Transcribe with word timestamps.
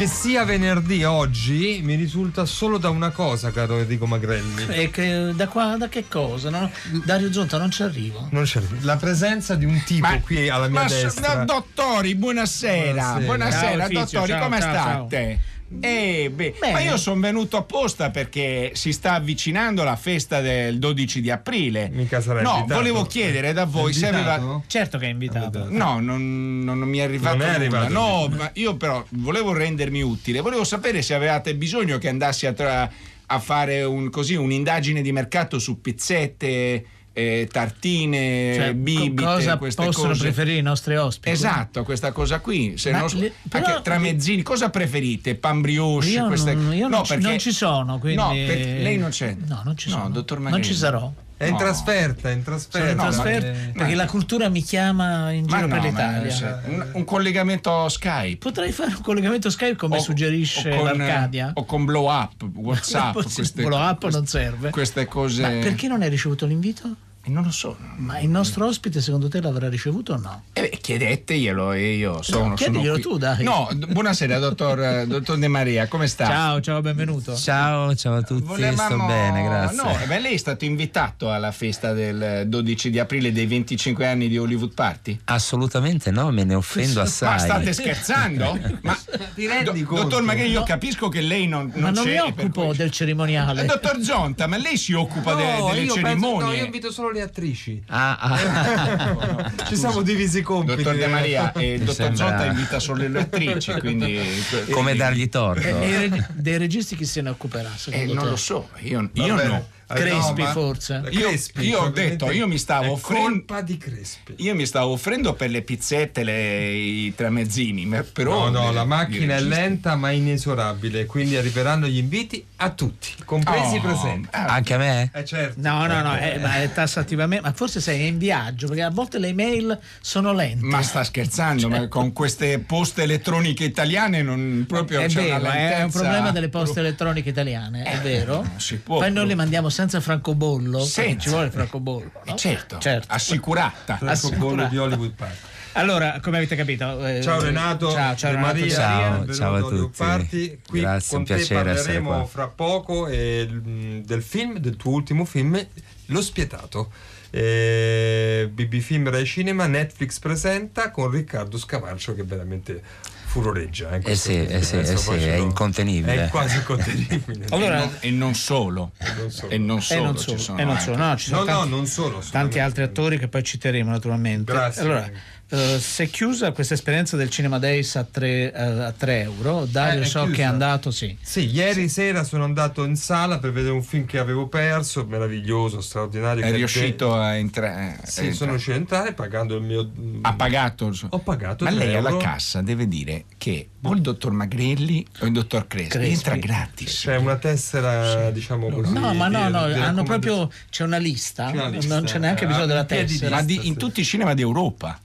Che 0.00 0.06
sia 0.06 0.46
venerdì 0.46 1.04
oggi 1.04 1.82
mi 1.84 1.94
risulta 1.94 2.46
solo 2.46 2.78
da 2.78 2.88
una 2.88 3.10
cosa, 3.10 3.50
caro 3.50 3.80
Enrico 3.80 4.06
Magrelli. 4.06 4.66
E 4.68 4.90
che, 4.90 5.32
da 5.34 5.46
qua, 5.46 5.76
da 5.76 5.90
che 5.90 6.08
cosa? 6.08 6.48
No? 6.48 6.70
Dario 7.04 7.30
Zonta 7.30 7.58
non 7.58 7.70
ci 7.70 7.82
arrivo. 7.82 8.26
Non 8.30 8.44
c'è 8.44 8.62
la 8.80 8.96
presenza 8.96 9.56
di 9.56 9.66
un 9.66 9.78
tipo 9.84 10.08
qui 10.24 10.48
alla 10.48 10.68
mia 10.68 10.84
ma 10.84 10.88
destra. 10.88 11.40
no, 11.40 11.44
dottori, 11.44 12.14
buonasera. 12.14 13.18
Buonasera. 13.18 13.26
Buonasera, 13.26 13.88
Ciao, 13.88 14.04
dottori, 14.04 14.30
ciao, 14.30 14.42
come 14.42 14.60
ciao, 14.60 14.72
state? 14.72 15.40
Eh, 15.78 16.32
beh, 16.34 16.54
Bene. 16.58 16.72
ma 16.72 16.80
io 16.80 16.96
sono 16.96 17.20
venuto 17.20 17.56
apposta 17.56 18.10
perché 18.10 18.72
si 18.74 18.92
sta 18.92 19.12
avvicinando 19.14 19.84
la 19.84 19.94
festa 19.94 20.40
del 20.40 20.78
12 20.80 21.20
di 21.20 21.30
aprile. 21.30 21.88
Mica 21.92 22.20
sarà 22.20 22.42
No, 22.42 22.56
invitato. 22.56 22.74
volevo 22.80 23.04
chiedere 23.04 23.52
da 23.52 23.66
voi 23.66 23.92
se 23.92 24.08
aveva. 24.08 24.60
Certo 24.66 24.98
che 24.98 25.06
è 25.06 25.10
invitato. 25.10 25.66
No, 25.70 26.00
non, 26.00 26.58
non 26.64 26.78
mi 26.80 26.98
è 26.98 27.02
arrivato 27.02 27.36
Non 27.36 27.46
è 27.46 27.58
nulla. 27.58 27.78
arrivato. 27.78 27.92
No, 27.92 28.28
ma 28.36 28.50
io 28.54 28.76
però 28.76 29.04
volevo 29.10 29.52
rendermi 29.52 30.02
utile. 30.02 30.40
Volevo 30.40 30.64
sapere 30.64 31.02
se 31.02 31.14
avevate 31.14 31.54
bisogno 31.54 31.98
che 31.98 32.08
andassi 32.08 32.46
a, 32.46 32.52
tra- 32.52 32.90
a 33.26 33.38
fare 33.38 33.84
un, 33.84 34.10
così, 34.10 34.34
un'indagine 34.34 35.02
di 35.02 35.12
mercato 35.12 35.60
su 35.60 35.80
pizzette, 35.80 36.84
eh, 37.12 37.48
tartine, 37.50 38.52
Cioè, 38.54 38.74
bibite, 38.74 39.22
cosa 39.22 39.56
possono 39.56 39.90
cose. 39.90 40.20
preferire 40.22 40.58
i 40.58 40.62
nostri 40.62 40.96
ospiti? 40.96 41.30
Esatto, 41.30 41.82
questa 41.84 42.12
cosa 42.12 42.40
qui. 42.40 42.74
Se 42.76 42.90
non- 42.92 43.08
le- 43.14 43.32
però- 43.48 43.82
tramezzini, 43.82 44.42
cosa 44.42 44.70
preferite? 44.70 45.34
Pan 45.34 45.60
brioche? 45.60 46.08
Io, 46.08 46.26
queste... 46.26 46.54
non, 46.54 46.72
io 46.74 46.88
non 46.88 46.98
no, 46.98 47.04
ci, 47.04 47.12
perché... 47.14 47.28
non 47.28 47.38
ci 47.38 47.52
sono, 47.52 47.98
quindi... 47.98 48.20
No, 48.20 48.32
lei 48.32 48.96
non 48.96 49.10
c'è. 49.10 49.36
No, 49.46 49.62
non 49.64 49.76
ci 49.76 49.88
No, 49.90 49.96
sono. 49.96 50.10
dottor 50.10 50.38
non 50.40 50.50
Magrini. 50.50 50.72
ci 50.72 50.78
sarò. 50.78 51.12
È 51.40 51.46
in 51.46 51.56
trasferta, 51.56 52.28
è 52.28 52.32
in 52.34 52.42
trasferta. 52.42 52.90
In 52.90 52.96
no, 52.96 53.02
ma- 53.04 53.08
trasferta 53.08 53.46
Eh, 53.46 53.72
perché 53.72 53.90
ma- 53.94 54.02
la 54.02 54.06
cultura 54.06 54.48
mi 54.50 54.62
chiama 54.62 55.30
in 55.32 55.46
Ma 55.48 55.56
giro 55.56 55.68
no, 55.68 55.72
per 55.72 55.78
ma- 55.80 55.88
l'Italia. 55.88 56.30
se- 56.30 56.56
un, 56.66 56.86
un 56.92 57.04
collegamento 57.04 57.88
Skype. 57.88 58.36
Potrei 58.36 58.72
fare 58.72 58.90
un 58.94 59.00
collegamento 59.00 59.48
Skype 59.48 59.76
come 59.76 59.96
O- 59.96 60.00
suggerisce 60.00 60.70
o 60.70 60.76
con, 60.76 60.84
l'Arcadia. 60.98 61.52
O 61.54 61.64
con 61.64 61.86
blow 61.86 62.10
up, 62.12 62.42
WhatsApp. 62.56 63.12
Queste, 63.22 63.62
blow 63.62 63.80
up 63.80 64.00
queste- 64.00 64.18
non 64.18 64.26
serve. 64.26 64.68
Queste 64.70 65.06
cose. 65.06 65.40
Ma 65.40 65.48
perché 65.48 65.88
non 65.88 66.02
hai 66.02 66.10
ricevuto 66.10 66.44
l'invito? 66.44 66.94
Eh, 67.22 67.28
Non 67.30 67.42
lo 67.44 67.50
so. 67.50 67.76
Ma 67.96 68.18
il 68.18 68.30
nostro 68.30 68.64
ospite 68.66 69.02
secondo 69.02 69.28
te 69.28 69.42
l'avrà 69.42 69.68
ricevuto 69.68 70.14
o 70.14 70.16
no? 70.16 70.44
Eh, 70.54 70.62
beh, 70.62 70.78
chiedeteglielo 70.80 71.72
e 71.72 71.92
io 71.96 72.22
sono. 72.22 72.54
chiediglielo 72.54 72.94
sono 72.94 73.02
qui. 73.02 73.02
tu, 73.02 73.18
dai. 73.18 73.44
No, 73.44 73.68
d- 73.74 73.92
buonasera, 73.92 74.38
dottor, 74.38 75.04
dottor 75.04 75.36
De 75.36 75.46
Maria, 75.48 75.86
come 75.86 76.06
sta? 76.06 76.24
Ciao, 76.24 76.60
ciao, 76.62 76.80
benvenuto. 76.80 77.36
Ciao, 77.36 77.94
ciao 77.94 78.16
a 78.16 78.22
tutti, 78.22 78.46
sto 78.74 78.96
bene, 79.06 79.42
grazie. 79.42 79.76
No, 79.76 80.00
eh, 80.00 80.06
beh, 80.06 80.18
lei 80.18 80.32
è 80.32 80.36
stato 80.38 80.64
invitato 80.64 81.30
alla 81.30 81.52
festa 81.52 81.92
del 81.92 82.44
12 82.48 82.88
di 82.88 82.98
aprile 82.98 83.32
dei 83.32 83.44
25 83.46 84.06
anni 84.06 84.26
di 84.28 84.38
Hollywood 84.38 84.72
Party? 84.72 85.20
Assolutamente 85.24 86.10
no, 86.10 86.30
me 86.30 86.44
ne 86.44 86.54
offendo 86.54 87.02
assai. 87.02 87.32
Ma 87.32 87.38
state 87.38 87.72
scherzando? 87.74 88.58
Ma 88.80 88.96
Ti 89.34 89.46
rendi 89.46 89.80
do- 89.82 89.86
conto? 89.86 90.02
dottor 90.04 90.22
Magari, 90.22 90.48
io 90.48 90.62
capisco 90.62 91.08
che 91.10 91.20
lei 91.20 91.46
non, 91.46 91.70
Ma 91.76 91.90
non 91.90 92.02
c'è 92.02 92.12
mi 92.12 92.18
occupo 92.18 92.66
cui- 92.68 92.76
del 92.78 92.90
cerimoniale. 92.90 93.62
Eh, 93.62 93.66
Dottor 93.66 94.00
Zonta, 94.00 94.46
ma 94.46 94.56
lei 94.56 94.78
si 94.78 94.94
occupa 94.94 95.34
de- 95.34 95.58
No, 95.58 95.66
delle 95.66 95.80
io 95.82 95.92
penso- 95.94 96.08
cerimonie? 96.08 96.46
no, 96.46 96.52
io 96.54 96.64
invito 96.64 96.90
solo 96.90 97.08
le 97.10 97.22
attrici. 97.22 97.82
Ah, 97.88 98.16
ah. 98.18 99.52
Ci 99.68 99.76
siamo 99.76 100.02
divisi 100.02 100.38
i 100.38 100.42
compiti. 100.42 100.82
Dottor 100.82 100.96
De 100.98 101.06
Maria 101.06 101.52
e 101.52 101.74
il 101.74 101.78
dottor 101.80 101.94
sembra- 101.94 102.26
Zonta 102.28 102.44
invita 102.46 102.78
solo 102.78 103.06
le 103.06 103.20
attrici, 103.20 103.72
quindi... 103.78 104.20
come 104.70 104.94
dargli 104.94 105.28
torto. 105.28 105.66
E 105.66 105.98
reg- 105.98 106.32
dei 106.32 106.58
registi 106.58 106.96
chi 106.96 107.04
se 107.04 107.20
ne 107.22 107.30
occuperà? 107.30 107.70
Eh, 107.90 108.06
non 108.06 108.28
lo 108.28 108.36
so, 108.36 108.68
io, 108.80 109.08
io 109.12 109.34
bene. 109.34 109.48
no. 109.48 109.68
Crespi, 109.94 110.42
No, 110.42 110.48
forse. 110.48 111.02
Io- 111.10 111.28
Crespi, 111.28 111.66
io 111.68 111.80
ho 111.82 111.88
detto, 111.88 112.30
io 112.30 112.46
mi 112.46 112.58
stavo 112.58 112.92
offrendo- 112.92 113.28
colpa 113.28 113.60
di 113.62 113.76
Crespi. 113.76 114.34
Io 114.38 114.54
mi 114.54 114.66
stavo 114.66 114.92
offrendo 114.92 115.34
per 115.34 115.50
le 115.50 115.62
pizzette, 115.62 116.22
le, 116.22 116.72
i 116.72 117.14
tramezzini, 117.14 117.86
ma 117.86 118.02
però... 118.10 118.48
No, 118.50 118.60
no, 118.62 118.70
eh, 118.70 118.72
la 118.72 118.84
macchina 118.84 119.36
è 119.36 119.40
lenta 119.40 119.96
ma 119.96 120.10
inesorabile, 120.10 121.06
quindi 121.06 121.36
arriveranno 121.36 121.86
gli 121.86 121.98
inviti 121.98 122.44
a 122.56 122.70
tutti, 122.70 123.08
compresi 123.24 123.76
i 123.76 123.78
Oh, 123.78 123.80
presenti. 123.82 124.28
Anche 124.32 124.74
a 124.74 124.78
me? 124.78 125.10
Eh 125.14 125.24
certo. 125.24 125.60
No, 125.60 125.86
no, 125.86 126.02
no, 126.02 126.16
eh, 126.18 126.38
ma 126.38 126.56
è 126.62 126.72
tassativamente. 126.72 127.46
Ma 127.46 127.52
forse 127.54 127.80
sei 127.80 128.06
in 128.06 128.18
viaggio 128.18 128.66
perché 128.68 128.82
a 128.82 128.90
volte 128.90 129.18
le 129.18 129.28
email 129.28 129.78
sono 130.00 130.32
lente. 130.32 130.64
Ma 130.64 130.82
sta 130.82 131.02
scherzando, 131.04 131.68
ma 131.68 131.88
con 131.88 132.12
queste 132.12 132.58
poste 132.58 133.02
elettroniche 133.02 133.64
italiane 133.64 134.22
non 134.22 134.64
proprio 134.68 135.00
è 135.00 135.06
c'è 135.06 135.22
vero, 135.22 135.40
una 135.40 135.54
è 135.54 135.82
un 135.82 135.90
problema 135.90 136.30
delle 136.30 136.48
poste 136.48 136.80
elettroniche 136.80 137.28
italiane, 137.30 137.82
è 137.84 137.98
vero. 138.00 138.42
non 138.42 138.60
si 138.60 138.76
può 138.76 138.98
Poi 138.98 139.10
noi 139.12 139.26
le 139.26 139.34
mandiamo 139.34 139.68
senza 139.80 140.00
francobollo. 140.00 140.80
Senza. 140.84 141.20
Ci 141.20 141.28
vuole 141.30 141.46
il 141.46 141.52
francobollo. 141.52 142.10
no? 142.26 142.32
Eh, 142.34 142.36
certo, 142.36 142.78
certo. 142.78 143.06
assicurata. 143.10 143.96
Francobollo 143.96 144.66
di 144.68 144.76
Hollywood 144.76 145.12
Park. 145.12 145.36
Allora, 145.74 146.18
come 146.20 146.38
avete 146.38 146.56
capito, 146.56 147.06
eh, 147.06 147.22
Ciao 147.22 147.40
Renato, 147.40 147.92
ciao, 147.92 148.16
ciao 148.16 148.32
Renato, 148.32 148.58
Maria, 148.58 148.74
Ciao, 148.74 149.00
benvenuto 149.00 149.34
ciao 149.34 149.54
a 149.54 149.60
tutti. 149.60 149.96
Party. 149.96 150.58
Qui 150.66 150.80
Grazie, 150.80 151.08
con 151.10 151.18
un 151.20 151.24
te 151.24 151.34
piacere 151.36 151.74
parleremo 151.74 152.26
fra 152.26 152.48
poco 152.48 153.06
eh, 153.06 153.48
del 153.48 154.22
film, 154.22 154.58
del 154.58 154.76
tuo 154.76 154.92
ultimo 154.92 155.24
film, 155.24 155.64
Lo 156.06 156.20
Spietato. 156.22 156.90
Eh, 157.30 158.48
BB 158.52 158.78
Film 158.80 159.08
Rai 159.10 159.24
Cinema, 159.24 159.66
Netflix 159.66 160.18
presenta 160.18 160.90
con 160.90 161.10
Riccardo 161.10 161.58
Scamarcio 161.58 162.14
che 162.14 162.22
veramente 162.24 162.82
furoreggia. 163.26 163.90
eh, 163.92 163.96
Eh 163.96 164.00
questo 164.00 164.30
sì, 164.30 164.36
eh 164.44 164.62
sì, 164.62 164.76
eh 164.78 164.96
sì, 164.96 165.10
è 165.14 165.36
incontenibile. 165.36 166.24
È 166.24 166.28
quasi 166.28 166.56
incontenibile. 166.56 167.46
Allora- 167.50 167.76
e, 167.76 167.78
non, 167.84 167.90
e 168.00 168.10
non 168.10 168.34
solo. 168.34 168.92
non 169.16 169.30
solo. 169.30 169.52
E 169.52 169.58
non 169.58 169.78
E 169.78 169.80
solo. 169.82 170.02
non 170.04 170.16
ci 170.16 170.22
solo, 170.24 170.38
sono 170.38 170.58
e 170.58 170.64
non 170.64 170.78
solo, 170.78 170.96
no, 170.96 171.16
ci 171.16 171.28
sono 171.28 171.38
No, 171.44 171.44
no, 171.46 171.56
tanti, 171.58 171.70
non 171.70 171.86
solo. 171.86 172.22
tanti 172.30 172.58
altri 172.58 172.82
attori 172.82 173.18
che 173.18 173.28
poi 173.28 173.42
citeremo 173.44 173.90
naturalmente. 173.90 174.52
Grazie. 174.52 174.82
Allora, 174.82 175.10
eh, 175.50 175.78
si 175.80 176.02
è 176.02 176.08
chiusa 176.10 176.52
questa 176.52 176.74
esperienza 176.74 177.16
del 177.16 177.28
Cinema 177.28 177.58
Days 177.58 177.96
a 177.96 178.04
3, 178.04 178.52
a 178.52 178.92
3 178.92 179.20
euro. 179.22 179.66
Dario 179.68 180.02
Eh, 180.02 180.04
so 180.04 180.20
chiusa. 180.22 180.36
che 180.36 180.42
è 180.42 180.44
andato, 180.44 180.90
sì. 180.90 181.16
Sì, 181.20 181.46
ieri 181.50 181.88
sera 181.88 182.22
sono 182.24 182.44
andato 182.44 182.84
in 182.84 182.96
sala 182.96 183.38
per 183.38 183.50
vedere 183.52 183.72
un 183.74 183.82
film 183.82 184.04
che 184.06 184.18
avevo 184.18 184.46
perso, 184.46 185.04
meraviglioso, 185.06 185.80
straordinario. 185.80 186.44
È 186.44 186.50
che 186.50 186.56
riuscito 186.56 187.14
a 187.14 187.34
entrare. 187.34 187.98
Sì, 188.04 188.32
sono 188.32 188.50
riuscito 188.52 188.74
a 188.76 188.78
entrare 188.78 189.12
pagando 189.12 189.56
il 189.56 189.62
mio... 189.62 189.90
Ha 190.22 190.34
pagato. 190.34 190.92
Ho 191.10 191.18
pagato 191.18 191.64
Ma 191.64 191.70
3 191.70 191.78
lei 191.78 191.96
alla 191.96 192.08
euro. 192.10 192.20
cassa 192.22 192.62
deve 192.62 192.86
dire 192.88 193.24
che 193.36 193.68
o 193.82 193.92
il 193.94 194.00
dottor 194.02 194.30
Magrelli 194.32 195.04
o 195.20 195.26
il 195.26 195.32
dottor 195.32 195.66
Crespi, 195.66 195.88
Crespi. 195.90 196.12
entra 196.12 196.36
gratis. 196.36 197.00
C'è 197.00 197.16
una 197.16 197.36
tessera, 197.36 198.30
diciamo 198.30 198.68
così. 198.68 198.92
No, 198.92 199.12
ma 199.14 199.28
no, 199.28 199.48
no, 199.48 199.66
di 199.66 199.74
hanno 199.78 200.02
proprio 200.02 200.50
c'è 200.70 200.84
una 200.84 200.98
lista, 200.98 201.46
C'è 201.46 201.52
una 201.56 201.68
lista, 201.68 201.94
non 201.94 202.04
c'è 202.04 202.18
neanche 202.18 202.44
eh, 202.44 202.46
bisogno 202.46 202.66
della 202.66 202.84
piedi 202.84 203.12
di 203.14 203.18
tessera. 203.18 203.36
Ma 203.36 203.42
di- 203.42 203.66
in 203.66 203.76
tutti 203.76 204.00
i 204.00 204.04
cinema 204.04 204.34
d'Europa. 204.34 204.98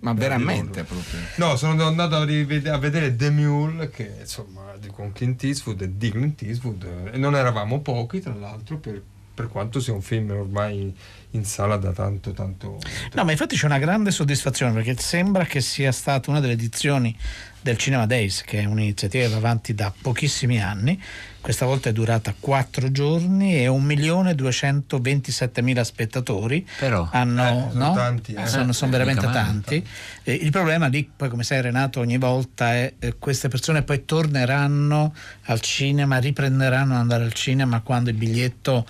Ma 0.00 0.12
veramente 0.12 0.84
proprio. 0.84 1.18
No, 1.36 1.56
sono 1.56 1.84
andato 1.86 2.16
a, 2.16 2.24
rivede- 2.24 2.70
a 2.70 2.78
vedere 2.78 3.14
The 3.16 3.30
Mule, 3.30 3.90
che 3.90 4.16
insomma 4.20 4.76
di- 4.80 4.88
con 4.88 5.12
Clint 5.12 5.42
Eastwood 5.44 5.82
e 5.82 5.96
di 5.96 6.10
Clint 6.10 6.42
Eastwood, 6.42 6.84
eh, 6.84 7.14
e 7.14 7.18
non 7.18 7.34
eravamo 7.34 7.80
pochi, 7.80 8.20
tra 8.20 8.34
l'altro, 8.34 8.76
per, 8.78 9.02
per 9.34 9.48
quanto 9.48 9.80
sia 9.80 9.92
un 9.92 10.02
film 10.02 10.30
ormai 10.30 10.94
in 11.32 11.44
sala 11.44 11.76
da 11.76 11.92
tanto, 11.92 12.32
tanto. 12.32 12.78
No, 13.12 13.24
ma 13.24 13.30
infatti 13.30 13.54
c'è 13.56 13.66
una 13.66 13.78
grande 13.78 14.10
soddisfazione 14.10 14.72
perché 14.72 14.96
sembra 14.96 15.44
che 15.44 15.60
sia 15.60 15.92
stata 15.92 16.30
una 16.30 16.40
delle 16.40 16.54
edizioni 16.54 17.16
del 17.60 17.76
Cinema 17.76 18.06
Days, 18.06 18.42
che 18.42 18.60
è 18.60 18.64
un'iniziativa 18.64 19.24
che 19.24 19.30
va 19.30 19.36
avanti 19.38 19.74
da 19.74 19.92
pochissimi 20.00 20.62
anni. 20.62 21.00
Questa 21.40 21.66
volta 21.66 21.88
è 21.88 21.92
durata 21.92 22.34
quattro 22.38 22.90
giorni 22.90 23.56
e 23.56 23.68
1.227.000 23.68 25.80
spettatori 25.82 26.66
Però, 26.78 27.08
hanno, 27.12 27.42
Eh, 27.42 27.70
sono 27.72 27.88
no? 27.88 27.94
tanti, 27.94 28.34
eh. 28.34 28.46
sono, 28.46 28.72
sono 28.72 28.90
veramente 28.90 29.26
Mica 29.26 29.38
male. 29.38 29.50
tanti. 29.52 29.86
Eh, 30.24 30.32
il 30.34 30.50
problema 30.50 30.86
lì, 30.88 31.08
poi 31.14 31.28
come 31.28 31.42
sai 31.44 31.60
Renato, 31.62 32.00
ogni 32.00 32.18
volta 32.18 32.74
è 32.74 32.92
eh, 32.98 33.16
queste 33.18 33.48
persone 33.48 33.82
poi 33.82 34.04
torneranno 34.04 35.14
al 35.44 35.60
cinema, 35.60 36.18
riprenderanno 36.18 36.94
ad 36.94 37.00
andare 37.00 37.24
al 37.24 37.32
cinema 37.32 37.80
quando 37.80 38.10
il 38.10 38.16
biglietto 38.16 38.86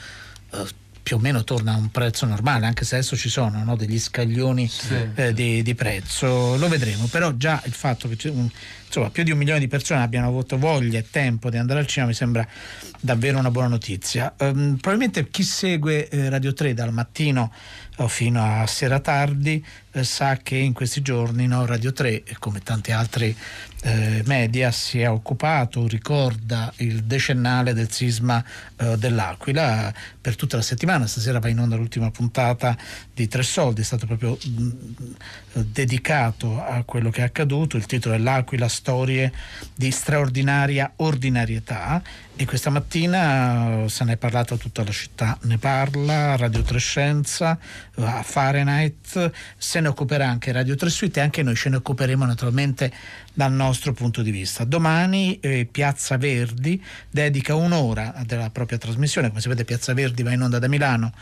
eh, 0.52 0.64
più 1.08 1.16
o 1.16 1.20
meno 1.20 1.42
torna 1.42 1.72
a 1.72 1.76
un 1.78 1.90
prezzo 1.90 2.26
normale, 2.26 2.66
anche 2.66 2.84
se 2.84 2.96
adesso 2.96 3.16
ci 3.16 3.30
sono 3.30 3.64
no, 3.64 3.76
degli 3.76 3.98
scaglioni 3.98 4.70
eh, 5.14 5.32
di, 5.32 5.62
di 5.62 5.74
prezzo, 5.74 6.58
lo 6.58 6.68
vedremo, 6.68 7.06
però 7.06 7.32
già 7.32 7.62
il 7.64 7.72
fatto 7.72 8.10
che 8.10 8.28
un- 8.28 8.50
insomma, 8.88 9.08
più 9.08 9.22
di 9.22 9.30
un 9.30 9.38
milione 9.38 9.60
di 9.60 9.68
persone 9.68 10.02
abbiano 10.02 10.26
avuto 10.26 10.58
voglia 10.58 10.98
e 10.98 11.06
tempo 11.10 11.48
di 11.48 11.56
andare 11.56 11.80
al 11.80 11.86
cinema 11.86 12.10
mi 12.10 12.14
sembra 12.14 12.46
davvero 13.00 13.38
una 13.38 13.50
buona 13.50 13.68
notizia. 13.68 14.34
Ehm, 14.36 14.76
probabilmente 14.80 15.28
chi 15.30 15.44
segue 15.44 16.08
eh, 16.08 16.28
Radio 16.28 16.52
3 16.52 16.74
dal 16.74 16.92
mattino 16.92 17.52
eh, 17.96 18.08
fino 18.08 18.42
a 18.42 18.66
sera 18.66 19.00
tardi 19.00 19.64
eh, 19.92 20.04
sa 20.04 20.36
che 20.36 20.56
in 20.56 20.72
questi 20.72 21.02
giorni 21.02 21.46
no, 21.46 21.66
Radio 21.66 21.92
3, 21.92 22.22
eh, 22.22 22.36
come 22.38 22.60
tanti 22.60 22.92
altri 22.92 23.34
eh, 23.82 24.22
media, 24.26 24.70
si 24.70 25.00
è 25.00 25.08
occupato, 25.08 25.86
ricorda 25.86 26.72
il 26.76 27.04
decennale 27.04 27.74
del 27.74 27.90
sisma 27.90 28.42
eh, 28.76 28.96
dell'Aquila 28.96 29.92
per 30.28 30.36
tutta 30.36 30.56
la 30.56 30.62
settimana. 30.62 31.06
Stasera 31.06 31.38
va 31.38 31.48
in 31.48 31.58
onda 31.58 31.74
l'ultima 31.76 32.10
puntata 32.10 32.76
di 33.14 33.26
Tre 33.28 33.42
Soldi, 33.42 33.80
è 33.80 33.84
stato 33.84 34.04
proprio 34.04 34.36
mh, 34.36 34.70
dedicato 35.72 36.62
a 36.62 36.82
quello 36.84 37.08
che 37.08 37.22
è 37.22 37.24
accaduto. 37.24 37.78
Il 37.78 37.86
titolo 37.86 38.14
è 38.14 38.18
L'Aquila, 38.18 38.68
storie 38.68 39.32
di 39.74 39.90
straordinaria 39.90 40.92
ordinarietà 40.96 42.02
e 42.40 42.44
questa 42.44 42.70
mattina 42.70 43.82
eh, 43.82 43.88
se 43.88 44.04
ne 44.04 44.12
è 44.12 44.16
parlato 44.16 44.56
tutta 44.58 44.84
la 44.84 44.92
città, 44.92 45.36
ne 45.42 45.58
parla 45.58 46.36
Radio 46.36 46.62
Trescenza, 46.62 47.58
a 47.96 48.22
Fahrenheit, 48.22 49.32
se 49.56 49.80
ne 49.80 49.88
occuperà 49.88 50.28
anche 50.28 50.52
Radio 50.52 50.76
3 50.76 50.88
Suite 50.88 51.18
e 51.18 51.22
anche 51.24 51.42
noi 51.42 51.56
ce 51.56 51.68
ne 51.68 51.76
occuperemo 51.76 52.24
naturalmente 52.24 52.92
dal 53.34 53.52
nostro 53.52 53.92
punto 53.92 54.22
di 54.22 54.30
vista. 54.30 54.62
Domani 54.62 55.40
eh, 55.40 55.66
Piazza 55.68 56.16
Verdi 56.16 56.80
dedica 57.10 57.56
un'ora 57.56 58.14
della 58.24 58.50
propria 58.50 58.78
trasmissione, 58.78 59.30
come 59.30 59.40
sapete 59.40 59.64
Piazza 59.64 59.92
Verdi 59.92 60.17
va 60.22 60.32
in 60.32 60.42
onda 60.42 60.58
da 60.58 60.68
Milano, 60.68 61.12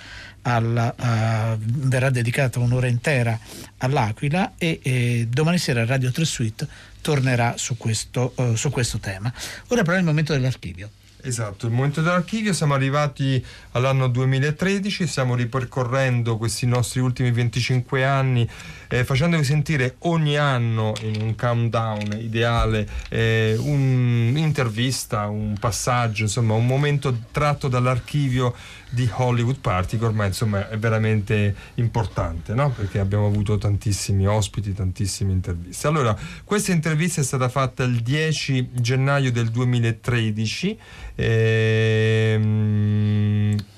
alla, 0.43 0.95
uh, 0.97 1.59
verrà 1.59 2.11
dedicata 2.11 2.61
un'ora 2.61 2.87
intera 2.87 3.39
all'Aquila 3.79 4.55
e, 4.57 4.81
e 4.83 5.27
domani 5.29 5.59
sera 5.59 5.85
Radio 5.85 6.11
3 6.13 6.25
Suite 6.25 6.69
tornerà 7.01 7.55
su 7.57 7.77
questo, 7.77 8.33
uh, 8.37 8.55
su 8.55 8.71
questo 8.71 8.99
tema. 8.99 9.33
Ora 9.69 9.83
però 9.83 9.97
è 9.97 10.01
il 10.01 10.07
momento 10.07 10.33
dell'archivio. 10.33 10.91
Esatto, 11.27 11.67
il 11.67 11.73
momento 11.73 12.03
dell'archivio, 12.03 12.53
siamo 12.53 12.75
arrivati 12.75 13.45
all'anno 13.73 14.07
2013, 14.07 15.09
stiamo 15.09 15.35
ripercorrendo 15.35 16.37
questi 16.37 16.67
nostri 16.67 17.01
ultimi 17.01 17.33
25 17.33 18.05
anni 18.05 18.49
eh, 18.87 19.03
facendovi 19.03 19.43
sentire 19.43 19.97
ogni 20.01 20.37
anno 20.37 20.93
in 21.01 21.21
un 21.21 21.35
countdown 21.35 22.17
ideale 22.21 22.89
eh, 23.09 23.57
un'intervista, 23.59 25.27
un 25.27 25.57
passaggio, 25.59 26.23
insomma 26.23 26.55
un 26.55 26.67
momento 26.67 27.23
tratto 27.33 27.67
dall'archivio 27.67 28.55
di 28.88 29.09
Hollywood 29.12 29.59
Party 29.59 29.99
che 29.99 30.05
ormai 30.05 30.29
insomma 30.29 30.69
è 30.69 30.79
veramente 30.79 31.55
importante 31.75 32.55
no? 32.55 32.71
perché 32.71 32.99
abbiamo 32.99 33.27
avuto 33.27 33.59
tantissimi 33.59 34.27
ospiti, 34.27 34.73
tantissime 34.73 35.33
interviste. 35.33 35.87
Allora, 35.87 36.17
questa 36.44 36.73
intervista 36.73 37.21
è 37.21 37.25
stata 37.25 37.49
fatta 37.49 37.83
il 37.85 38.00
10 38.00 38.71
gennaio 38.73 39.33
del 39.33 39.49
2013 39.49 40.79
ehm, 41.15 42.44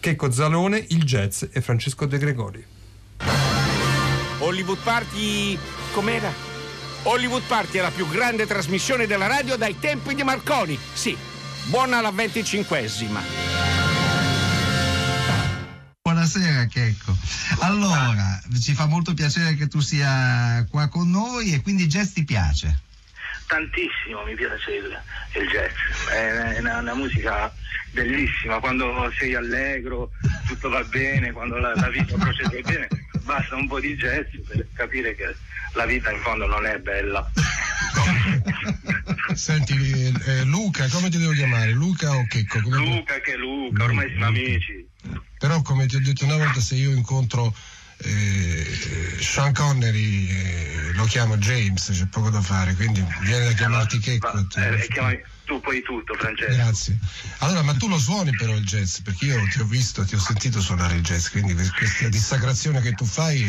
Checco 0.00 0.30
Zalone, 0.30 0.84
il 0.88 1.04
jazz 1.04 1.44
e 1.50 1.60
Francesco 1.60 2.06
De 2.06 2.18
Gregori. 2.18 2.64
Hollywood 4.38 4.78
Party 4.82 5.58
com'era? 5.92 6.32
Hollywood 7.02 7.42
Party 7.46 7.78
è 7.78 7.80
la 7.80 7.90
più 7.90 8.08
grande 8.08 8.46
trasmissione 8.46 9.06
della 9.06 9.26
radio 9.26 9.56
dai 9.56 9.78
tempi 9.78 10.14
di 10.14 10.22
Marconi. 10.22 10.78
Sì, 10.92 11.16
buona 11.66 12.00
la 12.00 12.10
venticinquesima. 12.10 13.87
Buonasera 16.08 16.64
Checco. 16.68 17.14
Allora, 17.60 18.40
ci 18.58 18.72
fa 18.72 18.86
molto 18.86 19.12
piacere 19.12 19.54
che 19.56 19.68
tu 19.68 19.80
sia 19.80 20.66
qua 20.70 20.88
con 20.88 21.10
noi 21.10 21.52
e 21.52 21.60
quindi 21.60 21.86
jazz 21.86 22.12
ti 22.12 22.24
piace? 22.24 22.80
Tantissimo 23.46 24.24
mi 24.24 24.34
piace 24.34 24.70
il, 24.70 24.98
il 25.38 25.48
jazz, 25.50 25.74
è 26.10 26.60
una, 26.60 26.78
una, 26.78 26.94
musica 26.94 27.52
bellissima, 27.90 28.58
quando 28.58 29.12
sei 29.18 29.34
allegro 29.34 30.12
tutto 30.46 30.70
va 30.70 30.82
bene, 30.84 31.30
quando 31.32 31.58
la, 31.58 31.74
la 31.74 31.90
vita 31.90 32.16
procede 32.16 32.62
bene 32.62 32.88
basta 33.24 33.56
un 33.56 33.68
po' 33.68 33.78
di 33.78 33.94
jazz 33.94 34.28
per 34.46 34.66
capire 34.72 35.14
che 35.14 35.36
la 35.74 35.84
vita 35.84 36.10
in 36.10 36.20
fondo 36.20 36.46
non 36.46 36.64
è 36.64 36.78
bella. 36.78 37.30
Senti, 39.34 40.10
eh, 40.24 40.44
Luca, 40.44 40.88
come 40.88 41.10
ti 41.10 41.18
devo 41.18 41.32
chiamare? 41.32 41.72
Luca 41.72 42.16
o 42.16 42.24
Checco? 42.26 42.62
Come 42.62 42.78
Luca 42.78 43.20
che 43.20 43.36
Luca, 43.36 43.84
ormai 43.84 44.08
siamo 44.08 44.24
amici. 44.24 44.87
Però 45.38 45.62
come 45.62 45.86
ti 45.86 45.96
ho 45.96 46.00
detto 46.00 46.24
una 46.24 46.36
volta, 46.36 46.60
se 46.60 46.74
io 46.74 46.90
incontro 46.90 47.54
eh, 47.98 49.16
Sean 49.20 49.52
Connery 49.52 50.28
eh, 50.28 50.92
lo 50.94 51.04
chiamo 51.04 51.36
James, 51.36 51.90
c'è 51.92 52.06
poco 52.06 52.30
da 52.30 52.40
fare, 52.40 52.74
quindi 52.74 53.04
viene 53.22 53.44
da 53.44 53.52
chiamarti 53.52 53.98
Checco. 53.98 54.38
Eh, 54.56 54.86
chiamami 54.88 55.22
tu 55.48 55.60
puoi 55.60 55.80
tutto, 55.80 56.12
Francesco. 56.14 56.54
Grazie. 56.54 56.98
Allora, 57.38 57.62
ma 57.62 57.74
tu 57.74 57.88
lo 57.88 57.98
suoni 57.98 58.30
però 58.36 58.52
il 58.52 58.64
jazz, 58.64 58.98
perché 58.98 59.24
io 59.24 59.48
ti 59.48 59.60
ho 59.60 59.64
visto, 59.64 60.04
ti 60.04 60.14
ho 60.14 60.18
sentito 60.20 60.60
suonare 60.60 60.94
il 60.96 61.02
jazz, 61.02 61.28
quindi 61.30 61.54
questa 61.54 62.08
dissacrazione 62.08 62.82
che 62.82 62.92
tu 62.92 63.06
fai, 63.06 63.40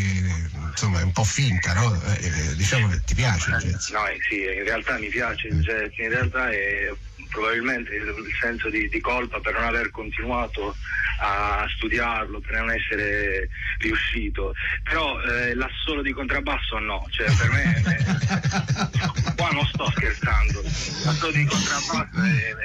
insomma, 0.72 1.02
è 1.02 1.04
un 1.04 1.12
po' 1.12 1.26
finta, 1.26 1.74
no? 1.74 2.02
Eh, 2.06 2.26
eh 2.26 2.56
diciamo 2.56 2.88
che 2.88 3.02
ti 3.04 3.16
piace 3.16 3.52
il 3.52 3.58
jazz. 3.58 3.90
No, 3.90 4.06
sì, 4.30 4.42
in 4.42 4.64
realtà 4.64 4.98
mi 4.98 5.10
piace 5.10 5.50
il 5.50 5.60
jazz, 5.62 5.92
in 5.98 6.10
realtà 6.10 6.50
è 6.50 6.90
probabilmente 7.30 7.96
il, 7.96 8.14
senso 8.40 8.70
di, 8.70 8.90
di, 8.90 9.00
colpa 9.00 9.40
per 9.40 9.54
non 9.54 9.64
aver 9.64 9.92
continuato 9.92 10.76
a 11.22 11.66
studiarlo, 11.76 12.40
per 12.40 12.60
non 12.60 12.72
essere 12.72 13.50
riuscito. 13.80 14.54
Però 14.84 15.22
eh, 15.22 15.54
l'assolo 15.54 16.02
di 16.02 16.12
contrabbasso 16.12 16.80
no, 16.80 17.06
cioè 17.10 17.28
per 17.36 17.50
me 17.52 17.84
eh, 17.86 19.34
qua 19.36 19.50
non 19.52 19.66
sto 19.66 19.90
scherzando. 19.92 20.62
L'assolo 20.62 21.32
di 21.32 21.46
contrabbasso 21.46 21.89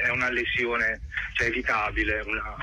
è, 0.03 0.09
una 0.09 0.29
lesione 0.29 1.01
cioè, 1.33 1.47
evitabile, 1.47 2.21
una, 2.25 2.55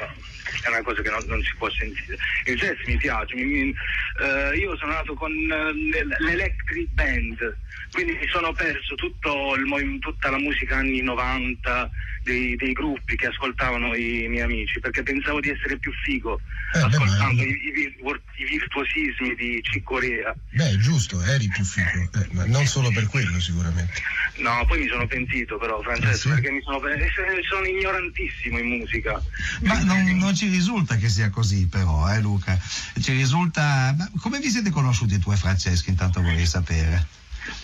è 0.64 0.69
una 0.69 0.82
cosa 0.82 1.03
che 1.03 1.11
non, 1.11 1.25
non, 1.26 1.43
si 1.43 1.55
può 1.56 1.69
sentire. 1.70 2.17
Il 2.47 2.56
jazz 2.56 2.79
mi 2.87 2.97
piace, 2.97 3.35
mi, 3.35 3.44
mi, 3.44 3.75
eh, 4.20 4.56
io 4.56 4.76
sono 4.76 4.93
nato 4.93 5.14
con 5.14 5.32
eh, 5.32 6.23
l'Electric 6.23 6.88
Band, 6.91 7.56
quindi 7.93 8.12
mi 8.12 8.27
sono 8.29 8.53
perso 8.53 8.94
il, 8.94 9.99
tutta 10.00 10.31
la 10.31 10.39
musica 10.39 10.77
anni 10.77 11.03
90 11.03 11.91
dei, 12.25 12.56
dei, 12.56 12.73
gruppi 12.73 13.17
che 13.17 13.27
ascoltavano 13.27 13.94
i 13.94 14.27
miei 14.29 14.43
amici, 14.43 14.81
perché 14.81 15.03
pensavo 15.03 15.41
di 15.41 15.50
essere 15.50 15.77
più 15.79 15.93
figo 16.03 16.41
eh, 16.75 16.79
ascoltando 16.79 17.43
beh, 17.43 17.49
i, 17.49 17.53
i, 17.53 17.94
i, 18.37 18.44
virtuosismi 18.44 19.35
di 19.35 19.61
Cicorea. 19.62 20.35
Beh, 20.50 20.79
giusto, 20.79 21.21
eri 21.23 21.49
più 21.49 21.65
figo, 21.65 22.11
eh, 22.15 22.29
ma 22.31 22.47
non 22.47 22.67
solo 22.67 22.91
per 22.91 23.06
quello 23.09 23.39
sicuramente. 23.41 24.00
No, 24.39 24.65
poi 24.67 24.81
mi 24.81 24.89
sono 24.89 25.06
pentito 25.06 25.59
però, 25.59 25.83
Francesco, 25.83 26.09
ah, 26.09 26.17
sì? 26.17 26.29
perché 26.29 26.50
mi 26.50 26.62
sono, 26.62 26.87
eh, 26.87 27.11
sono 27.47 27.67
ignorantissimo 27.67 28.59
in 28.59 28.67
musica. 28.79 29.23
Ma 29.61 29.83
non, 29.83 30.17
non, 30.17 30.35
ci 30.35 30.49
risulta 30.49 30.97
che 30.97 31.09
sia 31.09 31.29
così 31.29 31.69
però, 31.69 32.11
eh 32.11 32.21
Luca? 32.21 32.59
Ci 33.00 33.12
risulta... 33.12 33.94
Ma 33.99 34.11
come 34.21 34.39
vi 34.39 34.49
siete 34.49 34.71
conosciuti 34.71 35.19
tu 35.19 35.31
e 35.31 35.37
Francesco, 35.37 35.91
intanto 35.91 36.23
vorrei 36.23 36.47
sapere? 36.47 37.21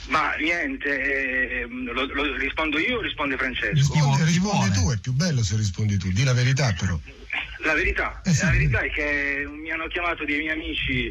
Ma 0.08 0.34
niente, 0.34 1.60
eh, 1.60 1.66
lo, 1.68 2.06
lo, 2.06 2.36
rispondo 2.36 2.78
io 2.78 2.98
o 2.98 3.00
risponde 3.00 3.36
Francesco? 3.36 3.92
Risponde, 3.92 4.24
rispondi 4.24 4.70
tu, 4.72 4.90
è 4.90 4.98
più 4.98 5.12
bello 5.12 5.42
se 5.42 5.56
rispondi 5.56 5.96
tu, 5.98 6.10
di 6.10 6.24
la 6.24 6.32
verità 6.32 6.74
però. 6.78 6.98
La 7.58 7.74
verità, 7.74 8.20
eh 8.24 8.32
sì. 8.32 8.44
la 8.44 8.50
verità 8.50 8.80
è 8.80 8.90
che 8.90 9.46
mi 9.50 9.70
hanno 9.70 9.86
chiamato 9.88 10.24
dei 10.24 10.38
miei 10.38 10.52
amici 10.52 11.06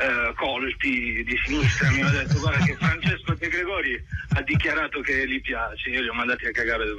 eh, 0.00 0.32
colti 0.36 1.24
di 1.24 1.40
sinistra, 1.44 1.90
mi 1.90 2.02
hanno 2.02 2.10
detto 2.10 2.38
guarda 2.38 2.64
che 2.64 2.76
Francesco 2.76 3.34
De 3.34 3.48
Gregori 3.48 4.00
ha 4.34 4.42
dichiarato 4.42 5.00
che 5.00 5.28
gli 5.28 5.40
piace, 5.40 5.90
io 5.90 6.02
li 6.02 6.08
ho 6.08 6.14
mandati 6.14 6.46
a 6.46 6.52
cagare 6.52 6.84
e 6.84 6.94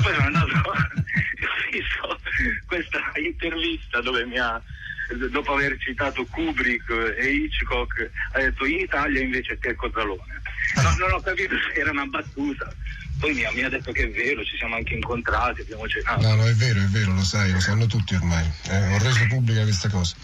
poi 0.00 0.14
sono 0.14 0.26
andato, 0.26 0.52
ho 0.56 0.72
visto 1.70 2.18
questa 2.66 3.12
intervista 3.22 4.00
dove 4.00 4.24
mi 4.24 4.38
ha 4.38 4.60
dopo 5.30 5.52
aver 5.52 5.76
citato 5.78 6.24
Kubrick 6.26 6.90
e 7.18 7.32
Hitchcock, 7.32 8.10
ha 8.32 8.38
detto 8.38 8.64
in 8.64 8.80
Italia 8.80 9.20
invece 9.20 9.58
è 9.60 9.74
Cozzalone. 9.74 10.42
No, 10.76 10.94
non 10.98 11.12
ho 11.12 11.20
capito 11.20 11.54
se 11.56 11.80
era 11.80 11.90
una 11.90 12.06
battuta. 12.06 12.72
Poi 13.18 13.32
mi 13.32 13.44
ha, 13.44 13.52
mi 13.52 13.62
ha, 13.62 13.68
detto 13.68 13.92
che 13.92 14.04
è 14.04 14.10
vero, 14.10 14.44
ci 14.44 14.56
siamo 14.56 14.74
anche 14.74 14.94
incontrati, 14.94 15.60
abbiamo 15.60 15.86
cenato. 15.86 16.20
No, 16.20 16.34
no, 16.34 16.46
è 16.46 16.52
vero, 16.54 16.80
è 16.80 16.86
vero, 16.86 17.14
lo 17.14 17.22
sai, 17.22 17.52
lo 17.52 17.60
sanno 17.60 17.86
tutti 17.86 18.14
ormai. 18.14 18.44
Eh, 18.68 18.94
ho 18.94 18.98
reso 18.98 19.26
pubblica 19.28 19.62
questa 19.62 19.88
cosa. 19.88 20.16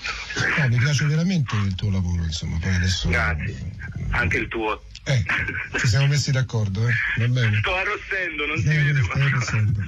No, 0.59 0.69
mi 0.69 0.77
piace 0.77 1.07
veramente 1.07 1.55
il 1.57 1.75
tuo 1.77 1.91
lavoro, 1.91 2.25
insomma, 2.25 2.59
poi 2.59 2.75
adesso. 2.75 3.09
Grazie. 3.09 3.73
Anche 4.11 4.39
il 4.39 4.49
tuo. 4.49 4.83
Eh, 5.13 5.79
ci 5.79 5.87
siamo 5.89 6.07
messi 6.07 6.31
d'accordo, 6.31 6.87
eh? 6.87 6.93
Va 7.17 7.29
bene. 7.29 7.59
Sto 7.59 7.75
arrossendo, 7.75 8.47
non 8.47 8.59
si 8.59 8.69
vede. 8.69 9.03
Stai 9.03 9.23
arrossendo. 9.23 9.81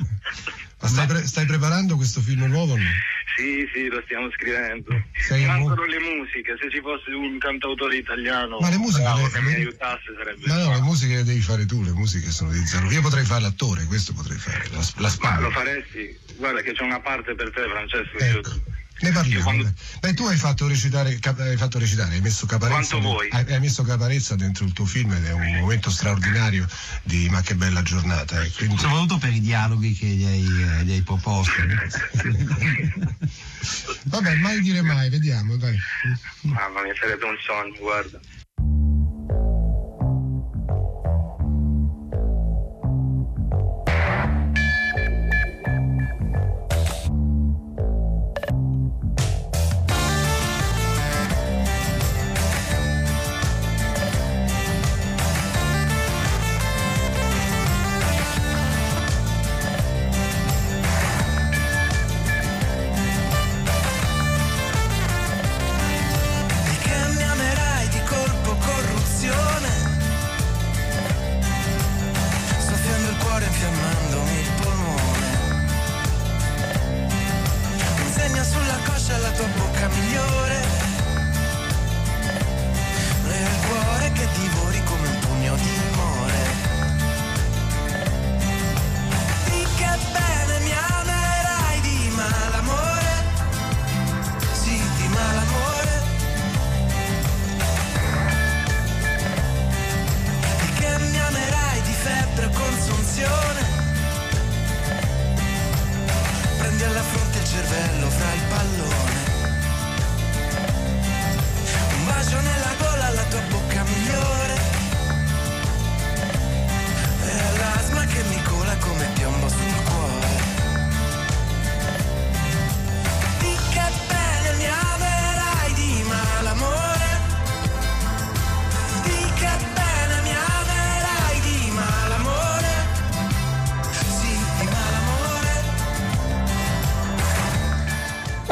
Ma 0.81 0.88
stai, 0.88 1.07
pre- 1.07 1.26
stai, 1.26 1.47
preparando 1.47 1.97
questo 1.97 2.21
film 2.21 2.45
nuovo? 2.47 2.76
No? 2.76 2.83
Sì, 3.37 3.67
sì, 3.73 3.87
lo 3.87 4.02
stiamo 4.05 4.31
scrivendo. 4.33 4.91
Sei 5.14 5.47
Mancano 5.47 5.85
le 5.85 5.99
musiche, 6.00 6.57
se 6.61 6.69
ci 6.71 6.81
fosse 6.81 7.11
un 7.12 7.38
cantautore 7.38 7.97
italiano 7.97 8.59
ma 8.59 8.69
le 8.69 8.76
musiche 8.76 9.02
bravo, 9.02 9.23
le, 9.23 9.31
che 9.31 9.41
mi 9.41 9.55
aiutasse 9.55 10.12
sarebbe. 10.17 10.47
Ma 10.47 10.57
no, 10.57 10.75
le 10.75 10.81
musiche 10.81 11.14
le 11.14 11.25
devi 11.25 11.41
fare 11.41 11.64
tu, 11.64 11.83
le 11.83 11.93
musiche 11.93 12.31
sono 12.31 12.50
di 12.50 12.59
zero. 12.67 12.91
Io 12.91 13.00
potrei 13.00 13.25
fare 13.25 13.43
l'attore, 13.43 13.85
questo 13.85 14.12
potrei 14.12 14.37
fare. 14.37 14.69
La, 14.73 14.83
la 14.97 15.14
ma 15.21 15.41
lo 15.41 15.50
faresti? 15.50 16.19
Guarda 16.37 16.61
che 16.61 16.73
c'è 16.73 16.83
una 16.83 17.00
parte 17.00 17.35
per 17.35 17.50
te, 17.52 17.62
Francesco. 17.62 18.19
Ecco. 18.19 18.50
Io 18.50 18.82
ne 19.02 19.12
parliamo. 19.12 19.42
Quando... 19.42 19.73
Beh, 20.00 20.14
tu 20.14 20.25
hai 20.25 20.37
fatto 20.37 20.66
recitare, 20.68 21.18
hai 21.21 21.56
fatto 21.56 21.78
recitare, 21.78 22.14
hai 22.14 22.21
messo 22.21 22.47
caparezza. 22.47 22.97
Hai, 22.97 23.52
hai, 23.52 23.61
messo 23.61 23.82
caparezza 23.82 24.37
dentro 24.37 24.64
il 24.64 24.73
tuo 24.73 24.87
film 24.87 25.12
ed 25.12 25.26
è 25.26 25.32
un 25.32 25.59
momento 25.59 25.90
straordinario 25.90 26.66
di 27.02 27.28
ma 27.28 27.42
che 27.42 27.54
bella 27.54 27.82
giornata. 27.82 28.40
Eh. 28.42 28.50
Quindi... 28.50 28.78
Soprattutto 28.78 29.18
per 29.18 29.32
i 29.32 29.40
dialoghi 29.40 29.92
che 29.92 30.06
gli 30.06 30.25
hai, 30.25 30.44
eh, 30.44 30.85
gli 30.85 30.92
hai 30.92 31.02
proposto. 31.02 31.52
Vabbè, 34.04 34.35
mai 34.37 34.61
dire 34.61 34.82
mai, 34.82 35.11
vediamo, 35.11 35.56
dai. 35.56 35.76
Mamma 36.42 36.82
mia, 36.82 36.94
sarebbe 36.99 37.25
un 37.25 37.37
sogno, 37.40 37.76
guarda. 37.78 38.21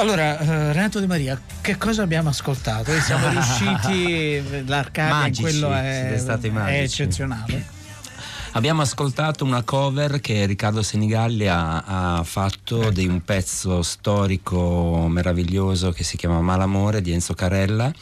Allora, 0.01 0.39
eh, 0.39 0.73
Renato 0.73 0.99
De 0.99 1.07
Maria, 1.07 1.39
che 1.61 1.77
cosa 1.77 2.03
abbiamo 2.03 2.31
ascoltato? 2.31 2.91
E 2.91 3.01
siamo 3.01 3.29
riusciti, 3.29 4.37
in 4.37 4.65
Magici, 4.97 5.43
quello 5.43 5.71
è, 5.75 6.15
è 6.15 6.81
eccezionale. 6.81 7.67
Abbiamo 8.53 8.81
ascoltato 8.81 9.45
una 9.45 9.63
cover 9.63 10.21
che 10.21 10.47
Riccardo 10.47 10.83
Senigalli 10.83 11.47
ha, 11.49 12.17
ha 12.17 12.23
fatto 12.25 12.91
di 12.91 13.07
un 13.07 13.23
pezzo 13.23 13.83
storico 13.83 15.07
meraviglioso 15.07 15.93
che 15.93 16.03
si 16.03 16.17
chiama 16.17 16.41
Malamore 16.41 17.03
di 17.03 17.13
Enzo 17.13 17.35
Carella 17.35 17.93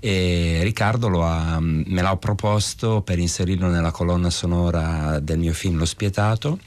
e 0.00 0.60
Riccardo 0.62 1.22
ha- 1.24 1.58
me 1.60 2.00
l'ha 2.00 2.16
proposto 2.16 3.02
per 3.02 3.18
inserirlo 3.18 3.68
nella 3.68 3.90
colonna 3.90 4.30
sonora 4.30 5.18
del 5.20 5.38
mio 5.38 5.52
film 5.52 5.76
Lo 5.76 5.84
Spietato. 5.84 6.58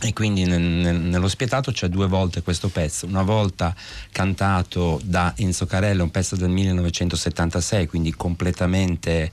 E 0.00 0.12
quindi 0.12 0.44
nel- 0.44 0.60
nel- 0.60 1.00
nello 1.00 1.26
spietato 1.28 1.72
c'è 1.72 1.88
due 1.88 2.06
volte 2.06 2.42
questo 2.42 2.68
pezzo, 2.68 3.06
una 3.06 3.22
volta 3.22 3.74
cantato 4.12 5.00
da 5.02 5.32
Enzo 5.36 5.66
Carella, 5.66 6.04
un 6.04 6.10
pezzo 6.12 6.36
del 6.36 6.50
1976, 6.50 7.88
quindi 7.88 8.14
completamente 8.14 9.32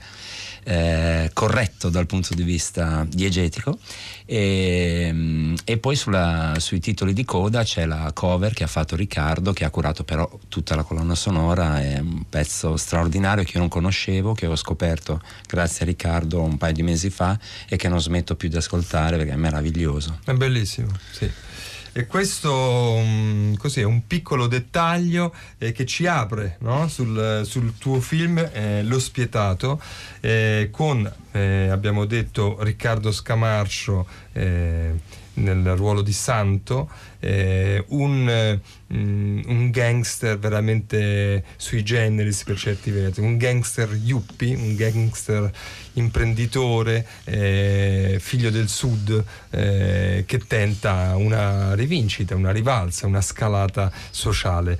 eh, 0.68 1.30
corretto 1.32 1.90
dal 1.90 2.08
punto 2.08 2.34
di 2.34 2.42
vista 2.44 3.06
diegetico, 3.08 3.78
e, 4.26 5.10
mm, 5.14 5.56
e 5.64 5.78
poi 5.78 5.96
sulla- 5.96 6.56
sui 6.58 6.80
titoli 6.80 7.14
di 7.14 7.24
coda 7.24 7.64
c'è 7.64 7.86
la 7.86 8.12
cover 8.14 8.54
che 8.54 8.64
ha 8.64 8.68
fatto 8.68 8.96
Riccardo, 8.96 9.54
che 9.54 9.64
ha 9.64 9.70
curato 9.70 10.04
però 10.04 10.28
tutta 10.50 10.76
la 10.76 10.84
colonna 10.84 11.14
sonora, 11.16 11.82
è 11.82 12.00
un 12.00 12.24
pezzo 12.28 12.76
straordinario 12.78 13.44
che 13.44 13.52
io 13.54 13.60
non 13.60 13.70
conoscevo, 13.70 14.34
che 14.34 14.48
ho 14.48 14.56
scoperto 14.56 15.22
grazie 15.48 15.84
a 15.84 15.86
Riccardo 15.86 16.42
un 16.42 16.58
paio 16.58 16.74
di 16.74 16.84
mesi 16.84 17.10
fa 17.12 17.38
e 17.70 17.76
che 17.76 17.88
non 17.88 18.02
smetto 18.02 18.36
più 18.36 18.50
di 18.50 18.58
ascoltare 18.58 19.18
perché 19.18 19.34
è 19.34 19.38
meraviglioso. 19.38 20.20
È 20.26 20.34
bellissimo, 20.34 20.90
sì. 21.12 21.30
E 21.98 22.08
questo 22.08 23.00
mm, 23.02 23.54
così, 23.54 23.80
è 23.80 23.84
un 23.84 24.06
piccolo 24.06 24.48
dettaglio 24.48 25.34
eh, 25.58 25.72
che 25.72 25.86
ci 25.86 26.06
apre 26.06 26.58
no? 26.60 26.90
sul, 26.90 27.44
sul 27.46 27.78
tuo 27.78 28.02
film 28.02 28.38
eh, 28.52 28.84
Lo 28.84 29.00
Spietato 29.00 29.82
eh, 30.20 30.68
con, 30.74 31.10
eh, 31.32 31.70
abbiamo 31.70 32.04
detto, 32.04 32.58
Riccardo 32.60 33.14
Scamarcio 33.14 34.06
eh, 34.34 34.94
nel 35.36 35.76
ruolo 35.76 36.02
di 36.02 36.14
Santo, 36.14 36.90
eh, 37.20 37.84
un, 37.90 38.60
mm, 38.94 39.42
un 39.46 39.70
gangster 39.72 40.38
veramente 40.38 41.44
sui 41.56 41.84
generis 41.84 42.44
per 42.44 42.58
certi 42.58 42.92
versi, 42.92 43.22
un 43.22 43.38
gangster 43.38 43.92
yuppie, 43.94 44.56
un 44.56 44.76
gangster 44.76 45.52
imprenditore, 45.94 47.06
eh, 47.24 48.18
figlio 48.20 48.50
del 48.50 48.70
sud, 48.70 49.24
eh, 49.50 50.24
che 50.26 50.38
tenta 50.40 51.16
una 51.16 51.74
rivincita, 51.74 52.36
una 52.36 52.52
rivalsa, 52.52 53.08
una 53.08 53.22
scalata 53.22 53.92
sociale, 54.10 54.80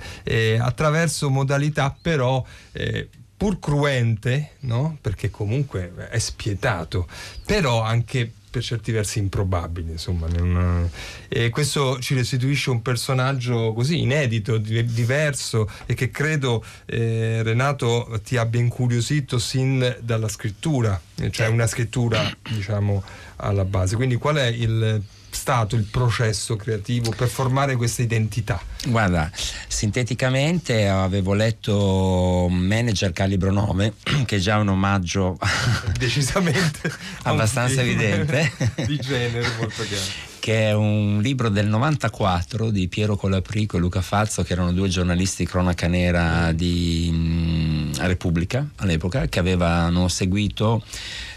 attraverso 0.58 1.30
modalità 1.30 1.96
però... 2.00 2.44
eh, 2.72 3.08
pur 3.36 3.58
cruente, 3.58 4.52
no? 4.60 4.96
perché 5.00 5.30
comunque 5.30 5.92
è 6.08 6.18
spietato, 6.18 7.06
però 7.44 7.82
anche 7.82 8.32
per 8.50 8.62
certi 8.62 8.90
versi 8.92 9.18
improbabili, 9.18 9.90
insomma. 9.90 10.26
non- 10.28 10.88
E 11.28 11.50
questo 11.50 11.98
ci 12.00 12.14
restituisce 12.14 12.70
un 12.70 12.80
personaggio 12.82 13.72
così 13.74 14.00
inedito, 14.00 14.56
di- 14.58 14.84
diverso 14.84 15.68
e 15.84 15.94
che 15.94 16.10
credo 16.10 16.64
eh, 16.86 17.42
Renato 17.42 18.20
ti 18.24 18.36
abbia 18.36 18.60
incuriosito 18.60 19.38
sin 19.38 19.96
dalla 20.00 20.28
scrittura, 20.28 20.98
eh, 21.16 21.30
cioè 21.30 21.48
una 21.48 21.66
scrittura 21.66 22.34
diciamo 22.50 23.02
alla 23.36 23.64
base. 23.64 23.96
Quindi 23.96 24.16
qual 24.16 24.36
è 24.36 24.46
il 24.46 25.02
stato 25.36 25.76
il 25.76 25.84
processo 25.84 26.56
creativo 26.56 27.10
per 27.10 27.28
formare 27.28 27.76
questa 27.76 28.00
identità? 28.00 28.60
Guarda, 28.86 29.30
sinteticamente 29.68 30.88
avevo 30.88 31.34
letto 31.34 32.48
Manager 32.50 33.12
Calibro 33.12 33.52
9, 33.52 33.92
che 34.24 34.36
è 34.36 34.38
già 34.38 34.56
un 34.56 34.68
omaggio 34.68 35.38
Decisamente 35.98 36.90
abbastanza 37.24 37.82
evidente. 37.82 38.50
di 38.86 38.98
genere 38.98 39.46
molto 39.58 39.82
chiaro. 39.82 40.04
che 40.40 40.68
è 40.68 40.72
un 40.72 41.20
libro 41.20 41.50
del 41.50 41.66
94 41.66 42.70
di 42.70 42.88
Piero 42.88 43.16
Colaprico 43.16 43.76
e 43.76 43.80
Luca 43.80 44.00
Fazzo, 44.00 44.42
che 44.42 44.54
erano 44.54 44.72
due 44.72 44.88
giornalisti 44.88 45.44
cronaca 45.44 45.86
nera 45.86 46.50
di 46.52 47.10
mm, 47.12 47.92
Repubblica 47.98 48.66
all'epoca, 48.76 49.26
che 49.26 49.38
avevano 49.38 50.08
seguito 50.08 50.82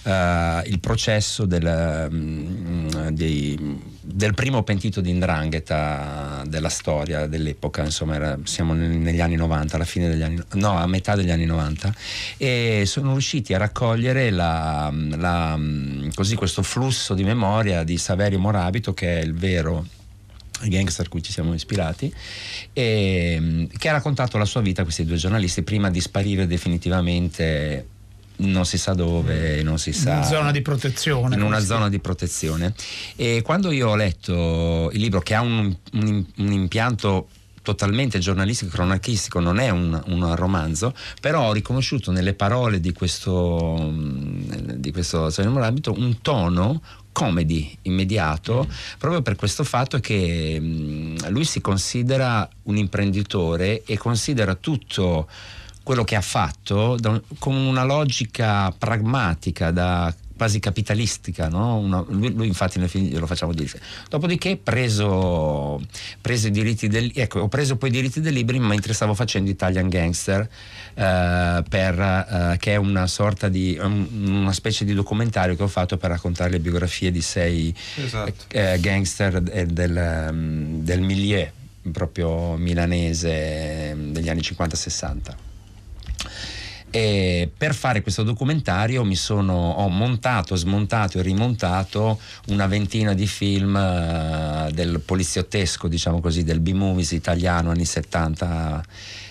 eh, 0.03 0.61
il 0.65 0.79
processo 0.79 1.45
del, 1.45 2.07
mm, 2.11 3.07
dei- 3.09 3.97
del 4.01 4.33
primo 4.33 4.63
pentito 4.63 5.01
di 5.01 5.09
Indrangheta 5.11 6.43
della 6.47 6.69
storia 6.69 7.27
dell'epoca, 7.27 7.83
insomma 7.83 8.15
era- 8.15 8.37
siamo 8.43 8.73
negli 8.73 9.21
anni 9.21 9.35
90, 9.35 9.75
alla 9.75 9.85
fine 9.85 10.09
degli 10.09 10.21
anni, 10.23 10.41
no, 10.53 10.77
a 10.77 10.87
metà 10.87 11.15
degli 11.15 11.31
anni 11.31 11.45
90, 11.45 11.93
e 12.37 12.83
sono 12.85 13.11
riusciti 13.11 13.53
a 13.53 13.57
raccogliere 13.57 14.29
la- 14.31 14.91
la- 15.15 15.59
così 16.13 16.35
questo 16.35 16.63
flusso 16.63 17.13
di 17.13 17.23
memoria 17.23 17.83
di 17.83 17.97
Saverio 17.97 18.39
Morabito, 18.39 18.93
che 18.93 19.19
è 19.19 19.23
il 19.23 19.33
vero 19.33 19.85
gangster 20.61 21.05
a 21.05 21.09
cui 21.09 21.21
ci 21.23 21.31
siamo 21.31 21.53
ispirati, 21.53 22.13
e, 22.73 23.67
che 23.77 23.87
ha 23.89 23.93
raccontato 23.93 24.37
la 24.37 24.43
sua 24.45 24.59
vita 24.61 24.81
a 24.81 24.83
questi 24.83 25.05
due 25.05 25.15
giornalisti 25.15 25.61
prima 25.61 25.89
di 25.89 26.01
sparire 26.01 26.47
definitivamente 26.47 27.87
non 28.39 28.65
si 28.65 28.77
sa 28.77 28.93
dove, 28.93 29.61
non 29.63 29.77
si 29.79 29.91
sa 29.93 30.17
In 30.17 30.23
zona 30.23 30.51
di 30.51 30.61
protezione. 30.61 31.35
in 31.35 31.41
una 31.41 31.59
zona 31.59 31.89
di 31.89 31.99
protezione. 31.99 32.73
E 33.15 33.41
quando 33.43 33.71
io 33.71 33.89
ho 33.89 33.95
letto 33.95 34.89
il 34.93 34.99
libro, 34.99 35.19
che 35.21 35.35
ha 35.35 35.41
un, 35.41 35.75
un- 35.93 36.25
un 36.37 36.51
impianto 36.51 37.27
totalmente 37.61 38.17
giornalistico 38.19 38.71
cronachistico, 38.71 39.39
non 39.39 39.59
è 39.59 39.69
un, 39.69 40.01
un 40.07 40.35
romanzo, 40.35 40.95
però 41.21 41.47
ho 41.49 41.53
riconosciuto 41.53 42.11
nelle 42.11 42.33
parole 42.33 42.79
di 42.79 42.93
questo, 42.93 43.77
mm, 43.91 44.51
di 44.75 44.91
questo 44.91 45.29
Saverio 45.29 45.51
Morabito 45.57 45.93
un 45.95 46.21
tono 46.21 46.81
comedy 47.11 47.75
immediato 47.83 48.65
proprio 48.97 49.21
per 49.21 49.35
questo 49.35 49.63
fatto 49.65 49.99
che 49.99 50.57
mm, 50.59 51.17
lui 51.29 51.43
si 51.43 51.59
considera 51.59 52.47
un 52.63 52.77
imprenditore 52.77 53.83
e 53.83 53.97
considera 53.97 54.55
tutto 54.55 55.27
quello 55.89 56.03
che 56.03 56.15
ha 56.15 56.21
fatto 56.21 56.97
da 56.99 57.19
con 57.39 57.55
una 57.55 57.83
logica 57.83 58.71
pragmatica 58.77 59.71
da 59.71 60.13
quasi 60.37 60.59
capitalistica, 60.59 61.47
no? 61.49 61.77
Una- 61.77 62.05
lui, 62.09 62.31
lui 62.31 62.45
infatti 62.45 62.77
nel 62.77 62.87
film 62.89 63.07
glielo 63.07 63.25
facciamo 63.25 63.53
dire. 63.53 63.81
Dopodiché 64.07 64.55
preso, 64.55 65.81
preso 66.21 66.45
i 66.45 66.51
diritti 66.51 66.87
del, 66.87 67.11
ecco, 67.15 67.39
ho 67.39 67.47
preso 67.47 67.75
poi 67.75 67.89
i 67.89 67.91
diritti 67.91 68.21
del 68.21 68.33
libro 68.35 68.55
mentre 68.59 68.93
stavo 68.93 69.15
facendo 69.15 69.49
Italian 69.49 69.89
Gangster, 69.89 70.41
eh, 70.93 71.63
per, 71.67 71.99
eh, 71.99 72.57
che 72.59 72.73
è 72.73 72.75
una 72.75 73.07
sorta 73.07 73.49
di 73.49 73.75
un- 73.81 74.07
una 74.27 74.53
specie 74.53 74.85
di 74.85 74.93
documentario 74.93 75.55
che 75.55 75.63
ho 75.63 75.67
fatto 75.67 75.97
per 75.97 76.11
raccontare 76.11 76.51
le 76.51 76.59
biografie 76.59 77.09
di 77.09 77.21
sei 77.21 77.73
Esatto. 77.95 78.45
eh, 78.49 78.77
gangster 78.79 79.41
eh, 79.51 79.65
del, 79.65 80.29
del 80.83 81.01
milieu 81.01 81.47
proprio 81.91 82.55
milanese 82.57 83.95
mm, 83.95 84.11
degli 84.11 84.29
anni 84.29 84.41
50-60. 84.41 85.47
E 86.91 87.51
per 87.55 87.75
fare 87.75 88.01
questo 88.01 88.23
documentario 88.23 89.03
mi 89.03 89.15
sono, 89.15 89.53
ho 89.53 89.89
montato, 89.89 90.55
smontato 90.55 91.19
e 91.19 91.21
rimontato 91.21 92.19
una 92.47 92.65
ventina 92.65 93.13
di 93.13 93.27
film 93.27 93.75
eh, 93.75 94.69
del 94.73 94.99
poliziottesco, 94.99 95.87
diciamo 95.87 96.19
così, 96.19 96.43
del 96.43 96.59
B-movies 96.59 97.11
italiano 97.11 97.69
anni 97.69 97.85
70 97.85 98.83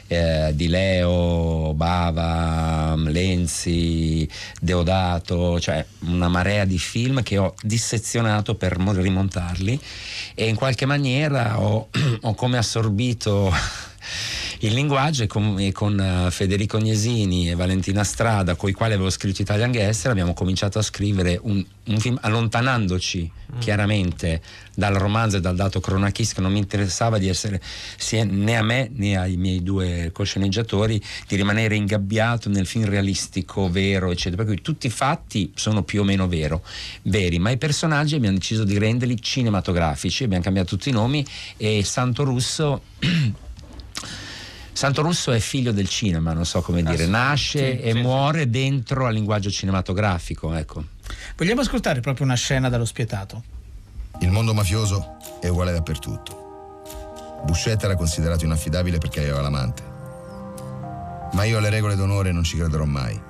eh, 0.08 0.52
di 0.54 0.68
Leo, 0.68 1.74
Bava, 1.74 2.94
Lenzi, 2.96 4.28
Deodato, 4.60 5.60
cioè 5.60 5.84
una 6.00 6.28
marea 6.28 6.64
di 6.64 6.78
film 6.78 7.22
che 7.22 7.38
ho 7.38 7.54
dissezionato 7.62 8.54
per 8.54 8.78
mo- 8.78 8.92
rimontarli. 8.92 9.80
E 10.34 10.46
in 10.46 10.54
qualche 10.54 10.86
maniera 10.86 11.60
ho, 11.60 11.88
ho 12.22 12.34
come 12.34 12.56
assorbito 12.56 13.52
il 14.60 14.72
linguaggio 14.72 15.22
e 15.22 15.26
con, 15.26 15.58
e 15.60 15.72
con, 15.72 16.00
eh, 16.00 16.30
Federico 16.30 16.78
Gnesini 16.78 17.50
e 17.50 17.54
Valentina 17.54 18.02
Strada, 18.02 18.56
con 18.56 18.68
i 18.68 18.72
quali 18.72 18.94
avevo 18.94 19.10
scritto 19.10 19.42
Italian 19.42 19.70
Guest, 19.70 20.06
abbiamo 20.06 20.34
cominciato 20.34 20.78
a 20.78 20.82
scrivere 20.82 21.38
un, 21.40 21.64
un 21.84 21.98
film 21.98 22.18
allontanandoci 22.20 23.30
mm. 23.30 23.58
chiaramente 23.58 24.40
dal 24.74 24.94
romanzo 24.94 25.36
e 25.36 25.40
dal 25.40 25.54
dato 25.54 25.80
cronachisco, 25.80 26.40
non 26.40 26.52
mi 26.52 26.58
interessava 26.58 27.18
di 27.18 27.28
essere 27.28 27.60
né 28.12 28.56
a 28.56 28.62
me 28.62 28.90
né 28.94 29.16
ai 29.16 29.36
miei 29.36 29.62
due 29.62 30.10
cosceneggiatori 30.12 31.02
di 31.26 31.36
rimanere 31.36 31.74
ingabbiato 31.74 32.48
nel 32.48 32.66
film 32.66 32.84
realistico, 32.84 33.70
vero, 33.70 34.10
eccetera. 34.10 34.42
Per 34.42 34.52
cui 34.52 34.62
tutti 34.62 34.86
i 34.86 34.90
fatti 34.90 35.52
sono 35.54 35.82
più 35.82 36.00
o 36.00 36.04
meno 36.04 36.28
vero, 36.28 36.62
veri, 37.02 37.38
ma 37.38 37.50
i 37.50 37.58
personaggi 37.58 38.14
abbiamo 38.14 38.38
deciso 38.38 38.64
di 38.64 38.78
renderli 38.78 39.20
cinematografici, 39.20 40.24
abbiamo 40.24 40.42
cambiato 40.42 40.76
tutti 40.76 40.88
i 40.88 40.92
nomi 40.92 41.24
e 41.56 41.82
Santo 41.84 42.24
Russo 42.24 42.82
Santo 44.78 45.02
Russo 45.02 45.32
è 45.32 45.40
figlio 45.40 45.72
del 45.72 45.88
cinema, 45.88 46.32
non 46.32 46.46
so 46.46 46.62
come 46.62 46.84
dire, 46.84 47.04
nasce 47.06 47.78
sì, 47.78 47.82
e 47.82 47.92
sì. 47.94 47.98
muore 47.98 48.48
dentro 48.48 49.06
al 49.06 49.14
linguaggio 49.14 49.50
cinematografico. 49.50 50.54
Ecco. 50.54 50.84
Vogliamo 51.36 51.62
ascoltare 51.62 51.98
proprio 51.98 52.24
una 52.24 52.36
scena 52.36 52.68
dallo 52.68 52.84
spietato. 52.84 53.42
Il 54.20 54.30
mondo 54.30 54.54
mafioso 54.54 55.16
è 55.40 55.48
uguale 55.48 55.72
dappertutto. 55.72 57.40
Buscetta 57.44 57.86
era 57.86 57.96
considerato 57.96 58.44
inaffidabile 58.44 58.98
perché 58.98 59.18
aveva 59.18 59.40
l'amante. 59.40 59.82
Ma 61.32 61.42
io 61.42 61.58
alle 61.58 61.70
regole 61.70 61.96
d'onore 61.96 62.30
non 62.30 62.44
ci 62.44 62.56
crederò 62.56 62.84
mai. 62.84 63.20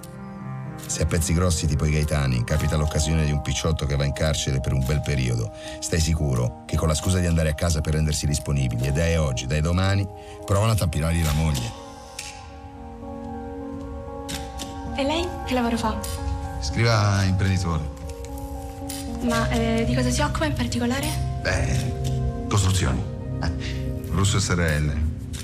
Se 0.88 1.02
a 1.02 1.06
pezzi 1.06 1.34
grossi 1.34 1.66
tipo 1.66 1.84
i 1.84 1.90
Gaetani 1.90 2.44
capita 2.44 2.76
l'occasione 2.76 3.26
di 3.26 3.30
un 3.30 3.42
picciotto 3.42 3.84
che 3.84 3.94
va 3.94 4.06
in 4.06 4.14
carcere 4.14 4.58
per 4.58 4.72
un 4.72 4.82
bel 4.86 5.02
periodo, 5.02 5.52
stai 5.80 6.00
sicuro 6.00 6.62
che 6.64 6.76
con 6.76 6.88
la 6.88 6.94
scusa 6.94 7.18
di 7.18 7.26
andare 7.26 7.50
a 7.50 7.54
casa 7.54 7.82
per 7.82 7.92
rendersi 7.92 8.26
disponibili 8.26 8.86
e 8.86 8.92
dai 8.92 9.16
oggi, 9.16 9.46
dai 9.46 9.60
domani, 9.60 10.08
provano 10.46 10.72
a 10.72 10.74
tampinargli 10.74 11.22
la 11.22 11.32
moglie. 11.32 11.72
E 14.96 15.04
lei 15.04 15.28
che 15.44 15.52
lavoro 15.52 15.76
fa? 15.76 16.00
Scriva 16.62 17.22
imprenditore. 17.22 17.84
Ma 19.24 19.46
eh, 19.50 19.84
di 19.84 19.94
cosa 19.94 20.08
si 20.08 20.22
occupa 20.22 20.46
in 20.46 20.54
particolare? 20.54 21.06
Beh, 21.42 22.46
costruzioni. 22.48 23.02
Eh, 23.42 24.06
Russo 24.08 24.40
SRL. 24.40 24.90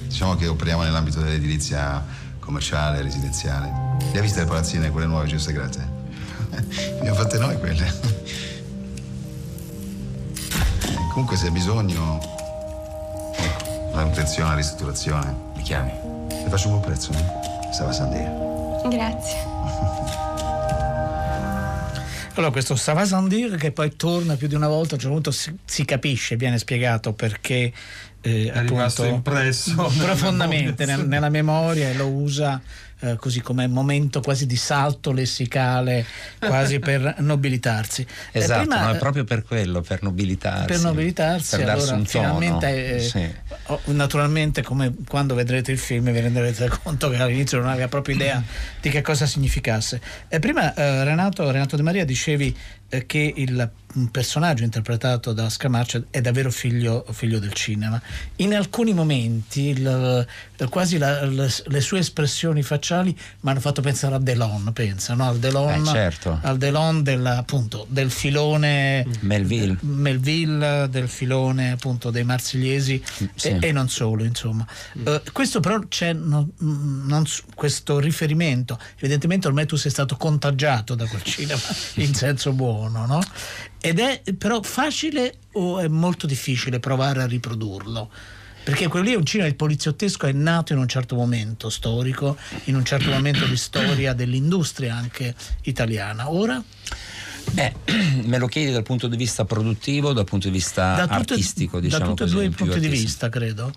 Diciamo 0.07 0.37
che 0.37 0.47
operiamo 0.47 0.85
nell'ambito 0.85 1.21
dell'edilizia 1.21 2.03
commerciale, 2.44 3.02
residenziale. 3.02 3.96
Le 4.12 4.18
ha 4.18 4.22
viste 4.22 4.40
le 4.40 4.46
palazzine, 4.46 4.90
quelle 4.90 5.07
nuove 5.07 5.26
gestograte? 5.26 5.92
Le 6.50 6.98
abbiamo 6.98 7.16
fatte 7.16 7.38
noi 7.38 7.59
quelle. 7.59 7.92
Comunque 11.11 11.37
se 11.37 11.46
hai 11.46 11.52
bisogno, 11.52 12.20
ecco, 13.37 13.90
manutenzione, 13.94 14.50
la 14.50 14.57
ristrutturazione, 14.57 15.35
mi 15.54 15.62
chiami. 15.62 15.92
Le 16.28 16.46
faccio 16.48 16.68
un 16.68 16.78
buon 16.78 16.85
prezzo, 16.85 17.12
eh? 17.12 17.72
Stava 17.72 17.92
Sandia. 17.92 18.30
Grazie. 18.88 20.12
Allora, 22.37 22.51
questo 22.51 22.75
Savasandir 22.75 23.57
che 23.57 23.70
poi 23.70 23.94
torna 23.94 24.35
più 24.35 24.49
di 24.49 24.57
una 24.57 24.66
volta, 24.66 24.92
a 24.92 24.94
un 24.94 25.01
certo 25.01 25.14
punto 25.14 25.31
si, 25.31 25.55
si 25.64 25.85
capisce, 25.85 26.37
viene 26.37 26.59
spiegato 26.59 27.12
perché 27.12 27.73
eh, 28.20 28.51
è 28.53 28.61
rimasto 28.66 29.05
impresso 29.05 29.75
profondamente 29.99 30.85
nella 30.85 31.03
memoria, 31.03 31.09
nella 31.09 31.29
memoria 31.29 31.90
e 31.90 31.94
lo 31.94 32.09
usa 32.09 32.61
eh, 33.05 33.17
così 33.17 33.40
come 33.40 33.67
momento 33.67 34.21
quasi 34.21 34.47
di 34.47 34.57
salto 34.57 35.12
lessicale, 35.12 36.05
quasi 36.38 36.79
per 36.79 37.17
nobilitarsi. 37.21 38.07
Esatto, 38.33 38.62
eh, 38.62 38.67
prima, 38.67 38.87
no, 38.87 38.93
è 38.95 38.99
proprio 38.99 39.25
per 39.25 39.43
quello, 39.43 39.81
per 39.83 40.03
nobilitarsi. 40.03 40.67
Per 40.67 40.81
nobilitarsi, 40.81 41.57
per 41.57 41.69
allora 41.69 41.95
un 41.95 42.07
finalmente, 42.07 42.97
eh, 42.97 43.01
sì. 43.01 43.29
oh, 43.67 43.81
naturalmente 43.87 44.62
come 44.62 44.95
quando 45.07 45.35
vedrete 45.35 45.73
il 45.73 45.79
film 45.79 46.11
vi 46.11 46.21
renderete 46.21 46.71
conto 46.83 47.11
che 47.11 47.17
all'inizio 47.17 47.59
non 47.59 47.69
aveva 47.69 47.88
proprio 47.88 48.14
idea 48.14 48.43
di 48.81 48.88
che 48.88 49.03
cosa 49.03 49.27
significasse. 49.27 50.01
Prima 50.40 50.75
eh, 50.75 51.05
Renato, 51.05 51.51
Renato 51.51 51.77
De 51.77 51.83
Maria 51.83 52.05
dicevi 52.05 52.47
eh, 52.47 52.84
che 53.07 53.33
il 53.37 53.70
personaggio 54.11 54.64
interpretato 54.64 55.33
da 55.33 55.48
Scamaccia 55.48 56.02
è 56.11 56.20
davvero 56.20 56.50
figlio, 56.50 57.04
figlio, 57.12 57.38
del 57.38 57.52
cinema. 57.52 58.00
In 58.37 58.54
alcuni 58.54 58.92
momenti 58.92 59.68
il, 59.68 60.26
quasi 60.68 60.98
la, 60.98 61.24
le, 61.24 61.48
le, 61.66 61.80
sue 61.80 62.00
espressioni 62.00 62.62
facciali 62.62 63.16
mi 63.40 63.50
hanno 63.50 63.61
fatto 63.61 63.83
pensare 63.83 64.16
a 64.16 64.18
Delon, 64.18 64.72
pensa, 64.72 65.14
no? 65.14 65.28
al 65.28 65.38
Delon, 65.38 65.83
eh, 65.83 65.85
certo. 65.85 66.38
al 66.42 66.59
Delon 66.59 67.02
del, 67.02 67.24
appunto, 67.24 67.87
del 67.88 68.11
filone 68.11 69.07
Melville. 69.20 69.76
Melville, 69.80 70.88
del 70.90 71.09
filone 71.09 71.72
appunto 71.72 72.11
dei 72.11 72.24
marsigliesi 72.24 73.02
sì. 73.35 73.48
e, 73.48 73.59
e, 73.61 73.72
non 73.72 73.88
solo, 73.88 74.24
insomma. 74.24 74.66
Mm. 74.98 75.07
Uh, 75.07 75.22
questo 75.33 75.61
però 75.61 75.78
c'è 75.87 76.12
non, 76.12 76.50
non, 76.59 77.24
questo 77.54 78.00
riferimento, 78.00 78.78
evidentemente 78.96 79.46
ormai 79.46 79.66
tu 79.66 79.76
sei 79.76 79.90
stato 79.90 80.16
contagiato 80.16 80.94
da 80.94 81.07
quel 81.07 81.22
cinema 81.22 81.61
in 81.96 82.12
senso 82.14 82.52
buono, 82.52 82.84
no? 82.88 83.23
Ed 83.81 83.99
è 83.99 84.23
però 84.37 84.62
facile 84.62 85.35
o 85.53 85.81
è 85.81 85.88
molto 85.88 86.27
difficile 86.27 86.81
provare 86.81 87.23
a 87.23 87.27
riprodurlo? 87.27 88.11
Perché 88.64 88.88
quello 88.88 89.05
lì 89.05 89.12
è 89.12 89.16
un 89.16 89.27
cinema, 89.27 89.49
il 89.49 89.57
poliziottesco 89.57 90.27
è 90.27 90.33
nato 90.33 90.73
in 90.73 90.79
un 90.79 90.88
certo 90.88 91.16
momento 91.16 91.68
storico, 91.68 92.37
in 92.64 92.77
un 92.77 92.85
certo 92.85 93.11
momento 93.11 93.44
di 93.44 93.59
storia 93.59 94.14
dell'industria 94.14 94.97
anche 94.97 95.35
italiana. 95.64 96.31
Ora? 96.31 96.62
Eh, 97.54 97.72
me 98.24 98.38
lo 98.38 98.46
chiedi 98.46 98.72
dal 98.72 98.83
punto 98.83 99.07
di 99.07 99.16
vista 99.16 99.44
produttivo, 99.44 100.12
dal 100.12 100.24
punto 100.24 100.48
di 100.48 100.54
vista 100.54 100.94
da 100.94 101.02
tutte, 101.02 101.33
artistico, 101.33 101.80
diciamo 101.80 102.04
Da 102.04 102.11
tutti 102.11 102.22
e 102.24 102.26
due 102.26 102.44
i 102.44 102.50
punti 102.50 102.80
di 102.80 102.88
vista, 102.88 103.28
credo. 103.28 103.72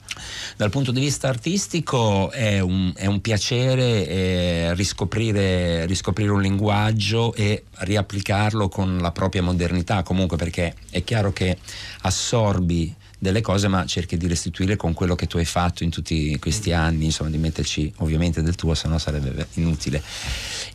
Dal 0.56 0.70
punto 0.70 0.92
di 0.92 1.00
vista 1.00 1.28
artistico 1.28 2.32
è 2.32 2.60
un, 2.60 2.92
è 2.96 3.06
un 3.06 3.22
piacere 3.22 4.08
eh, 4.08 4.74
riscoprire, 4.76 5.86
riscoprire, 5.86 6.32
un 6.32 6.42
linguaggio 6.42 7.34
e 7.34 7.66
riapplicarlo 7.72 8.70
con 8.70 8.98
la 8.98 9.12
propria 9.12 9.44
modernità, 9.44 10.04
comunque 10.04 10.38
perché 10.38 10.74
è 10.90 11.04
chiaro 11.04 11.32
che 11.32 11.58
assorbi 12.02 12.96
delle 13.20 13.42
cose 13.42 13.68
ma 13.68 13.86
cerchi 13.86 14.16
di 14.16 14.28
restituire 14.28 14.76
con 14.76 14.94
quello 14.94 15.16
che 15.16 15.26
tu 15.26 15.38
hai 15.38 15.46
fatto 15.46 15.84
in 15.84 15.90
tutti 15.90 16.38
questi 16.38 16.72
anni 16.72 17.06
insomma 17.06 17.32
di 17.32 17.40
metterci 17.40 17.92
ovviamente 17.98 18.44
del 18.44 18.56
tuo 18.56 18.76
se 18.76 18.88
no 18.88 18.98
sarebbe 19.00 19.48
inutile. 19.54 20.02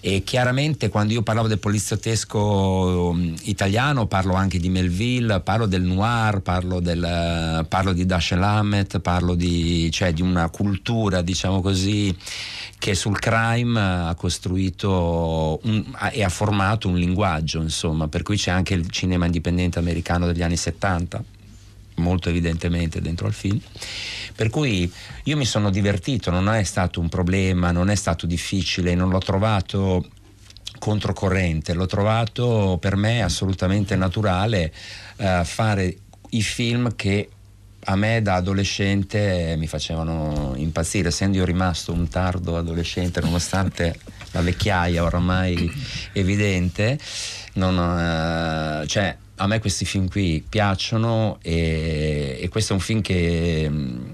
E 0.01 0.25
chiaramente 0.25 0.89
quando 0.89 1.13
io 1.13 1.23
parlavo 1.23 1.47
del 1.47 1.61
poliziottesco 1.61 3.17
italiano 3.43 4.07
parlo 4.07 4.35
anche 4.35 4.59
di 4.59 4.69
Melville 4.69 5.41
parlo 5.41 5.67
del 5.67 5.83
noir 5.83 6.41
parlo, 6.41 6.81
del, 6.81 7.65
parlo 7.69 7.93
di 7.93 8.05
Dashiell 8.05 8.43
Hammett 8.43 8.99
parlo 8.99 9.35
di, 9.35 9.89
cioè, 9.93 10.13
di 10.13 10.23
una 10.23 10.49
cultura 10.49 11.23
diciamo 11.23 11.61
così 11.61 12.15
che 12.79 12.97
sul 12.97 13.21
crime 13.21 13.81
ha 14.09 14.15
costruito 14.17 15.61
un, 15.63 15.85
e 16.11 16.25
ha 16.25 16.29
formato 16.29 16.89
un 16.89 16.97
linguaggio 16.97 17.61
insomma 17.61 18.09
per 18.09 18.23
cui 18.23 18.37
c'è 18.37 18.51
anche 18.51 18.75
il 18.75 18.91
cinema 18.91 19.27
indipendente 19.27 19.79
americano 19.79 20.27
degli 20.27 20.43
anni 20.43 20.57
70 20.57 21.23
molto 21.97 22.29
evidentemente 22.29 23.01
dentro 23.01 23.27
al 23.27 23.33
film. 23.33 23.61
Per 24.35 24.51
cui 24.51 24.91
io 25.25 25.37
mi 25.37 25.45
sono 25.45 25.71
divertito, 25.71 26.31
non 26.31 26.49
è 26.49 26.63
stato 26.63 27.01
un 27.01 27.09
problema, 27.09 27.71
non 27.71 27.91
è 27.91 27.95
stato 27.95 28.27
difficile, 28.27 28.95
non 28.95 29.11
l'ho 29.11 29.19
trovato 29.19 30.07
controcorrente, 30.79 31.75
l'ho 31.75 31.87
trovato 31.87 32.77
per 32.81 32.97
me 32.97 33.23
assolutamente 33.23 33.95
naturale 33.95 34.73
uh, 35.17 35.45
fare 35.45 35.97
i 36.31 36.43
film 36.43 36.97
che 36.97 37.29
a 37.85 37.97
me 37.97 38.23
da 38.23 38.35
adolescente 38.35 39.55
mi 39.59 39.67
facevano 39.67 40.55
impazzire, 40.57 41.09
essendo 41.09 41.39
io 41.39 41.45
rimasto 41.45 41.93
un 41.93 42.09
tardo 42.09 42.57
adolescente 42.57 43.21
nonostante 43.21 43.99
la 44.33 44.41
vecchiaia 44.41 45.03
oramai 45.03 45.71
evidente, 46.13 46.99
non, 47.55 47.77
uh, 47.77 48.87
cioè, 48.87 49.17
a 49.37 49.47
me 49.47 49.59
questi 49.61 49.85
film 49.85 50.09
qui 50.09 50.45
piacciono 50.47 51.39
e, 51.43 52.39
e 52.41 52.49
questo 52.49 52.73
è 52.73 52.77
un 52.77 52.83
film 52.83 53.01
che 53.01 53.67
mm, 53.69 54.11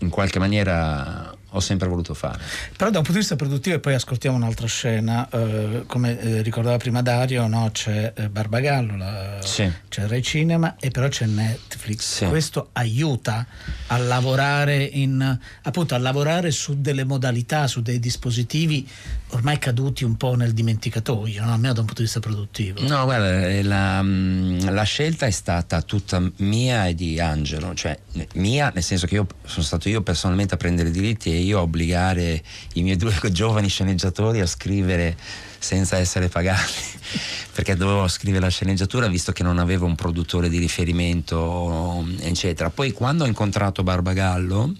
in 0.00 0.08
qualche 0.08 0.38
maniera 0.38 1.34
ho 1.54 1.60
sempre 1.60 1.88
voluto 1.88 2.14
fare. 2.14 2.40
Però 2.76 2.90
da 2.90 2.98
un 2.98 3.04
punto 3.04 3.12
di 3.12 3.18
vista 3.18 3.36
produttivo, 3.36 3.76
e 3.76 3.78
poi 3.78 3.94
ascoltiamo 3.94 4.36
un'altra 4.36 4.66
scena, 4.66 5.28
eh, 5.30 5.84
come 5.86 6.18
eh, 6.18 6.42
ricordava 6.42 6.76
prima 6.76 7.02
Dario, 7.02 7.46
no? 7.46 7.70
c'è 7.72 8.12
eh, 8.16 8.28
Barbagallo, 8.28 8.96
la, 8.96 9.38
sì. 9.42 9.70
c'è 9.88 10.06
Rai 10.06 10.22
Cinema 10.22 10.76
e 10.78 10.90
però 10.90 11.08
c'è 11.08 11.26
Netflix. 11.26 12.16
Sì. 12.16 12.26
Questo 12.26 12.70
aiuta 12.72 13.46
a 13.88 13.98
lavorare, 13.98 14.82
in, 14.82 15.38
appunto, 15.62 15.94
a 15.94 15.98
lavorare 15.98 16.50
su 16.50 16.80
delle 16.80 17.04
modalità, 17.04 17.66
su 17.66 17.82
dei 17.82 17.98
dispositivi 17.98 18.88
ormai 19.32 19.58
caduti 19.58 20.04
un 20.04 20.16
po' 20.16 20.34
nel 20.34 20.52
dimenticatoio, 20.52 21.44
no? 21.44 21.52
almeno 21.52 21.72
da 21.72 21.80
un 21.80 21.86
punto 21.86 22.00
di 22.00 22.06
vista 22.06 22.20
produttivo. 22.20 22.80
No, 22.86 23.04
guarda, 23.04 23.48
eh, 23.48 23.62
la, 23.62 24.02
mm, 24.02 24.68
la 24.68 24.82
scelta 24.82 25.26
è 25.26 25.30
stata 25.30 25.82
tutta 25.82 26.22
mia 26.36 26.86
e 26.86 26.94
di 26.94 27.18
Angelo, 27.18 27.74
cioè 27.74 27.98
mia 28.34 28.70
nel 28.74 28.82
senso 28.82 29.06
che 29.06 29.14
io 29.14 29.26
sono 29.44 29.64
stato 29.64 29.88
io 29.88 30.02
personalmente 30.02 30.54
a 30.54 30.56
prendere 30.56 30.90
i 30.90 30.92
diritti 30.92 31.32
e 31.32 31.38
io 31.38 31.58
a 31.58 31.62
obbligare 31.62 32.42
i 32.74 32.82
miei 32.82 32.96
due 32.96 33.14
giovani 33.32 33.68
sceneggiatori 33.68 34.40
a 34.40 34.46
scrivere 34.46 35.16
senza 35.58 35.96
essere 35.96 36.28
pagati, 36.28 36.72
perché 37.54 37.76
dovevo 37.76 38.08
scrivere 38.08 38.44
la 38.44 38.50
sceneggiatura 38.50 39.06
visto 39.06 39.32
che 39.32 39.42
non 39.42 39.58
avevo 39.58 39.86
un 39.86 39.94
produttore 39.94 40.48
di 40.48 40.58
riferimento, 40.58 42.04
eccetera. 42.20 42.68
Poi 42.70 42.92
quando 42.92 43.24
ho 43.24 43.26
incontrato 43.26 43.82
Barbagallo, 43.82 44.74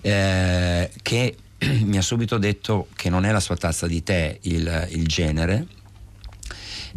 eh, 0.00 0.90
che 1.02 1.36
mi 1.84 1.96
ha 1.96 2.02
subito 2.02 2.38
detto 2.38 2.88
che 2.94 3.10
non 3.10 3.24
è 3.24 3.32
la 3.32 3.40
sua 3.40 3.56
tazza 3.56 3.86
di 3.86 4.02
tè 4.02 4.38
il, 4.42 4.88
il 4.90 5.06
genere. 5.06 5.66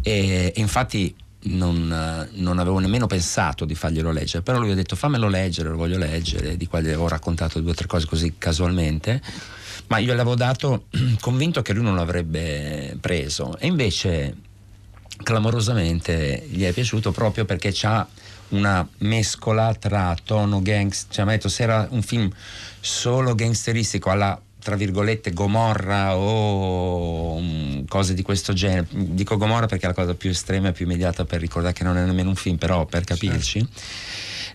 E, 0.02 0.52
infatti 0.56 1.14
non, 1.40 2.28
non, 2.32 2.58
avevo 2.58 2.78
nemmeno 2.78 3.06
pensato 3.06 3.64
di 3.64 3.74
farglielo 3.74 4.10
leggere, 4.10 4.42
però 4.42 4.58
lui 4.58 4.70
ha 4.70 4.74
detto 4.74 4.96
fammelo 4.96 5.28
leggere, 5.28 5.68
lo 5.68 5.76
voglio 5.76 5.98
leggere, 5.98 6.56
di 6.56 6.66
qua 6.66 6.80
gli 6.80 6.86
avevo 6.86 7.08
raccontato 7.08 7.60
due 7.60 7.70
o 7.70 7.74
tre 7.74 7.86
cose 7.86 8.06
così 8.06 8.34
casualmente, 8.38 9.22
ma 9.86 9.98
io 9.98 10.14
l'avevo 10.14 10.34
dato 10.34 10.86
convinto 11.20 11.62
che 11.62 11.72
lui 11.72 11.84
non 11.84 11.96
l'avrebbe 11.96 12.96
preso. 13.00 13.56
E 13.58 13.66
invece 13.66 14.36
clamorosamente 15.22 16.46
gli 16.50 16.62
è 16.62 16.72
piaciuto 16.72 17.12
proprio 17.12 17.44
perché 17.44 17.70
c'ha 17.72 18.06
una 18.50 18.86
mescola 18.98 19.74
tra 19.74 20.16
tono 20.22 20.62
gangster, 20.62 21.14
cioè 21.14 21.24
mi 21.24 21.32
ha 21.32 21.34
detto 21.34 21.48
se 21.48 21.62
era 21.62 21.86
un 21.90 22.02
film 22.02 22.30
solo 22.80 23.34
gangsteristico 23.34 24.10
alla 24.10 24.40
tra 24.68 24.76
virgolette 24.76 25.32
Gomorra 25.32 26.14
o 26.14 27.36
um, 27.36 27.86
cose 27.86 28.12
di 28.12 28.20
questo 28.20 28.52
genere. 28.52 28.86
Dico 28.90 29.38
Gomorra 29.38 29.64
perché 29.64 29.86
è 29.86 29.88
la 29.88 29.94
cosa 29.94 30.12
più 30.12 30.28
estrema 30.28 30.68
e 30.68 30.72
più 30.72 30.84
immediata 30.84 31.24
per 31.24 31.40
ricordare 31.40 31.72
che 31.72 31.84
non 31.84 31.96
è 31.96 32.04
nemmeno 32.04 32.28
un 32.28 32.34
film, 32.34 32.58
però 32.58 32.84
per 32.84 33.04
capirci. 33.04 33.66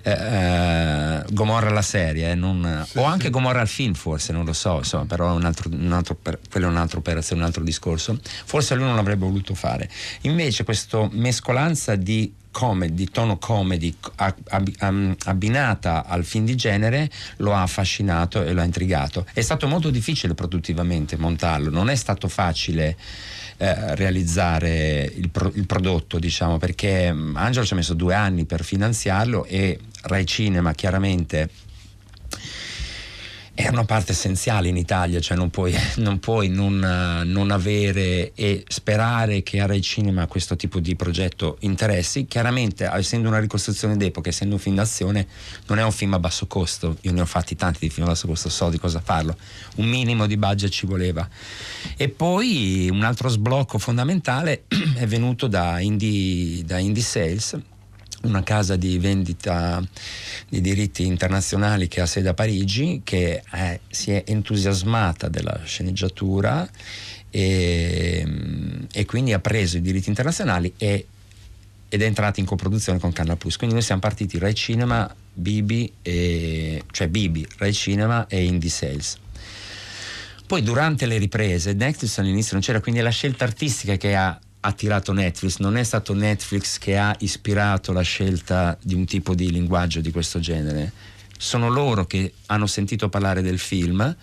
Certo. 0.04 0.22
Eh, 0.22 1.24
Gomorra 1.32 1.72
la 1.72 1.82
serie, 1.82 2.30
eh, 2.30 2.36
non, 2.36 2.86
sì, 2.88 3.00
o 3.00 3.06
anche 3.06 3.26
sì. 3.26 3.30
Gomorra 3.32 3.62
al 3.62 3.68
film 3.68 3.94
forse, 3.94 4.34
non 4.34 4.46
lo 4.46 4.54
so, 4.54 4.78
insomma, 4.78 5.06
però 5.06 5.32
è 5.32 5.34
un 5.34 5.46
altro, 5.46 5.72
un 5.74 5.92
altro, 5.92 6.16
quello 6.22 6.68
è 6.68 6.70
un'altra 6.70 7.00
operazione, 7.00 7.42
un 7.42 7.48
altro 7.48 7.64
discorso. 7.64 8.20
Forse 8.46 8.76
lui 8.76 8.86
non 8.86 8.96
l'avrebbe 8.96 9.26
voluto 9.26 9.56
fare. 9.56 9.90
Invece 10.22 10.64
questa 10.64 11.08
mescolanza 11.12 11.96
di 11.96 12.32
comedy, 12.54 12.94
di 12.94 13.10
tono 13.10 13.38
comedy 13.38 13.94
abbinata 15.26 16.06
al 16.06 16.24
film 16.24 16.46
di 16.46 16.56
genere 16.56 17.10
lo 17.38 17.54
ha 17.54 17.64
affascinato 17.64 18.44
e 18.44 18.54
lo 18.54 18.62
ha 18.62 18.64
intrigato. 18.64 19.26
È 19.34 19.42
stato 19.42 19.68
molto 19.68 19.90
difficile 19.90 20.36
produttivamente 20.36 21.18
montarlo, 21.18 21.70
non 21.70 21.90
è 21.90 21.96
stato 21.96 22.30
facile 22.30 22.96
eh, 23.58 23.96
realizzare 23.96 25.12
il, 25.16 25.30
pro- 25.30 25.52
il, 25.54 25.66
prodotto, 25.66 26.20
diciamo, 26.20 26.58
perché 26.58 27.12
mm, 27.12 27.36
Angelo 27.36 27.66
ci 27.66 27.74
ha 27.74 27.76
messo 27.76 27.94
due 27.94 28.14
anni 28.14 28.46
per 28.46 28.64
finanziarlo 28.64 29.46
e 29.46 29.80
Rai 30.04 30.26
Cinema 30.26 30.74
chiaramente 30.74 31.50
è 33.56 33.68
una 33.68 33.86
parte 33.86 34.14
essenziale 34.14 34.68
in 34.68 34.78
Italia, 34.78 35.20
cioè 35.20 35.38
non 35.38 35.52
puoi 35.52 35.76
non, 35.98 36.20
puoi 36.20 36.50
non, 36.50 36.80
non 37.26 37.52
avere 37.52 38.32
e 38.34 38.64
sperare 38.68 39.44
che 39.44 39.60
a 39.60 39.68
Rai 39.68 39.82
Cinema 39.82 40.26
questo 40.26 40.56
tipo 40.56 40.80
di 40.80 40.96
progetto 40.96 41.58
interessi. 41.60 42.26
Chiaramente, 42.26 42.90
essendo 42.92 43.28
una 43.28 43.40
ricostruzione 43.40 43.96
d'epoca, 43.96 44.30
essendo 44.30 44.56
un 44.56 44.62
film 44.62 44.76
d'azione, 44.76 45.28
non 45.68 45.78
è 45.78 45.84
un 45.84 45.92
film 45.92 46.14
a 46.16 46.20
basso 46.20 46.48
costo. 46.48 46.98
Io 47.02 47.12
ne 47.12 47.22
ho 47.22 47.26
fatti 47.26 47.56
tanti 47.56 47.80
di 47.82 47.90
film 47.90 48.08
a 48.08 48.10
basso 48.10 48.28
costo, 48.28 48.50
so 48.50 48.70
di 48.70 48.80
cosa 48.80 49.00
farlo. 49.00 49.38
Un 49.76 49.86
minimo 49.86 50.26
di 50.26 50.38
budget 50.38 50.72
ci 50.72 50.88
voleva. 50.88 51.28
E 51.96 52.10
poi 52.10 52.90
un 52.92 53.04
altro 53.04 53.30
sblocco 53.30 53.78
fondamentale 53.78 54.64
è 54.98 55.06
venuto 55.06 55.48
da 55.48 55.80
Indie, 55.80 56.64
da 56.64 56.80
Indie 56.80 57.04
Sales 57.04 57.58
una 58.24 58.44
casa 58.44 58.76
di 58.76 58.98
vendita 58.98 59.82
di 60.48 60.62
diritti 60.62 61.06
internazionali 61.06 61.88
che 61.88 62.02
ha 62.02 62.06
sede 62.06 62.30
a 62.30 62.34
Parigi, 62.34 63.02
che 63.04 63.42
è, 63.50 63.80
si 63.90 64.12
è 64.12 64.24
entusiasmata 64.28 65.28
della 65.30 65.62
sceneggiatura 65.64 66.68
e, 67.30 68.28
e, 68.92 69.06
quindi 69.06 69.34
ha 69.34 69.40
preso 69.40 69.78
i 69.78 69.82
diritti 69.82 70.10
internazionali 70.10 70.74
e, 70.78 71.08
ed 71.90 72.02
è 72.02 72.06
entrata 72.06 72.40
in 72.40 72.46
coproduzione 72.46 73.00
con 73.00 73.12
Canal 73.12 73.38
Plus. 73.38 73.58
Quindi 73.58 73.76
noi 73.76 73.84
siamo 73.84 74.02
partiti 74.02 74.38
Rai 74.38 74.54
Cinema, 74.54 75.14
Bibi, 75.34 75.92
e, 76.02 76.84
cioè 76.92 77.08
Bibi, 77.08 77.48
Rai 77.58 77.74
Cinema 77.74 78.28
e 78.28 78.44
Indie 78.44 78.70
Sales. 78.70 79.18
Poi 80.46 80.62
durante 80.62 81.06
le 81.06 81.18
riprese, 81.18 81.74
Netflix 81.74 82.18
all'inizio 82.20 82.54
non 82.54 82.62
c'era, 82.62 82.80
quindi 82.80 83.00
è 83.00 83.04
la 83.04 83.10
scelta 83.10 83.44
artistica 83.44 83.96
che 83.96 84.16
ha 84.16 84.40
attirato 84.66 85.12
Netflix, 85.12 85.58
non 85.58 85.78
è 85.78 85.84
stato 85.84 86.14
Netflix 86.14 86.78
che 86.78 86.98
ha 86.98 87.16
ispirato 87.20 87.92
la 87.92 88.02
scelta 88.02 88.78
di 88.82 88.94
un 88.94 89.06
tipo 89.06 89.36
di 89.36 89.52
linguaggio 89.52 90.00
di 90.00 90.12
questo 90.12 90.40
genere, 90.40 90.92
sono 91.38 91.70
loro 91.70 92.06
che 92.06 92.34
hanno 92.48 92.68
sentito 92.68 93.10
parlare 93.10 93.42
del 93.42 93.60
film, 93.60 94.16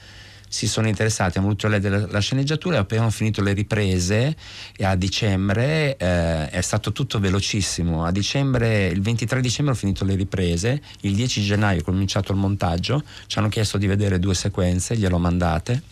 si 0.49 0.67
sono 0.67 0.89
interessati, 0.89 1.39
hanno 1.39 1.47
voluto 1.47 1.69
leggere 1.69 2.09
la 2.11 2.19
sceneggiatura 2.19 2.85
e 2.85 2.97
hanno 2.97 3.11
finito 3.11 3.41
le 3.41 3.53
riprese 3.53 4.35
e 4.77 4.85
a 4.85 4.97
dicembre 4.97 5.97
eh, 5.97 6.49
è 6.49 6.61
stato 6.61 6.91
tutto 6.91 7.21
velocissimo, 7.21 8.05
a 8.05 8.11
dicembre, 8.11 8.87
il 8.87 9.01
23 9.01 9.41
dicembre 9.41 9.75
ho 9.75 9.77
finito 9.77 10.05
le 10.05 10.17
riprese, 10.17 10.83
il 11.03 11.15
10 11.15 11.43
gennaio 11.43 11.81
ho 11.81 11.85
cominciato 11.85 12.33
il 12.33 12.39
montaggio, 12.39 13.05
ci 13.27 13.39
hanno 13.39 13.49
chiesto 13.49 13.79
di 13.79 13.87
vedere 13.87 14.19
due 14.19 14.35
sequenze, 14.35 14.97
glielo 14.97 15.19
mandate 15.19 15.83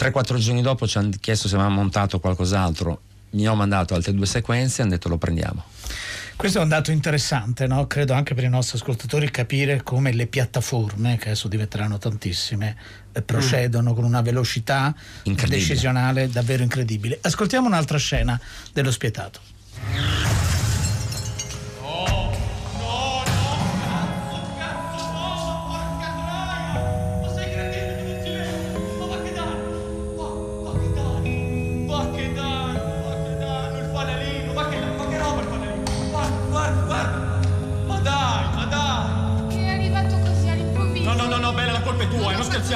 3-4 0.00 0.38
giorni 0.38 0.62
dopo 0.62 0.86
ci 0.86 0.96
hanno 0.96 1.10
chiesto 1.20 1.46
se 1.46 1.56
avevamo 1.56 1.76
montato 1.76 2.20
qualcos'altro, 2.20 3.02
gli 3.28 3.44
ho 3.44 3.54
mandato 3.54 3.94
altre 3.94 4.14
due 4.14 4.24
sequenze 4.24 4.80
e 4.80 4.84
hanno 4.84 4.92
detto 4.92 5.10
lo 5.10 5.18
prendiamo. 5.18 5.62
Questo 6.36 6.58
è 6.58 6.62
un 6.62 6.68
dato 6.68 6.90
interessante, 6.90 7.66
no? 7.66 7.86
credo 7.86 8.14
anche 8.14 8.32
per 8.32 8.44
i 8.44 8.48
nostri 8.48 8.78
ascoltatori 8.78 9.30
capire 9.30 9.82
come 9.82 10.10
le 10.10 10.26
piattaforme, 10.26 11.18
che 11.18 11.26
adesso 11.26 11.48
diventeranno 11.48 11.98
tantissime, 11.98 12.76
eh, 13.12 13.20
procedono 13.20 13.92
mm. 13.92 13.94
con 13.94 14.04
una 14.04 14.22
velocità 14.22 14.94
decisionale 15.22 16.30
davvero 16.30 16.62
incredibile. 16.62 17.18
Ascoltiamo 17.20 17.66
un'altra 17.66 17.98
scena 17.98 18.40
dello 18.72 18.90
spietato. 18.90 20.59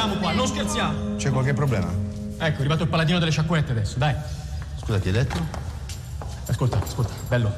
Scherziamo 0.04 0.14
qua, 0.16 0.32
non 0.32 0.46
scherziamo. 0.46 1.16
C'è 1.16 1.30
qualche 1.30 1.54
problema? 1.54 1.88
Ecco, 1.88 2.56
è 2.56 2.60
arrivato 2.60 2.82
il 2.82 2.88
paladino 2.88 3.18
delle 3.18 3.30
sciacquette 3.30 3.72
adesso, 3.72 3.98
dai. 3.98 4.14
Scusa, 4.76 4.98
ti 4.98 5.08
hai 5.08 5.14
detto? 5.14 5.40
Ascolta, 6.46 6.78
ascolta, 6.82 7.14
bello. 7.28 7.52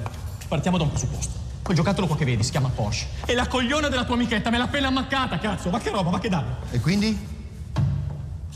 Partiamo 0.47 0.79
da 0.79 0.85
un 0.85 0.91
presupposto. 0.91 1.45
Quel 1.63 1.77
giocattolo 1.77 2.07
qua 2.07 2.17
che 2.17 2.25
vedi 2.25 2.45
si 2.45 2.53
chiama 2.53 2.69
Porsche. 2.69 3.07
E 3.25 3.35
la 3.35 3.49
cogliona 3.49 3.89
della 3.89 4.05
tua 4.05 4.15
amichetta 4.15 4.51
me 4.51 4.59
l'ha 4.59 4.65
appena 4.65 4.87
ammaccata, 4.89 5.39
cazzo. 5.39 5.71
Ma 5.71 5.81
che 5.81 5.91
roba, 5.91 6.11
ma 6.11 6.21
che 6.21 6.29
dai? 6.29 6.45
E 6.71 6.79
quindi? 6.79 7.35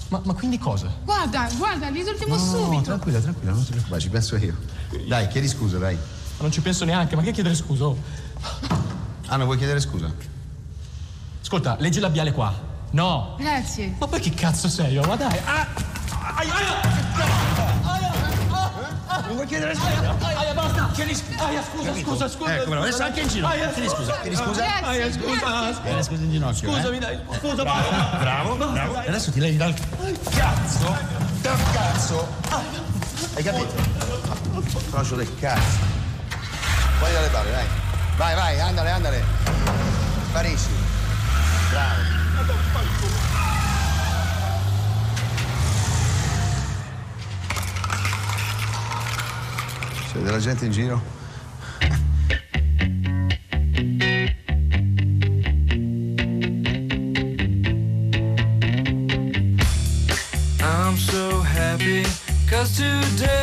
Ma, 0.09 0.21
ma 0.25 0.35
quindi 0.35 0.59
cosa? 0.59 0.93
Guarda, 1.05 1.49
guarda, 1.57 1.89
risolviamo 1.89 2.35
no, 2.35 2.41
subito. 2.41 2.71
No, 2.71 2.83
tranquilla, 2.83 3.19
tranquilla, 3.19 3.53
non 3.53 3.65
ti 3.65 3.71
preoccupare, 3.71 4.01
ci 4.01 4.09
penso 4.09 4.37
io. 4.37 4.57
Dai, 5.09 5.27
chiedi 5.27 5.49
scusa, 5.49 5.79
dai. 5.79 5.97
Ma 5.97 6.43
non 6.43 6.53
ci 6.53 6.61
penso 6.61 6.85
neanche, 6.85 7.17
ma 7.17 7.23
che 7.23 7.33
chiedere 7.33 7.57
scusa? 7.57 7.87
Oh. 7.87 7.99
Ah, 9.27 9.37
non 9.37 9.47
vuoi 9.47 9.59
chiedere 9.59 9.81
scusa? 9.81 10.13
Ascolta, 11.43 11.77
leggi 11.81 11.97
il 11.97 12.03
labiale 12.03 12.33
qua. 12.33 12.70
No. 12.91 13.37
Grazie. 13.39 13.95
Ma 13.99 14.07
poi 14.07 14.21
chi 14.21 14.35
cazzo 14.35 14.69
sei? 14.69 14.97
Oh, 14.99 15.05
ma 15.05 15.17
dai. 15.17 15.39
Ah. 15.45 15.67
Aia, 16.37 16.55
aia. 16.55 16.99
Non 19.27 19.35
vuoi 19.35 19.47
chiedere 19.47 19.75
scusa? 19.75 20.17
Aia, 20.21 20.55
basta. 20.55 20.91
Chiedi 20.93 21.23
aia, 21.37 21.63
scusa, 21.63 21.95
scusa, 21.95 22.29
scusa. 22.29 22.55
Ecco, 22.57 22.71
bravo, 22.71 22.83
adesso 22.83 23.03
anche 23.05 23.21
in 23.21 23.29
ginocchio. 23.29 23.71
Chiedi 23.73 23.89
scusa, 23.89 24.21
chiedi 24.21 24.37
scusa. 24.37 24.65
Aia, 24.83 25.13
scusa. 25.13 25.81
Chiedi 25.83 26.03
scusa 26.03 26.23
in 26.23 26.31
ginocchio. 26.31 26.73
Scusami, 26.73 26.99
dai. 26.99 27.21
Scusa, 27.39 27.63
bravo. 27.63 28.57
Bravo, 28.57 28.97
Adesso 28.97 29.31
ti 29.31 29.39
levi 29.39 29.57
dal 29.57 29.73
cazzo. 30.31 30.97
Dal 31.43 31.59
cazzo. 31.73 32.29
Hai 33.35 33.43
capito? 33.43 33.75
Crocio 34.91 35.15
del 35.15 35.39
cazzo. 35.39 35.79
Vai 36.99 37.13
dalle 37.13 37.29
palle, 37.29 37.51
dai. 37.53 37.67
Vai, 38.17 38.35
vai, 38.35 38.61
andale, 38.61 38.91
andale. 38.91 39.25
Sparisci. 40.29 40.69
Bravo. 41.71 42.10
C'è 50.13 50.19
della 50.19 50.39
gente 50.39 50.65
in 50.65 50.73
giro? 50.73 51.19
I'm 60.61 60.97
so 60.97 61.43
happy 61.43 62.05
I'm 62.49 63.40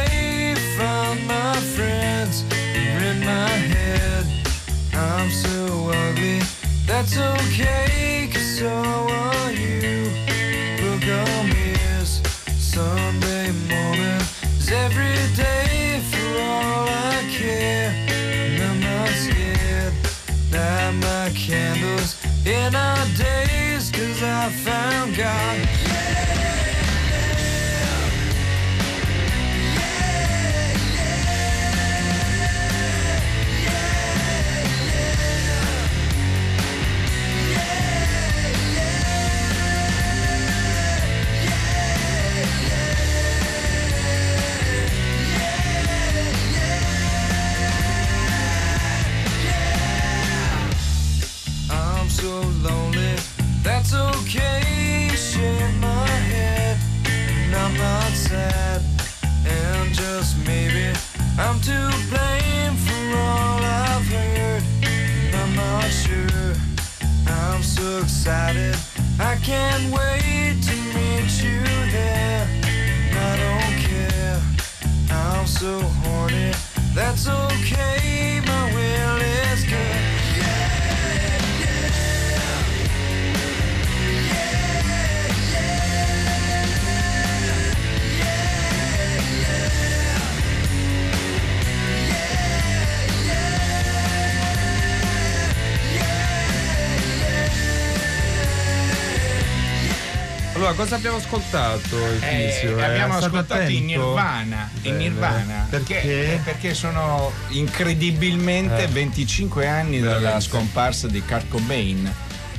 cosa 100.88 100.96
abbiamo 100.96 101.18
ascoltato? 101.18 101.98
Eh, 102.22 102.54
Tizio? 102.54 102.78
Eh, 102.78 102.84
abbiamo 102.84 103.16
è 103.16 103.18
stato 103.18 103.36
ascoltato 103.36 103.62
in 103.62 103.68
attento? 103.68 103.86
Nirvana, 104.06 104.70
in 104.74 104.82
Bene. 104.84 104.98
Nirvana 104.98 105.68
Perché? 105.70 106.40
perché 106.46 106.74
sono 106.74 107.32
incredibilmente 107.50 108.84
Eh. 108.84 108.88
25 108.88 109.68
anni 109.68 110.00
dalla 110.00 110.14
Veramente. 110.20 110.46
scomparsa 110.46 111.08
di 111.08 111.22
Kurt 111.22 111.50
Cobain. 111.50 112.14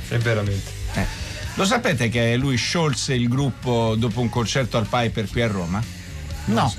È 0.09 0.17
veramente. 0.17 0.71
Eh. 0.93 1.05
Lo 1.55 1.65
sapete 1.65 2.09
che 2.09 2.35
lui 2.35 2.55
sciolse 2.55 3.15
il 3.15 3.27
gruppo 3.27 3.95
dopo 3.97 4.21
un 4.21 4.29
concerto 4.29 4.77
al 4.77 4.85
Piper 4.87 5.27
qui 5.27 5.41
a 5.41 5.47
Roma? 5.47 5.81
No. 6.45 6.71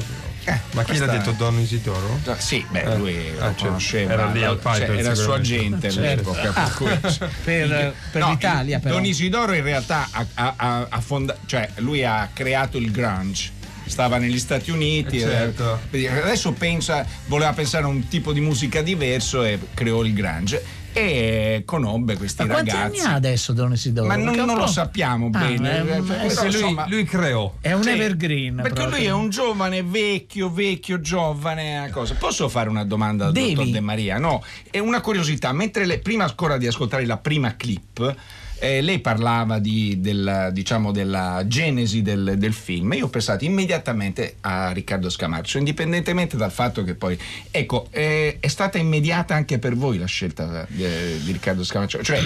Eh, 0.45 0.59
Ma 0.73 0.85
chi 0.85 0.97
l'ha 0.97 1.07
detto 1.07 1.33
Don 1.33 1.59
Isidoro? 1.59 2.19
Sì, 2.39 2.65
beh, 2.71 2.83
Eh. 2.83 2.97
lui 2.97 3.17
Ah, 3.17 3.33
lo 3.33 3.39
certo. 3.41 3.65
conosceva. 3.67 4.13
Era 4.13 4.27
lì 4.31 4.43
al 4.45 4.59
cioè, 4.63 4.89
era 4.99 5.11
il 5.11 5.17
suo 5.17 5.35
agente 5.35 5.91
Certo. 5.91 6.31
all'epoca. 6.31 6.53
Ah, 6.55 6.73
per 6.79 6.99
per, 7.45 7.95
per 8.11 8.21
No, 8.23 8.31
l'Italia 8.31 8.79
però. 8.79 8.95
Don 8.95 9.05
Isidoro 9.05 9.53
in 9.53 9.63
realtà 9.63 10.09
ha, 10.11 10.27
ha- 10.35 10.87
ha- 10.89 11.01
fonda- 11.01 11.37
cioè 11.47 11.69
lui 11.77 12.05
ha 12.05 12.29
creato 12.33 12.79
il 12.79 12.91
grunge. 12.91 13.59
Stava 13.85 14.19
negli 14.19 14.39
Stati 14.39 14.71
Uniti, 14.71 15.17
Eh, 15.17 15.21
certo. 15.21 15.81
eh, 15.91 16.07
adesso 16.09 16.53
pensa, 16.53 17.05
voleva 17.27 17.53
pensare 17.53 17.85
a 17.85 17.89
un 17.89 18.07
tipo 18.07 18.33
di 18.33 18.41
musica 18.41 18.83
diverso 18.83 19.43
e 19.43 19.59
creò 19.75 20.05
il 20.05 20.13
grunge 20.15 20.63
e 20.93 21.63
conobbe 21.65 22.17
questi 22.17 22.43
Ma 22.45 22.49
quanti 22.55 22.71
ragazzi. 22.71 22.99
anni 23.01 23.07
ha 23.11 23.15
adesso 23.15 23.53
Don 23.53 23.73
Isidoro? 23.73 24.07
Ma 24.09 24.17
non, 24.17 24.35
non 24.35 24.57
lo 24.57 24.67
sappiamo 24.67 25.31
Ah, 25.33 25.39
bene. 25.39 25.71
è 25.87 25.97
eh, 25.99 26.01
Perché 26.03 26.35
lui, 26.47 26.47
insomma, 26.47 26.87
lui 26.89 27.05
creò. 27.05 27.55
È 27.61 27.73
un 27.73 27.83
sì, 27.83 27.91
evergreen. 27.91 28.57
Perché 28.57 28.73
proprio. 28.73 28.97
lui 28.99 29.07
è 29.07 29.13
un 29.13 29.29
giovane 29.31 29.83
vecchio, 29.83 30.51
vecchio, 30.53 31.01
giovane. 31.01 31.79
una 31.79 31.91
Cosa. 31.91 32.15
Posso 32.15 32.49
fare 32.49 32.69
una 32.69 32.85
domanda 32.85 33.27
al 33.27 33.33
Devi. 33.33 33.55
dottor 33.55 33.71
De 33.73 33.81
Maria? 33.81 34.19
No, 34.19 34.43
è 34.71 34.79
una 34.79 35.01
curiosità. 35.01 35.53
Mentre 35.53 35.87
le- 35.87 35.99
prima 35.99 36.25
ancora 36.25 36.57
di 36.57 36.67
ascoltare 36.67 37.07
la 37.07 37.17
prima 37.19 37.57
clip, 37.57 38.15
eh, 38.61 38.81
lei 38.83 39.01
parlava 39.01 39.59
di, 39.59 40.01
della, 40.01 40.51
diciamo, 40.51 40.93
della 40.93 41.43
genesi 41.47 42.03
del, 42.03 42.35
del 42.37 42.53
film. 42.53 42.93
Io 42.93 43.07
ho 43.07 43.09
pensato 43.09 43.45
immediatamente 43.45 44.37
a 44.43 44.71
Riccardo 44.71 45.11
Scamarcio, 45.11 45.59
indipendentemente 45.59 46.37
dal 46.37 46.53
fatto 46.53 46.85
che 46.85 46.95
poi. 46.95 47.19
Ecco, 47.51 47.89
eh, 47.91 48.37
è 48.39 48.49
stata 48.49 48.79
immediata 48.79 49.35
anche 49.35 49.59
per 49.59 49.75
voi 49.75 49.99
la 49.99 50.07
scelta 50.07 50.67
di, 50.69 50.85
di 51.25 51.33
Riccardo 51.33 51.65
Scamarcio. 51.65 52.03
Cioè, 52.03 52.21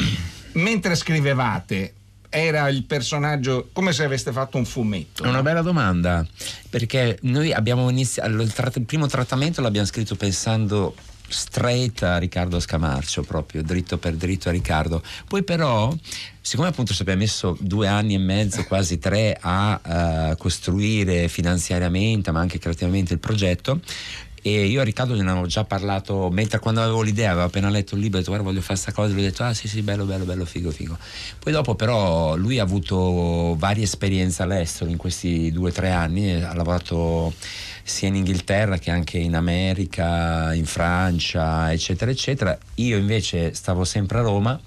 mentre 0.53 0.95
scrivevate. 0.95 1.95
Era 2.37 2.67
il 2.67 2.83
personaggio 2.83 3.69
come 3.73 3.93
se 3.93 4.03
aveste 4.03 4.33
fatto 4.33 4.59
un 4.59 4.65
fumetto. 4.65 5.23
È 5.23 5.29
una 5.29 5.41
bella 5.41 5.63
domanda, 5.63 6.27
perché 6.69 7.17
noi 7.23 7.53
abbiamo 7.53 7.89
iniziato, 7.89 8.29
il, 8.29 8.53
il 8.75 8.83
primo 8.83 9.07
trattamento 9.07 9.61
l'abbiamo 9.61 9.87
scritto 9.87 10.17
pensando 10.17 10.97
straight 11.29 12.03
a 12.03 12.19
Riccardo 12.19 12.61
Scamarcio, 12.61 13.23
proprio 13.23 13.63
dritto 13.63 13.99
per 13.99 14.15
dritto 14.15 14.49
a 14.49 14.53
Riccardo. 14.53 15.03
Poi 15.27 15.43
però, 15.43 15.95
siccome 16.41 16.69
appunto 16.69 16.93
ci 16.93 17.03
abbiamo 17.03 17.21
messo 17.21 17.57
due 17.61 17.87
anni 17.87 18.15
e 18.15 18.19
mezzo, 18.19 18.65
quasi 18.69 18.99
tre, 18.99 19.37
a 19.41 19.81
eh, 20.33 20.37
costruire 20.37 21.29
finanziariamente, 21.29 22.31
ma 22.31 22.41
anche 22.41 22.59
creativamente 22.59 23.13
il 23.13 23.21
progetto, 23.21 23.81
e 24.47 24.67
io 24.67 24.83
a 24.83 24.85
Riccardo 24.85 25.15
gliene 25.15 25.31
avevo 25.31 25.47
già 25.47 25.65
parlato 25.65 26.29
mentre 26.31 26.59
quando 26.59 26.83
avevo 26.83 27.01
l'idea, 27.01 27.31
avevo 27.31 27.47
appena 27.47 27.71
letto 27.71 27.95
il 27.95 28.03
libro, 28.03 28.19
ho 28.19 28.21
detto 28.21 28.31
guarda 28.31 28.47
voglio 28.47 28.61
fare 28.61 28.75
questa 28.75 28.93
cosa, 28.93 29.15
lui 29.15 29.23
ha 29.23 29.31
detto 29.31 29.43
ah 29.43 29.55
sì 29.55 29.69
sì 29.69 29.81
bello 29.81 30.05
bello 30.05 30.27
bello 30.27 30.45
figo 30.45 30.71
figo. 30.71 30.99
Poi 31.39 31.51
dopo 31.51 31.75
però 31.75 32.37
lui 32.37 32.59
ha 32.59 32.63
avuto 32.63 33.57
varie 33.57 33.85
esperienze 33.85 34.43
all'estero 34.43 34.91
in 34.91 34.99
questi 34.99 35.51
due 35.51 35.71
o 35.71 35.73
tre 35.73 35.93
anni, 35.93 36.43
ha 36.43 36.53
lavorato 36.53 37.33
sia 37.83 38.09
in 38.09 38.17
Inghilterra 38.17 38.77
che 38.77 38.91
anche 38.91 39.17
in 39.17 39.35
America, 39.35 40.53
in 40.53 40.67
Francia, 40.67 41.73
eccetera, 41.73 42.11
eccetera. 42.11 42.59
Io 42.75 42.99
invece 42.99 43.55
stavo 43.55 43.85
sempre 43.85 44.19
a 44.19 44.23
Roma 44.23 44.61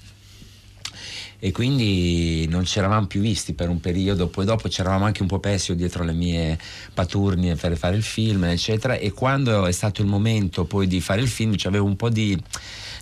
e 1.39 1.51
quindi 1.51 2.47
non 2.49 2.65
ci 2.65 2.79
eravamo 2.79 3.05
più 3.05 3.21
visti 3.21 3.53
per 3.53 3.69
un 3.69 3.79
periodo, 3.79 4.27
poi 4.27 4.45
dopo 4.45 4.69
ci 4.69 4.81
eravamo 4.81 5.05
anche 5.05 5.21
un 5.21 5.27
po' 5.27 5.39
persi 5.39 5.75
dietro 5.75 6.03
le 6.03 6.13
mie 6.13 6.57
paturnie 6.93 7.55
per 7.55 7.77
fare 7.77 7.95
il 7.95 8.03
film, 8.03 8.45
eccetera, 8.45 8.95
e 8.95 9.11
quando 9.11 9.65
è 9.65 9.71
stato 9.71 10.01
il 10.01 10.07
momento 10.07 10.65
poi 10.65 10.87
di 10.87 10.99
fare 10.99 11.21
il 11.21 11.27
film 11.27 11.55
avevo 11.65 11.85
un 11.85 11.95
po' 11.95 12.09
di, 12.09 12.39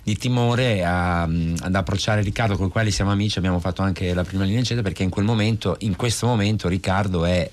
di 0.02 0.16
timore 0.16 0.84
a- 0.84 1.22
ad 1.22 1.74
approcciare 1.74 2.20
Riccardo, 2.20 2.56
con 2.56 2.66
il 2.66 2.72
quale 2.72 2.90
siamo 2.90 3.10
amici, 3.10 3.38
abbiamo 3.38 3.60
fatto 3.60 3.82
anche 3.82 4.12
la 4.12 4.24
prima 4.24 4.44
linea, 4.44 4.60
eccetera, 4.60 4.82
perché 4.82 5.02
in 5.02 5.10
quel 5.10 5.24
momento, 5.24 5.76
in 5.80 5.96
questo 5.96 6.26
momento 6.26 6.68
Riccardo 6.68 7.24
è 7.24 7.48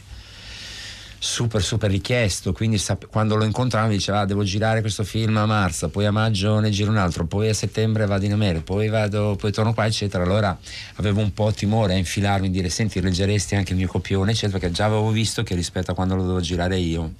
super 1.23 1.63
super 1.63 1.89
richiesto 1.89 2.51
quindi 2.51 2.77
sap- 2.77 3.07
quando 3.07 3.35
lo 3.37 3.45
incontravo 3.45 3.89
diceva 3.89 4.19
"Ah, 4.19 4.25
devo 4.25 4.43
girare 4.43 4.81
questo 4.81 5.05
film 5.05 5.37
a 5.37 5.45
marzo 5.45 5.87
poi 5.87 6.05
a 6.05 6.11
maggio 6.11 6.59
ne 6.59 6.69
giro 6.69 6.91
un 6.91 6.97
altro 6.97 7.25
poi 7.25 7.47
a 7.47 7.53
settembre 7.53 8.05
vado 8.05 8.25
in 8.25 8.33
America 8.33 8.61
poi 8.65 8.89
vado 8.89 9.37
poi 9.39 9.51
torno 9.53 9.73
qua 9.73 9.85
eccetera. 9.85 10.23
Allora 10.23 10.57
avevo 10.95 11.21
un 11.21 11.33
po' 11.33 11.53
timore 11.53 11.93
a 11.93 11.97
infilarmi 11.97 12.47
e 12.47 12.49
dire 12.49 12.67
senti 12.67 12.99
leggeresti 12.99 13.55
anche 13.55 13.71
il 13.71 13.77
mio 13.77 13.87
copione 13.87 14.31
eccetera 14.31 14.59
perché 14.59 14.75
già 14.75 14.83
avevo 14.85 15.11
visto 15.11 15.43
che 15.43 15.55
rispetto 15.55 15.91
a 15.91 15.93
quando 15.95 16.15
lo 16.15 16.23
dovevo 16.23 16.41
girare 16.41 16.77
io 16.77 17.13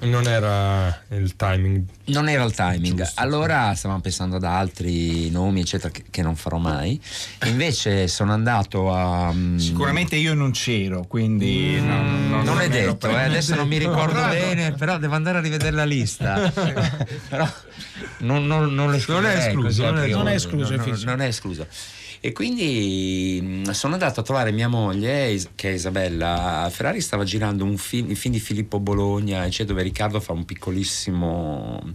Non 0.00 0.26
era 0.26 1.02
il 1.10 1.34
timing. 1.34 1.84
non 2.06 2.28
era 2.28 2.44
il 2.44 2.54
timing. 2.54 3.04
allora 3.14 3.74
stavamo 3.74 4.00
pensando 4.00 4.36
ad 4.36 4.44
altri 4.44 5.28
nomi, 5.30 5.60
eccetera, 5.60 5.90
che, 5.90 6.04
che 6.08 6.22
non 6.22 6.36
farò 6.36 6.58
mai. 6.58 7.00
Invece 7.46 8.06
sono 8.08 8.32
andato 8.32 8.92
a. 8.94 9.32
mm, 9.32 9.56
Sicuramente 9.56 10.16
io 10.16 10.34
non 10.34 10.52
c'ero, 10.52 11.04
quindi 11.08 11.80
no, 11.80 12.00
no, 12.02 12.18
no, 12.36 12.42
non 12.42 12.60
è 12.60 12.68
detto, 12.68 13.08
eh, 13.08 13.22
adesso 13.24 13.54
non 13.54 13.66
mi 13.66 13.78
ricordo 13.78 14.14
Però- 14.14 14.28
bene, 14.30 14.72
però 14.72 14.98
devo 14.98 15.14
andare 15.14 15.38
a 15.38 15.40
rivedere 15.40 15.72
la 15.72 15.84
lista. 15.84 16.50
però 17.28 17.48
non, 18.18 18.46
non, 18.46 18.72
non 18.74 18.90
lo 18.90 18.96
escluderei 18.96 19.38
escluso, 19.48 19.66
così 19.66 19.84
a 19.84 19.90
non 19.90 20.02
è- 20.04 20.08
non 20.10 20.28
è 20.28 20.34
escluso, 20.34 20.76
no, 20.76 20.82
è 20.84 20.86
no, 20.90 20.98
non 21.04 21.20
è 21.20 21.26
escluso. 21.26 21.66
E 22.20 22.32
quindi 22.32 23.40
mh, 23.40 23.70
sono 23.70 23.92
andato 23.92 24.20
a 24.20 24.22
trovare 24.22 24.50
mia 24.50 24.68
moglie, 24.68 25.40
che 25.54 25.70
è 25.70 25.72
Isabella 25.74 26.62
a 26.62 26.70
Ferrari, 26.70 27.00
stava 27.00 27.24
girando 27.24 27.64
un 27.64 27.76
film, 27.76 28.10
il 28.10 28.16
film 28.16 28.34
di 28.34 28.40
Filippo 28.40 28.80
Bologna, 28.80 29.44
eccetera, 29.44 29.68
dove 29.68 29.82
Riccardo 29.82 30.18
fa 30.20 30.32
un 30.32 30.44
piccolissimo 30.44 31.94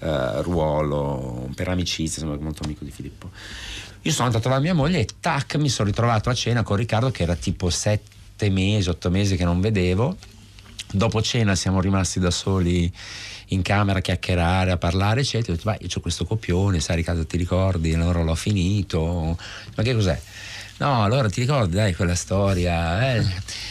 eh, 0.00 0.42
ruolo 0.42 1.48
per 1.54 1.68
amicizia, 1.68 2.22
insomma, 2.22 2.42
molto 2.42 2.64
amico 2.64 2.84
di 2.84 2.90
Filippo. 2.90 3.30
Io 4.02 4.12
sono 4.12 4.26
andato 4.26 4.38
a 4.38 4.42
trovare 4.42 4.62
mia 4.62 4.74
moglie 4.74 5.00
e 5.00 5.08
tac, 5.18 5.56
mi 5.56 5.70
sono 5.70 5.88
ritrovato 5.88 6.28
a 6.28 6.34
cena 6.34 6.62
con 6.62 6.76
Riccardo 6.76 7.10
che 7.10 7.22
era 7.22 7.34
tipo 7.34 7.70
sette 7.70 8.50
mesi, 8.50 8.90
otto 8.90 9.08
mesi 9.08 9.36
che 9.36 9.44
non 9.44 9.60
vedevo. 9.62 10.16
Dopo 10.92 11.22
cena 11.22 11.54
siamo 11.54 11.80
rimasti 11.80 12.20
da 12.20 12.30
soli 12.30 12.92
in 13.48 13.62
camera 13.62 13.98
a 13.98 14.02
chiacchierare, 14.02 14.70
a 14.70 14.76
parlare, 14.76 15.20
eccetera. 15.20 15.52
Ho 15.52 15.56
detto, 15.56 15.68
vai, 15.68 15.78
io 15.80 15.88
ho 15.94 16.00
questo 16.00 16.24
copione, 16.24 16.80
sai 16.80 16.96
Riccardo 16.96 17.26
ti 17.26 17.36
ricordi, 17.36 17.94
allora 17.94 18.22
l'ho 18.22 18.34
finito. 18.34 19.36
Ma 19.76 19.82
che 19.82 19.94
cos'è? 19.94 20.20
No, 20.76 21.04
allora 21.04 21.28
ti 21.30 21.40
ricordi, 21.40 21.76
dai, 21.76 21.94
quella 21.94 22.16
storia. 22.16 23.14
Eh, 23.14 23.24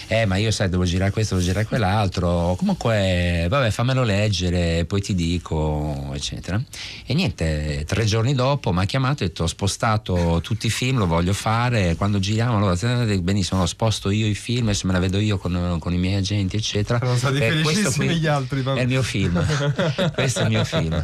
eh, 0.07 0.25
ma 0.25 0.37
io 0.37 0.51
sai, 0.51 0.69
devo 0.69 0.85
girare 0.85 1.11
questo, 1.11 1.35
devo 1.35 1.45
girare 1.45 1.65
quell'altro. 1.65 2.55
Comunque, 2.57 3.45
vabbè, 3.49 3.71
fammelo 3.71 4.03
leggere, 4.03 4.85
poi 4.85 5.01
ti 5.01 5.13
dico, 5.13 6.11
eccetera. 6.13 6.61
E 7.05 7.13
niente, 7.13 7.83
tre 7.85 8.05
giorni 8.05 8.33
dopo 8.33 8.71
mi 8.71 8.81
ha 8.81 8.85
chiamato 8.85 9.23
e 9.23 9.27
detto: 9.27 9.43
ho 9.43 9.47
spostato 9.47 10.39
tutti 10.41 10.67
i 10.67 10.69
film, 10.69 10.97
lo 10.99 11.05
voglio 11.05 11.33
fare. 11.33 11.95
Quando 11.95 12.19
giriamo, 12.19 12.55
allora 12.55 12.75
benissimo, 13.19 13.59
lo 13.59 13.65
sposto 13.65 14.09
io 14.09 14.25
i 14.25 14.35
film, 14.35 14.67
adesso 14.67 14.87
me 14.87 14.93
la 14.93 14.99
vedo 14.99 15.19
io 15.19 15.37
con, 15.37 15.77
con 15.79 15.93
i 15.93 15.97
miei 15.97 16.15
agenti, 16.15 16.55
eccetera. 16.55 16.99
Sono 16.99 17.17
stati 17.17 17.35
Eh, 17.35 17.61
questo 17.61 17.69
felicissimi 17.69 18.05
qui 18.07 18.15
gli 18.17 18.27
altri. 18.27 18.61
vabbè. 18.61 18.79
È 18.79 18.81
il 18.83 18.87
mio 18.87 19.03
film. 19.03 19.45
questo 20.15 20.39
è 20.39 20.43
il 20.43 20.49
mio 20.49 20.63
film. 20.63 21.03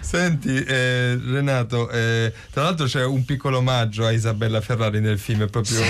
Senti, 0.00 0.54
eh, 0.64 1.16
Renato, 1.24 1.88
eh, 1.88 2.32
tra 2.50 2.64
l'altro 2.64 2.86
c'è 2.86 3.04
un 3.04 3.24
piccolo 3.24 3.58
omaggio 3.58 4.04
a 4.04 4.10
Isabella 4.10 4.60
Ferrari 4.60 4.70
nel 5.00 5.18
film, 5.18 5.42
è 5.42 5.48
proprio. 5.48 5.80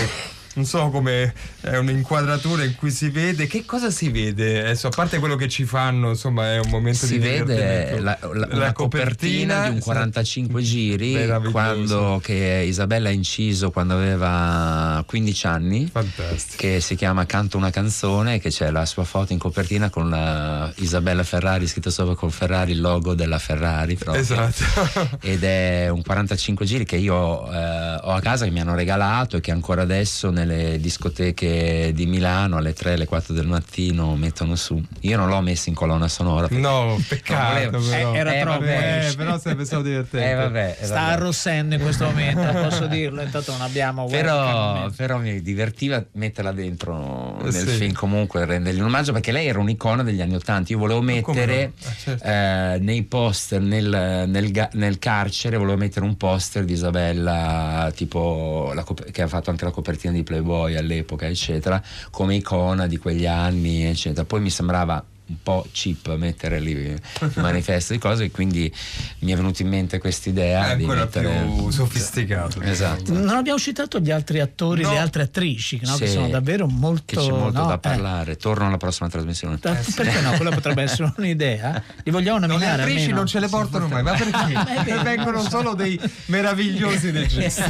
Non 0.54 0.64
so 0.66 0.90
come 0.90 1.32
è 1.62 1.76
un'inquadratura 1.76 2.64
in 2.64 2.74
cui 2.76 2.90
si 2.90 3.08
vede. 3.08 3.46
Che 3.46 3.64
cosa 3.64 3.90
si 3.90 4.10
vede? 4.10 4.60
Adesso, 4.60 4.88
a 4.88 4.90
parte 4.90 5.18
quello 5.18 5.36
che 5.36 5.48
ci 5.48 5.64
fanno, 5.64 6.10
insomma, 6.10 6.52
è 6.52 6.58
un 6.58 6.68
momento 6.68 7.06
si 7.06 7.14
di 7.14 7.18
vede 7.20 7.54
divertimento. 7.54 8.02
la, 8.02 8.18
la- 8.34 8.48
una 8.56 8.72
copertina, 8.72 9.68
di 9.68 9.74
un 9.76 9.78
45 9.80 10.62
giri 10.62 11.12
Meraviglioso. 11.14 11.50
quando, 11.52 12.20
che 12.22 12.64
Isabella 12.66 13.08
ha 13.08 13.12
inciso 13.12 13.70
quando 13.70 13.94
aveva 13.94 15.02
15 15.06 15.46
anni 15.46 15.88
Fantastico. 15.90 16.56
che 16.56 16.80
si 16.80 16.94
chiama 16.96 17.24
Canto 17.26 17.56
una 17.56 17.70
canzone 17.70 18.38
che 18.38 18.50
c'è 18.50 18.70
la 18.70 18.84
sua 18.86 19.04
foto 19.04 19.32
in 19.32 19.38
copertina 19.38 19.88
con 19.90 20.10
la 20.10 20.70
Isabella 20.76 21.22
Ferrari 21.22 21.66
scritto 21.66 21.90
sopra 21.90 22.14
col 22.14 22.30
Ferrari 22.32 22.72
il 22.72 22.80
logo 22.80 23.14
della 23.14 23.38
Ferrari 23.38 23.94
proprio. 23.96 24.22
Esatto. 24.22 25.16
ed 25.22 25.44
è 25.44 25.88
un 25.88 26.02
45 26.02 26.66
giri 26.66 26.84
che 26.84 26.96
io 26.96 27.50
eh, 27.50 27.94
ho 28.02 28.12
a 28.12 28.20
casa 28.20 28.44
che 28.44 28.50
mi 28.50 28.60
hanno 28.60 28.74
regalato 28.74 29.36
e 29.36 29.40
che 29.40 29.50
ancora 29.50 29.82
adesso 29.82 30.30
nelle 30.44 30.78
discoteche 30.80 31.92
di 31.94 32.06
Milano 32.06 32.56
alle 32.56 32.72
3 32.72 32.94
alle 32.94 33.06
4 33.06 33.34
del 33.34 33.46
mattino 33.46 34.14
mettono 34.16 34.56
su 34.56 34.80
io 35.00 35.16
non 35.16 35.28
l'ho 35.28 35.40
messo 35.40 35.68
in 35.68 35.74
colonna 35.74 36.08
sonora 36.08 36.46
No, 36.50 37.00
peccato. 37.08 37.78
Però. 37.78 38.12
Eh, 38.12 38.16
era 38.18 38.34
Eh, 38.36 38.40
troppo. 38.40 38.58
vabbè. 38.60 39.08
Eh, 39.10 39.14
però 39.16 39.38
sarebbe 39.38 39.64
stato 39.64 39.82
divertente. 39.82 40.30
eh, 40.30 40.34
vabbè, 40.34 40.76
eh, 40.80 40.84
Sta 40.84 40.94
vabbè. 40.94 41.12
arrossendo 41.12 41.74
in 41.74 41.80
questo 41.80 42.04
momento, 42.04 42.42
posso 42.60 42.86
dirlo, 42.86 43.22
intanto 43.22 43.52
non 43.52 43.60
abbiamo 43.62 44.06
Però, 44.06 44.88
però 44.96 45.18
mi 45.18 45.40
divertiva 45.42 46.04
metterla 46.12 46.52
dentro 46.52 47.38
Eh, 47.40 47.44
nel 47.44 47.52
sì. 47.52 47.66
film 47.76 47.92
comunque 47.92 48.44
rendergli 48.44 48.78
un 48.80 48.86
omaggio 48.86 49.12
perché 49.12 49.32
lei 49.32 49.46
era 49.46 49.58
un'icona 49.58 50.02
degli 50.02 50.20
anni 50.20 50.34
Ottanta 50.34 50.72
io 50.72 50.78
volevo 50.78 51.00
mettere 51.02 51.66
no? 51.66 51.72
Ah, 51.88 51.94
certo. 51.96 52.24
eh, 52.24 52.78
nei 52.80 53.02
poster 53.04 53.60
nel, 53.60 54.24
nel 54.28 54.50
nel 54.72 54.98
carcere 54.98 55.56
volevo 55.56 55.76
mettere 55.76 56.04
un 56.04 56.16
poster 56.16 56.64
di 56.64 56.72
Isabella 56.72 57.90
tipo 57.94 58.72
la 58.74 58.84
che 59.10 59.22
ha 59.22 59.28
fatto 59.28 59.50
anche 59.50 59.64
la 59.64 59.70
copertina 59.70 60.12
di 60.12 60.22
Playboy 60.32 60.76
all'epoca 60.76 61.26
eccetera 61.26 61.82
come 62.10 62.34
icona 62.36 62.86
di 62.86 62.96
quegli 62.96 63.26
anni 63.26 63.84
eccetera. 63.84 64.24
Poi 64.24 64.40
mi 64.40 64.50
sembrava 64.50 65.04
un 65.32 65.42
po' 65.42 65.66
cheap 65.72 66.14
mettere 66.16 66.60
lì 66.60 66.72
il 66.72 67.00
manifesto 67.36 67.92
di 67.94 67.98
cose 67.98 68.24
e 68.24 68.30
quindi 68.30 68.72
mi 69.20 69.32
è 69.32 69.36
venuta 69.36 69.62
in 69.62 69.68
mente 69.68 69.98
questa 69.98 70.28
idea 70.28 70.72
È 70.72 70.76
di 70.76 70.82
ancora 70.82 71.00
mettere 71.00 71.44
più 71.56 71.70
sofisticato. 71.70 72.60
esatto 72.60 73.12
Non 73.12 73.30
abbiamo 73.36 73.58
citato 73.58 73.98
gli 73.98 74.10
altri 74.10 74.40
attori, 74.40 74.82
No. 74.82 74.90
le 74.90 74.98
altre 74.98 75.22
attrici, 75.22 75.80
no? 75.82 75.96
che 75.96 76.06
Sì, 76.06 76.12
sono 76.12 76.28
davvero 76.28 76.66
molto. 76.66 77.02
che 77.06 77.16
c'è 77.16 77.30
molto 77.30 77.58
no, 77.60 77.66
da 77.66 77.74
eh. 77.74 77.78
parlare 77.78 78.36
torno 78.36 78.66
alla 78.66 78.76
prossima 78.76 79.08
trasmissione 79.08 79.56
Da- 79.60 79.78
Perché 79.94 80.20
no? 80.20 80.32
Quella 80.32 80.50
potrebbe 80.50 80.82
essere 80.82 81.12
un'idea. 81.16 81.82
Li 82.02 82.10
vogliamo 82.10 82.38
No, 82.38 82.46
le 82.46 82.52
nominare 82.52 82.82
attrici 82.82 82.98
almeno? 83.00 83.16
non 83.18 83.26
ce 83.26 83.40
le 83.40 83.48
portano 83.48 83.88
mai, 83.88 84.02
ma 84.02 84.12
perché? 84.16 85.02
vengono 85.02 85.42
solo 85.42 85.74
dei 85.74 85.98
meravigliosi 86.26 87.10
registi. 87.12 87.62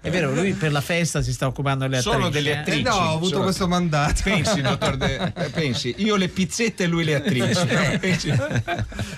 È 0.00 0.10
vero, 0.10 0.32
lui 0.32 0.52
per 0.54 0.72
la 0.72 0.80
festa 0.80 1.20
si 1.22 1.32
sta 1.32 1.46
occupando 1.46 1.86
delle 1.86 2.00
Solo 2.02 2.26
attrici. 2.26 2.32
delle 2.32 2.50
eh. 2.50 2.58
attrici. 2.58 2.80
Eh 2.80 2.82
no, 2.82 2.94
ho 2.94 3.14
avuto 3.14 3.28
Solo- 3.30 3.42
questo 3.42 3.68
mandato. 3.68 4.20
Pensi, 4.24 4.60
dottor 4.60 4.96
De, 4.96 5.32
eh, 5.34 5.48
pensi, 5.50 5.94
io 5.98 6.16
le 6.22 6.28
pizzette 6.28 6.84
e 6.84 6.86
lui 6.86 7.04
le 7.04 7.14
attrici. 7.16 7.66
Pensi- 8.00 8.32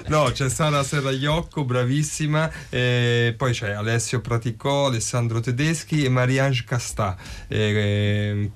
No, 0.07 0.25
c'è 0.33 0.49
Sara 0.49 0.83
Serraiocco, 0.83 1.65
bravissima, 1.65 2.51
e 2.71 3.35
poi 3.37 3.53
c'è 3.53 3.71
Alessio 3.73 4.21
Praticò, 4.21 4.87
Alessandro 4.87 5.41
Tedeschi 5.41 6.05
e 6.05 6.09
Marianne 6.09 6.63
Castà. 6.67 7.17
E, 7.49 7.59
e- 7.59 8.51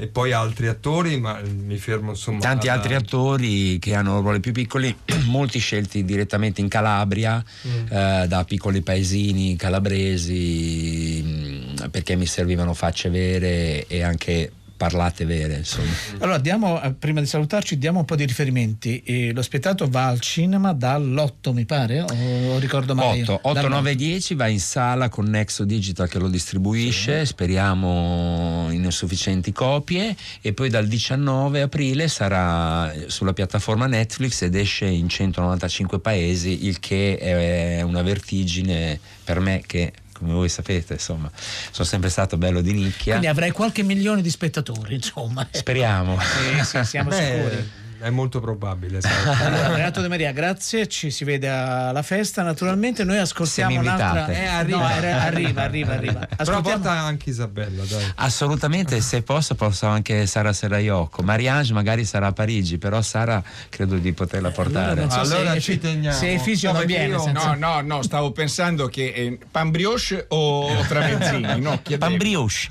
e 0.00 0.06
poi 0.08 0.32
altri 0.32 0.66
attori, 0.68 1.18
ma 1.18 1.40
mi 1.44 1.76
fermo 1.78 2.10
insomma. 2.10 2.40
tanti 2.40 2.68
alla- 2.68 2.78
altri 2.80 2.94
attori 2.94 3.78
che 3.78 3.94
hanno 3.94 4.20
ruoli 4.20 4.40
più 4.40 4.52
piccoli 4.52 4.94
molti 5.26 5.58
scelti 5.58 6.04
direttamente 6.04 6.60
in 6.60 6.68
Calabria 6.68 7.42
Mm. 7.66 7.86
eh, 7.90 8.24
da 8.28 8.44
piccoli 8.44 8.80
paesini 8.82 9.56
calabresi 9.56 11.22
mh, 11.24 11.88
perché 11.90 12.16
mi 12.16 12.26
servivano 12.26 12.74
facce 12.74 13.08
vere 13.10 13.86
e 13.86 14.02
anche 14.02 14.50
parlate 14.84 15.24
vere 15.24 15.56
insomma 15.56 15.90
Allora, 16.18 16.36
diamo, 16.38 16.82
eh, 16.82 16.92
prima 16.92 17.20
di 17.20 17.26
salutarci, 17.26 17.78
diamo 17.78 18.00
un 18.00 18.04
po' 18.04 18.16
di 18.16 18.26
riferimenti. 18.26 19.02
Eh, 19.02 19.32
lo 19.32 19.40
spettacolo 19.40 19.88
va 19.88 20.08
al 20.08 20.20
cinema 20.20 20.72
dall'8, 20.72 21.52
mi 21.52 21.64
pare, 21.64 22.02
o, 22.02 22.58
ricordo 22.58 22.94
male? 22.94 23.22
8, 23.22 23.40
8 23.42 23.52
Dal- 23.52 23.70
9 23.70 23.94
10 23.94 24.34
va 24.34 24.46
in 24.48 24.60
sala 24.60 25.08
con 25.08 25.24
Nexo 25.24 25.64
Digital 25.64 26.08
che 26.08 26.18
lo 26.18 26.28
distribuisce, 26.28 27.24
speriamo 27.24 28.68
in 28.70 28.86
sufficienti 28.90 29.52
copie 29.52 30.14
e 30.42 30.52
poi 30.52 30.68
dal 30.68 30.86
19 30.86 31.62
aprile 31.62 32.08
sarà 32.08 32.92
sulla 33.06 33.32
piattaforma 33.32 33.86
Netflix 33.86 34.42
ed 34.42 34.54
esce 34.54 34.84
in 34.84 35.08
195 35.08 35.98
paesi, 36.00 36.66
il 36.66 36.78
che 36.78 37.16
è 37.16 37.80
una 37.80 38.02
vertigine 38.02 39.00
per 39.24 39.40
me 39.40 39.62
che 39.64 39.92
come 40.14 40.32
voi 40.32 40.48
sapete, 40.48 40.94
insomma, 40.94 41.30
sono 41.70 41.86
sempre 41.86 42.08
stato 42.08 42.36
bello 42.36 42.60
di 42.60 42.72
nicchia. 42.72 43.12
Quindi 43.12 43.26
avrai 43.26 43.50
qualche 43.50 43.82
milione 43.82 44.22
di 44.22 44.30
spettatori, 44.30 44.94
insomma. 44.94 45.46
Speriamo. 45.50 46.18
Sì, 46.20 46.64
sì, 46.64 46.84
siamo 46.84 47.10
Beh, 47.10 47.16
sicuri. 47.44 47.70
È 48.04 48.10
molto 48.10 48.38
probabile. 48.38 49.00
Allora, 49.44 49.74
Renato 49.74 50.02
De 50.02 50.08
Maria, 50.08 50.30
grazie, 50.32 50.86
ci 50.88 51.10
si 51.10 51.24
vede 51.24 51.48
alla 51.48 52.02
festa. 52.02 52.42
Naturalmente 52.42 53.02
noi 53.02 53.16
ascoltiamo 53.16 53.80
un'altra. 53.80 54.26
Eh, 54.26 54.44
arriva. 54.44 54.76
No, 54.78 54.88
era- 54.90 55.22
arriva, 55.22 55.62
arriva, 55.62 55.92
arriva. 55.94 56.18
Però 56.20 56.34
Ascoltiamo. 56.36 56.82
porta 56.82 56.90
anche 56.92 57.30
Isabella, 57.30 57.82
dai. 57.84 58.04
Assolutamente, 58.16 59.00
se 59.00 59.22
posso, 59.22 59.54
posso 59.54 59.86
anche 59.86 60.26
Sara 60.26 60.52
Serraiocco. 60.52 61.22
Marianne 61.22 61.72
magari 61.72 62.04
sarà 62.04 62.26
a 62.26 62.32
Parigi, 62.32 62.76
però 62.76 63.00
Sara 63.00 63.42
credo 63.70 63.96
di 63.96 64.12
poterla 64.12 64.50
portare. 64.50 65.00
non 65.00 65.10
so 65.10 65.20
Allora 65.20 65.52
se- 65.54 65.60
ci 65.60 65.78
teniamo. 65.78 66.14
Se 66.16 66.30
Efisio 66.32 66.72
No, 66.72 66.80
viene 66.84 67.14
io- 67.14 67.20
senza- 67.20 67.54
No, 67.54 67.80
no, 67.80 67.80
no, 67.80 68.02
stavo 68.02 68.32
pensando 68.32 68.86
che 68.88 69.12
eh, 69.14 69.38
pan 69.50 69.70
brioche 69.70 70.26
o 70.28 70.68
tramezzini, 70.86 71.58
no. 71.60 71.80
Pan 71.98 72.16
brioche. 72.18 72.68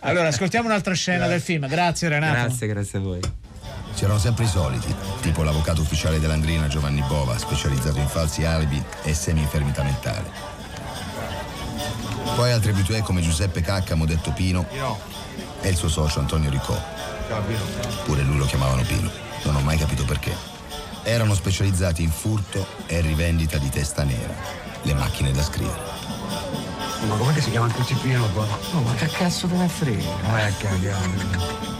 Allora, 0.00 0.28
ascoltiamo 0.28 0.68
un'altra 0.68 0.94
scena 0.94 1.26
del 1.26 1.40
film. 1.40 1.66
Grazie, 1.66 2.08
Renato. 2.08 2.40
Grazie, 2.40 2.66
grazie 2.68 2.98
a 2.98 3.02
voi. 3.02 3.20
C'erano 3.96 4.18
sempre 4.18 4.44
i 4.44 4.48
soliti, 4.48 4.94
tipo 5.22 5.42
l'avvocato 5.42 5.80
ufficiale 5.80 6.20
dell'Andrina 6.20 6.68
Giovanni 6.68 7.02
Bova, 7.08 7.38
specializzato 7.38 7.98
in 7.98 8.06
falsi 8.06 8.44
alibi 8.44 8.80
e 9.02 9.14
semi-infermità 9.14 9.82
mentale. 9.82 10.30
Poi 12.34 12.52
altri 12.52 12.72
abitué 12.72 13.00
come 13.00 13.22
Giuseppe 13.22 13.62
Caccamo, 13.62 14.04
detto 14.04 14.32
Pino, 14.32 14.66
e 15.62 15.68
il 15.70 15.76
suo 15.76 15.88
socio 15.88 16.20
Antonio 16.20 16.50
Ricò. 16.50 16.78
Pure 18.04 18.20
lui 18.20 18.36
lo 18.36 18.44
chiamavano 18.44 18.82
Pino, 18.82 19.10
non 19.44 19.56
ho 19.56 19.60
mai 19.60 19.78
capito 19.78 20.04
perché. 20.04 20.36
Erano 21.02 21.34
specializzati 21.34 22.02
in 22.02 22.10
furto 22.10 22.66
e 22.86 23.00
rivendita 23.00 23.56
di 23.56 23.70
testa 23.70 24.02
nera, 24.02 24.34
le 24.82 24.92
macchine 24.92 25.32
da 25.32 25.42
scrivere. 25.42 25.80
Ma 27.08 27.16
com'è 27.16 27.32
che 27.32 27.40
si 27.40 27.50
chiamano 27.50 27.72
tutti 27.72 27.94
Pino 27.94 28.28
qua? 28.32 28.46
No, 28.72 28.82
ma 28.82 28.92
che 28.94 29.06
cazzo 29.06 29.46
te 29.46 29.56
ne 29.56 29.68
frega? 29.68 30.10
Vai 30.28 30.42
a 30.42 30.52
cagare. 30.52 31.75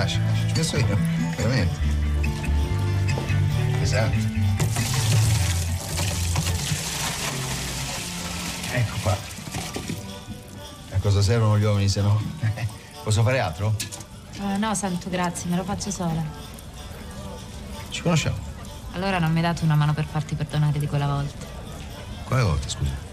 Lascia, 0.00 0.18
lascia. 0.24 0.46
Ci 0.46 0.52
penso 0.52 0.76
io, 0.76 0.98
veramente. 1.36 1.78
Pesante. 3.78 4.38
Ecco 8.72 8.96
qua. 9.02 9.16
A 10.92 10.98
cosa 11.00 11.22
servono 11.22 11.58
gli 11.58 11.64
uomini 11.64 11.88
se 11.88 12.00
no? 12.00 12.20
Posso 13.02 13.22
fare 13.22 13.40
altro? 13.40 13.74
Eh, 14.32 14.56
no, 14.56 14.74
santo, 14.74 15.10
grazie, 15.10 15.50
me 15.50 15.56
lo 15.56 15.64
faccio 15.64 15.90
sola. 15.90 16.22
Ci 17.90 18.02
conosciamo. 18.02 18.48
Allora 18.92 19.18
non 19.18 19.30
mi 19.30 19.38
hai 19.38 19.44
dato 19.44 19.64
una 19.64 19.74
mano 19.74 19.92
per 19.92 20.06
farti 20.06 20.34
perdonare 20.34 20.78
di 20.78 20.86
quella 20.86 21.06
volta. 21.06 21.46
Quale 22.24 22.42
volta, 22.42 22.68
scusa? 22.68 23.08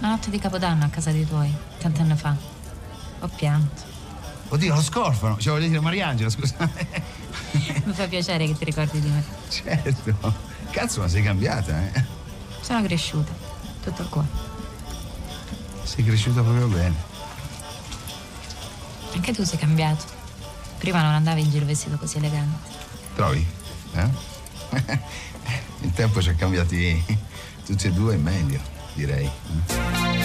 La 0.00 0.08
notte 0.08 0.30
di 0.30 0.38
Capodanno 0.38 0.84
a 0.84 0.88
casa 0.88 1.10
dei 1.10 1.26
tuoi, 1.26 1.52
tanti 1.78 2.00
anni 2.00 2.16
fa. 2.16 2.34
Ho 3.20 3.28
pianto. 3.28 3.87
Oddio, 4.48 4.74
lo 4.74 4.82
scorfano. 4.82 5.38
Cioè, 5.38 5.52
voglio 5.52 5.68
dire 5.68 5.80
Mariangela, 5.80 6.30
scusa. 6.30 6.56
Mi 7.84 7.92
fa 7.92 8.06
piacere 8.06 8.46
che 8.46 8.56
ti 8.56 8.64
ricordi 8.64 9.00
di 9.00 9.08
me. 9.08 9.24
certo. 9.48 10.34
Cazzo, 10.70 11.00
ma 11.00 11.08
sei 11.08 11.22
cambiata, 11.22 11.92
eh? 11.92 12.04
Sono 12.60 12.82
cresciuta, 12.82 13.32
tutto 13.82 14.04
qua. 14.08 14.24
Sei 15.82 16.04
cresciuta 16.04 16.42
proprio 16.42 16.66
bene. 16.66 16.94
Anche 19.14 19.32
tu 19.32 19.44
sei 19.44 19.58
cambiato. 19.58 20.04
Prima 20.78 21.02
non 21.02 21.12
andavi 21.12 21.40
in 21.40 21.50
giro 21.50 21.64
vestito 21.64 21.96
così 21.96 22.18
elegante. 22.18 22.68
Trovi? 23.14 23.46
Eh? 23.94 24.08
Il 25.80 25.92
tempo 25.92 26.20
ci 26.20 26.28
ha 26.28 26.34
cambiati 26.34 27.02
tutti 27.64 27.86
e 27.86 27.92
due 27.92 28.14
in 28.14 28.22
meglio, 28.22 28.60
direi. 28.94 30.17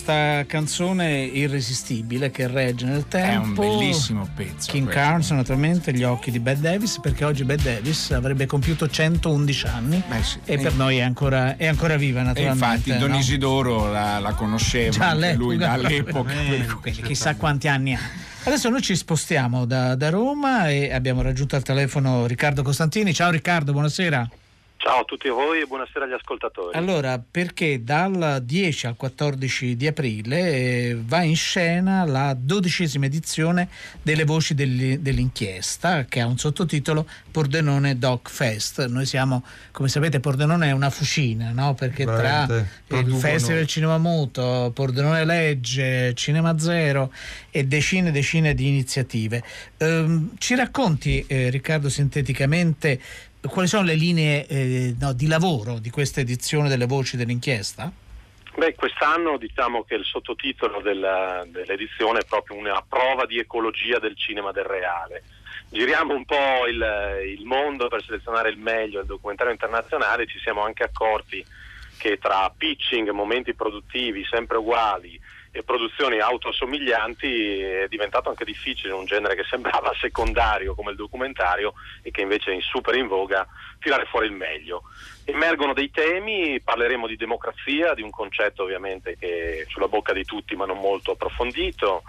Questa 0.00 0.44
canzone 0.46 1.22
irresistibile 1.22 2.30
che 2.30 2.46
regge 2.48 2.84
nel 2.84 3.08
tempo. 3.08 3.62
un 3.62 3.78
bellissimo 3.78 4.28
pezzo 4.34 4.70
King 4.70 4.84
questo. 4.84 5.00
Carnes, 5.00 5.30
naturalmente, 5.30 5.92
gli 5.94 6.02
occhi 6.02 6.30
di 6.30 6.38
Bette 6.38 6.60
Davis, 6.60 7.00
perché 7.00 7.24
oggi 7.24 7.44
Bette 7.44 7.62
Davis 7.62 8.10
avrebbe 8.10 8.44
compiuto 8.44 8.88
111 8.90 9.66
anni 9.66 10.02
e 10.44 10.58
per 10.58 10.74
noi 10.74 10.98
è 10.98 11.00
ancora, 11.00 11.56
è 11.56 11.66
ancora 11.66 11.96
viva, 11.96 12.20
E 12.20 12.24
naturalmente. 12.24 12.64
infatti 12.90 12.98
Don 12.98 13.10
no? 13.12 13.16
Isidoro 13.16 13.90
la, 13.90 14.18
la 14.18 14.34
conosceva 14.34 14.90
Già 14.90 15.08
all'epoca. 15.08 15.42
lui 15.42 15.56
dall'epoca. 15.56 16.32
Eh, 16.32 16.66
quindi 16.82 17.00
chissà 17.00 17.34
quanti 17.36 17.66
anni 17.68 17.94
ha. 17.94 18.00
Adesso 18.44 18.68
noi 18.68 18.82
ci 18.82 18.94
spostiamo 18.94 19.64
da, 19.64 19.94
da 19.94 20.10
Roma 20.10 20.68
e 20.68 20.92
abbiamo 20.92 21.22
raggiunto 21.22 21.56
al 21.56 21.62
telefono 21.62 22.26
Riccardo 22.26 22.62
Costantini. 22.62 23.14
Ciao 23.14 23.30
Riccardo, 23.30 23.72
buonasera. 23.72 24.28
Ciao 24.86 25.00
a 25.00 25.04
tutti 25.04 25.28
voi 25.28 25.62
e 25.62 25.66
buonasera 25.66 26.04
agli 26.04 26.12
ascoltatori. 26.12 26.78
Allora, 26.78 27.18
perché 27.18 27.82
dal 27.82 28.40
10 28.40 28.86
al 28.86 28.94
14 28.94 29.74
di 29.74 29.88
aprile 29.88 30.38
eh, 30.38 30.96
va 31.04 31.22
in 31.22 31.34
scena 31.34 32.04
la 32.04 32.36
dodicesima 32.38 33.06
edizione 33.06 33.68
delle 34.00 34.22
voci 34.22 34.54
degli- 34.54 34.98
dell'inchiesta 34.98 36.04
che 36.04 36.20
ha 36.20 36.26
un 36.26 36.38
sottotitolo 36.38 37.04
Pordenone 37.32 37.98
Doc 37.98 38.30
Fest. 38.30 38.86
Noi 38.86 39.06
siamo, 39.06 39.44
come 39.72 39.88
sapete, 39.88 40.20
Pordenone 40.20 40.68
è 40.68 40.70
una 40.70 40.90
fucina, 40.90 41.50
no? 41.50 41.74
Perché 41.74 42.04
tra 42.04 42.14
Veramente, 42.14 42.54
il 42.54 42.66
producono- 42.86 43.18
Festival 43.18 43.56
del 43.56 43.66
Cinema 43.66 43.98
Muto, 43.98 44.70
Pordenone 44.72 45.24
Legge, 45.24 46.14
Cinema 46.14 46.60
Zero 46.60 47.12
e 47.50 47.64
decine 47.64 48.10
e 48.10 48.12
decine 48.12 48.54
di 48.54 48.68
iniziative. 48.68 49.42
Ehm, 49.78 50.36
ci 50.38 50.54
racconti, 50.54 51.24
eh, 51.26 51.50
Riccardo, 51.50 51.88
sinteticamente 51.88 53.00
quali 53.48 53.68
sono 53.68 53.84
le 53.84 53.94
linee 53.94 54.46
eh, 54.46 54.94
no, 54.98 55.12
di 55.12 55.26
lavoro 55.26 55.78
di 55.78 55.90
questa 55.90 56.20
edizione 56.20 56.68
delle 56.68 56.86
voci 56.86 57.16
dell'inchiesta? 57.16 57.90
Beh, 58.56 58.74
quest'anno 58.74 59.36
diciamo 59.36 59.82
che 59.84 59.96
il 59.96 60.04
sottotitolo 60.04 60.80
della- 60.80 61.44
dell'edizione 61.46 62.20
è 62.20 62.24
proprio 62.24 62.56
una 62.56 62.82
prova 62.88 63.26
di 63.26 63.38
ecologia 63.38 63.98
del 63.98 64.16
cinema 64.16 64.50
del 64.50 64.64
reale. 64.64 65.22
Giriamo 65.68 66.14
un 66.14 66.24
po' 66.24 66.66
il, 66.66 67.36
il 67.36 67.44
mondo 67.44 67.88
per 67.88 68.02
selezionare 68.02 68.48
il 68.48 68.58
meglio 68.58 68.98
del 68.98 69.08
documentario 69.08 69.52
internazionale 69.52 70.26
ci 70.26 70.38
siamo 70.38 70.62
anche 70.62 70.84
accorti 70.84 71.44
che 71.98 72.18
tra 72.18 72.52
pitching, 72.56 73.10
momenti 73.10 73.54
produttivi 73.54 74.24
sempre 74.30 74.58
uguali 74.58 75.20
produzioni 75.62 76.20
autoassomiglianti 76.20 77.60
è 77.60 77.86
diventato 77.88 78.28
anche 78.28 78.44
difficile 78.44 78.92
un 78.92 79.04
genere 79.04 79.34
che 79.34 79.44
sembrava 79.48 79.92
secondario 80.00 80.74
come 80.74 80.90
il 80.90 80.96
documentario 80.96 81.74
e 82.02 82.10
che 82.10 82.22
invece 82.22 82.52
è 82.52 82.60
super 82.60 82.94
in 82.94 83.06
voga 83.06 83.46
tirare 83.78 84.04
fuori 84.06 84.26
il 84.26 84.32
meglio. 84.32 84.82
Emergono 85.24 85.72
dei 85.72 85.90
temi, 85.90 86.60
parleremo 86.60 87.06
di 87.06 87.16
democrazia, 87.16 87.94
di 87.94 88.02
un 88.02 88.10
concetto 88.10 88.62
ovviamente 88.62 89.16
che 89.16 89.60
è 89.60 89.64
sulla 89.68 89.88
bocca 89.88 90.12
di 90.12 90.24
tutti 90.24 90.56
ma 90.56 90.66
non 90.66 90.78
molto 90.78 91.12
approfondito. 91.12 92.02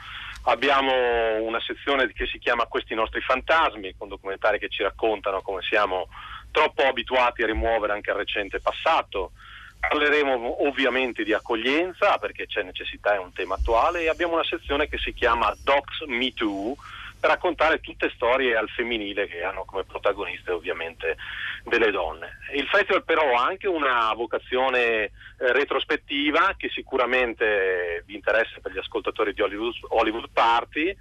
Abbiamo 0.43 1.41
una 1.41 1.60
sezione 1.60 2.12
che 2.14 2.26
si 2.26 2.39
chiama 2.39 2.68
Questi 2.68 2.95
nostri 2.95 3.20
fantasmi, 3.22 3.95
con 3.98 4.08
documentari 4.08 4.60
che 4.60 4.70
ci 4.70 4.82
raccontano 4.82 5.41
come 5.41 5.62
siamo 5.62 6.08
troppo 6.52 6.84
abituati 6.84 7.43
a 7.43 7.48
rimuovere 7.48 7.93
anche 7.93 8.12
il 8.12 8.18
recente 8.18 8.60
passato. 8.60 9.32
Parleremo 9.80 10.67
ovviamente 10.67 11.23
di 11.23 11.34
accoglienza 11.34 12.17
perché 12.17 12.45
c'è 12.45 12.63
necessità, 12.63 13.13
è 13.13 13.19
un 13.19 13.32
tema 13.32 13.55
attuale 13.55 14.01
e 14.01 14.09
abbiamo 14.09 14.34
una 14.34 14.43
sezione 14.43 14.88
che 14.88 14.97
si 14.97 15.13
chiama 15.13 15.55
Docs 15.63 16.01
Me 16.07 16.34
Too 16.34 16.75
per 17.19 17.30
raccontare 17.32 17.80
tutte 17.80 18.11
storie 18.13 18.55
al 18.55 18.69
femminile 18.69 19.28
che 19.28 19.43
hanno 19.43 19.65
come 19.65 19.84
protagoniste 19.84 20.51
ovviamente 20.51 21.17
delle 21.63 21.91
donne. 21.91 22.38
Il 22.53 22.67
festival 22.67 23.03
però 23.03 23.36
ha 23.36 23.45
anche 23.45 23.67
una 23.67 24.13
vocazione 24.13 24.78
eh, 24.78 25.11
retrospettiva 25.38 26.53
che 26.57 26.69
sicuramente 26.69 28.03
vi 28.05 28.15
interessa 28.15 28.59
per 28.61 28.71
gli 28.71 28.78
ascoltatori 28.78 29.34
di 29.34 29.41
Hollywood, 29.41 29.73
Hollywood 29.89 30.30
Party 30.32 30.95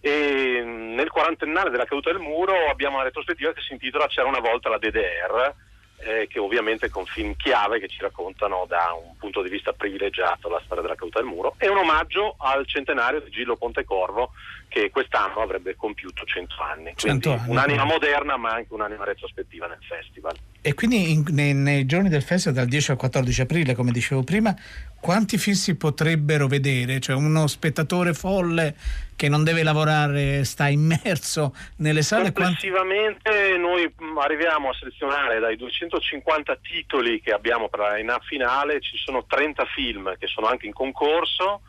e 0.00 0.62
mh, 0.62 0.94
nel 0.94 1.10
quarantennale 1.10 1.70
della 1.70 1.84
caduta 1.84 2.10
del 2.10 2.20
muro 2.20 2.68
abbiamo 2.68 2.96
una 2.96 3.04
retrospettiva 3.04 3.52
che 3.52 3.60
si 3.60 3.72
intitola 3.72 4.06
C'era 4.06 4.28
una 4.28 4.40
volta 4.40 4.70
la 4.70 4.78
DDR 4.78 5.54
eh, 6.02 6.26
che 6.28 6.38
ovviamente 6.38 6.88
con 6.88 7.04
film 7.04 7.34
chiave 7.36 7.78
che 7.78 7.88
ci 7.88 7.98
raccontano 8.00 8.64
da 8.66 8.96
un 9.00 9.16
punto 9.16 9.42
di 9.42 9.48
vista 9.48 9.72
privilegiato 9.72 10.48
la 10.48 10.60
storia 10.64 10.82
della 10.82 10.94
caduta 10.94 11.20
del 11.20 11.28
muro. 11.28 11.54
E 11.58 11.68
un 11.68 11.78
omaggio 11.78 12.34
al 12.38 12.66
centenario 12.66 13.20
di 13.20 13.30
Gillo 13.30 13.56
Pontecorvo 13.56 14.32
che 14.70 14.88
quest'anno 14.90 15.42
avrebbe 15.42 15.74
compiuto 15.76 16.24
100 16.24 16.54
anni. 16.62 16.92
100 16.94 17.28
Quindi 17.28 17.28
anni. 17.28 17.50
un'anima 17.50 17.84
moderna 17.84 18.36
ma 18.36 18.52
anche 18.52 18.72
un'anima 18.72 19.04
retrospettiva 19.04 19.66
nel 19.66 19.82
festival. 19.86 20.34
E 20.62 20.74
quindi 20.74 21.10
in- 21.10 21.24
nei, 21.30 21.52
nei 21.52 21.86
giorni 21.86 22.08
del 22.08 22.22
festival, 22.22 22.54
dal 22.54 22.66
10 22.68 22.92
al 22.92 22.96
14 22.96 23.40
aprile, 23.42 23.74
come 23.74 23.90
dicevo 23.90 24.22
prima, 24.22 24.54
quanti 25.00 25.38
film 25.38 25.56
si 25.56 25.76
potrebbero 25.76 26.46
vedere? 26.46 27.00
Cioè 27.00 27.16
uno 27.16 27.46
spettatore 27.48 28.14
folle 28.14 28.76
che 29.16 29.28
non 29.28 29.42
deve 29.42 29.62
lavorare, 29.62 30.44
sta 30.44 30.68
immerso 30.68 31.54
nelle 31.76 32.02
sale? 32.02 32.32
Quanti... 32.32 32.68
Complessivamente 32.70 33.56
noi 33.58 33.92
mh, 33.94 34.18
arriviamo 34.18 34.70
a 34.70 34.74
selezionare 34.74 35.40
dai 35.40 35.56
250 35.56 36.56
titoli 36.62 37.20
che 37.20 37.32
abbiamo 37.32 37.68
per 37.68 37.80
la 37.80 38.20
finale, 38.22 38.80
ci 38.80 38.96
sono 38.96 39.24
30 39.26 39.64
film 39.74 40.16
che 40.16 40.28
sono 40.28 40.46
anche 40.46 40.66
in 40.66 40.72
concorso 40.72 41.62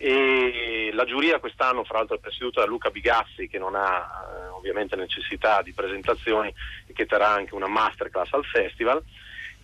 e 0.00 0.90
la 0.92 1.04
giuria 1.04 1.40
quest'anno 1.40 1.82
fra 1.82 1.98
l'altro 1.98 2.14
è 2.14 2.20
presieduta 2.20 2.60
da 2.60 2.66
Luca 2.66 2.88
Bigazzi 2.88 3.48
che 3.48 3.58
non 3.58 3.74
ha 3.74 3.98
eh, 3.98 4.46
ovviamente 4.50 4.94
necessità 4.94 5.60
di 5.60 5.72
presentazioni 5.72 6.54
e 6.86 6.92
che 6.92 7.04
terrà 7.04 7.30
anche 7.30 7.56
una 7.56 7.66
masterclass 7.66 8.32
al 8.32 8.44
festival. 8.44 9.02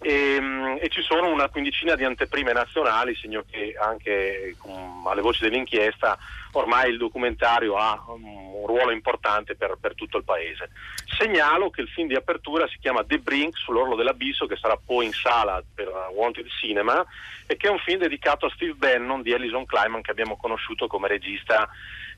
E, 0.00 0.40
mh, 0.40 0.78
e 0.80 0.88
ci 0.88 1.02
sono 1.02 1.30
una 1.30 1.48
quindicina 1.48 1.94
di 1.94 2.02
anteprime 2.02 2.52
nazionali, 2.52 3.14
segno 3.14 3.44
che 3.48 3.76
anche 3.80 4.56
com- 4.58 5.06
alle 5.06 5.20
voci 5.20 5.44
dell'inchiesta 5.44 6.18
ormai 6.58 6.90
il 6.90 6.98
documentario 6.98 7.76
ha 7.76 8.02
un 8.08 8.66
ruolo 8.66 8.90
importante 8.90 9.54
per, 9.54 9.76
per 9.80 9.94
tutto 9.94 10.18
il 10.18 10.24
paese. 10.24 10.70
Segnalo 11.18 11.70
che 11.70 11.80
il 11.80 11.88
film 11.88 12.08
di 12.08 12.14
apertura 12.14 12.66
si 12.66 12.78
chiama 12.78 13.04
The 13.04 13.18
Brink 13.18 13.56
sull'orlo 13.56 13.94
dell'abisso 13.94 14.46
che 14.46 14.56
sarà 14.56 14.76
poi 14.76 15.06
in 15.06 15.12
sala 15.12 15.62
per 15.74 15.88
Wanted 16.14 16.46
Cinema 16.48 17.04
e 17.46 17.56
che 17.56 17.68
è 17.68 17.70
un 17.70 17.78
film 17.78 18.00
dedicato 18.00 18.46
a 18.46 18.50
Steve 18.50 18.74
Bannon 18.74 19.22
di 19.22 19.32
Ellison 19.32 19.66
Kleiman 19.66 20.02
che 20.02 20.10
abbiamo 20.10 20.36
conosciuto 20.36 20.86
come 20.86 21.08
regista 21.08 21.68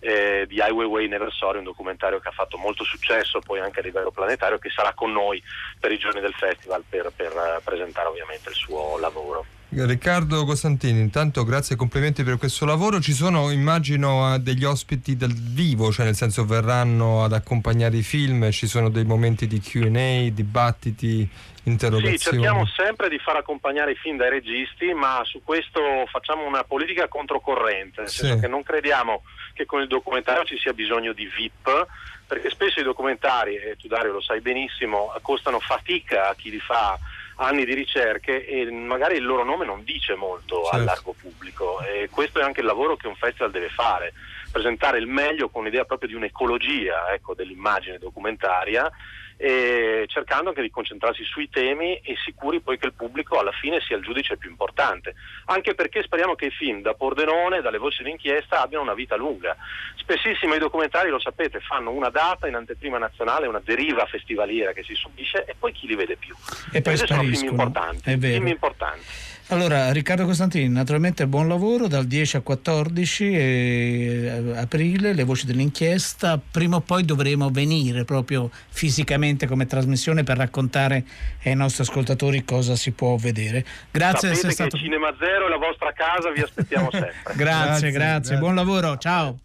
eh, 0.01 0.45
di 0.47 0.57
Highway 0.57 0.87
Way 0.87 1.09
Never 1.09 1.33
Sorry, 1.33 1.59
un 1.59 1.65
documentario 1.65 2.21
che 2.21 2.29
ha 2.29 2.33
fatto 2.33 2.59
molto 2.59 2.85
successo 2.85 3.41
poi 3.41 3.61
anche 3.61 3.81
a 3.81 3.83
livello 3.83 4.11
planetario 4.11 4.59
che 4.59 4.71
sarà 4.71 4.93
con 4.93 5.13
noi 5.13 5.43
per 5.81 5.91
i 5.91 5.99
giorni 5.99 6.21
del 6.21 6.35
festival 6.35 6.85
per, 6.89 7.11
per 7.15 7.33
eh, 7.33 7.61
presentare 7.65 8.09
ovviamente 8.09 8.51
il 8.51 8.55
suo 8.55 8.99
lavoro. 8.99 9.56
Riccardo 9.85 10.47
Costantini, 10.47 11.01
intanto 11.01 11.45
grazie 11.45 11.75
e 11.75 11.79
complimenti 11.79 12.23
per 12.25 12.39
questo 12.39 12.65
lavoro. 12.65 12.99
Ci 12.99 13.13
sono, 13.13 13.51
immagino, 13.51 14.35
eh, 14.35 14.39
degli 14.39 14.65
ospiti 14.65 15.17
dal 15.17 15.33
vivo, 15.33 15.93
cioè 15.93 16.07
nel 16.07 16.15
senso 16.15 16.47
verranno 16.47 17.23
ad 17.23 17.35
accompagnare 17.35 17.97
i 17.99 18.03
film, 18.03 18.51
ci 18.53 18.67
sono 18.67 18.89
dei 18.89 19.05
momenti 19.05 19.47
di 19.47 19.61
QA, 19.61 20.31
dibattiti, 20.33 21.29
interrogazioni. 21.65 22.17
Sì, 22.19 22.25
cerchiamo 22.31 22.65
sempre 22.67 23.11
di 23.11 23.19
far 23.19 23.37
accompagnare 23.37 23.91
i 23.93 23.97
film 23.97 24.17
dai 24.17 24.31
registi, 24.31 24.95
ma 24.95 25.21
su 25.25 25.43
questo 25.45 25.81
facciamo 26.11 26.47
una 26.47 26.65
politica 26.65 27.07
controcorrente, 27.09 28.01
nel 28.01 28.09
Sì. 28.09 28.21
senso 28.21 28.39
che 28.41 28.49
non 28.49 28.63
crediamo 28.63 29.25
che 29.53 29.67
con 29.67 29.83
il 29.83 29.89
documentario 29.89 30.45
ci 30.45 30.57
sia 30.59 30.73
bisogno 30.73 31.13
di 31.13 31.27
VIP, 31.27 31.87
perché 32.27 32.51
spesso 32.51 32.81
i 32.81 32.83
documentari, 32.83 33.57
e 33.57 33.77
tu 33.79 33.89
Dario 33.89 34.13
lo 34.13 34.21
sai 34.23 34.41
benissimo, 34.41 35.13
costano 35.23 35.61
fatica 35.61 36.31
a 36.31 36.35
chi 36.35 36.51
li 36.51 36.61
fa 36.61 36.99
anni 37.37 37.65
di 37.65 37.75
ricerche 37.75 38.47
e 38.47 38.71
magari 38.71 39.17
il 39.17 39.25
loro 39.25 39.45
nome 39.45 39.65
non 39.65 39.85
dice 39.85 40.15
molto 40.15 40.63
Certo. 40.65 40.77
al 40.77 40.85
largo 40.85 41.15
pubblico 41.21 41.81
e 41.83 42.09
questo 42.11 42.41
è 42.41 42.43
anche 42.43 42.61
il 42.61 42.67
lavoro 42.67 42.97
che 42.97 43.07
un 43.07 43.17
festival 43.17 43.51
deve 43.51 43.69
fare, 43.69 44.13
presentare 44.51 44.99
il 44.99 45.07
meglio 45.07 45.49
con 45.49 45.65
l'idea 45.65 45.85
proprio 45.85 46.09
di 46.09 46.15
un'ecologia 46.15 47.13
ecco, 47.13 47.35
dell'immagine 47.35 47.99
documentaria 47.99 48.91
cercando 49.39 50.49
anche 50.49 50.63
di 50.63 50.71
concentrarsi 50.71 51.23
sui 51.25 51.51
temi 51.51 51.97
e 51.97 52.17
sicuri 52.25 52.61
poi 52.61 52.79
che 52.79 52.87
il 52.87 52.95
pubblico 52.95 53.39
alla 53.39 53.53
fine 53.53 53.81
sia 53.81 53.97
il 53.97 54.03
giudice 54.03 54.37
più 54.37 54.49
importante, 54.49 55.15
anche 55.47 55.75
perché 55.75 56.03
speriamo 56.03 56.35
che 56.35 56.47
i 56.47 56.51
film 56.51 56.81
da 56.81 56.95
Pordenone, 56.95 57.61
dalle 57.61 57.79
voci 57.79 58.03
d'inchiesta 58.03 58.63
abbiano 58.63 58.85
una 58.85 58.95
vita 58.95 59.17
lunga. 59.17 59.57
Spessissimo 59.97 60.55
i 60.55 60.59
documentari, 60.59 61.11
lo 61.11 61.19
sapete, 61.19 61.61
fanno 61.61 61.91
una 61.91 62.09
data 62.09 62.47
in 62.49 62.55
anteprima 62.55 62.99
nazionale, 62.99 63.47
una 63.47 63.61
deriva 63.63 64.07
festivaliera 64.07 64.73
che 64.73 64.83
si 64.83 64.95
subisce 64.95 65.45
e 65.45 65.55
poi 65.59 65.73
chi 65.73 65.87
li 65.87 65.97
vede 65.97 66.17
più. 66.17 66.35
E 66.73 66.81
poi 66.81 66.97
sono 66.97 67.23
film 67.23 67.49
importanti, 67.49 68.17
film 68.19 68.47
importanti. 68.47 69.05
Allora, 69.51 69.93
Riccardo 69.93 70.25
Costantini, 70.25 70.69
naturalmente 70.69 71.25
buon 71.29 71.47
lavoro 71.47 71.87
dal 71.87 72.05
10 72.05 72.37
al 72.37 72.43
14 72.43 73.33
eh, 73.33 74.53
aprile, 74.57 75.13
le 75.13 75.23
voci 75.23 75.47
dell'inchiesta. 75.47 76.41
Prima 76.51 76.77
o 76.77 76.81
poi 76.81 77.05
dovremo 77.05 77.49
venire 77.51 78.05
proprio 78.05 78.51
fisicamente 78.71 79.47
come 79.47 79.67
trasmissione 79.67 80.25
per 80.25 80.39
raccontare 80.39 81.05
ai 81.45 81.55
nostri 81.55 81.85
ascoltatori 81.85 82.45
cosa 82.45 82.75
si 82.75 82.91
può 82.91 83.15
vedere. 83.15 83.65
Grazie 83.93 84.31
di 84.31 84.35
Sapete 84.35 84.49
essere 84.49 84.49
che 84.49 84.55
stato 84.55 84.77
Cinema 84.79 85.15
Zero 85.17 85.47
è 85.47 85.49
la 85.49 85.59
vostra 85.59 85.93
casa, 85.93 86.33
vi 86.33 86.41
aspettiamo 86.41 86.91
sempre. 86.93 87.35
Grazie, 87.37 87.91
grazie, 87.93 88.39
buon 88.39 88.57
lavoro, 88.57 88.97
ciao. 88.99 89.39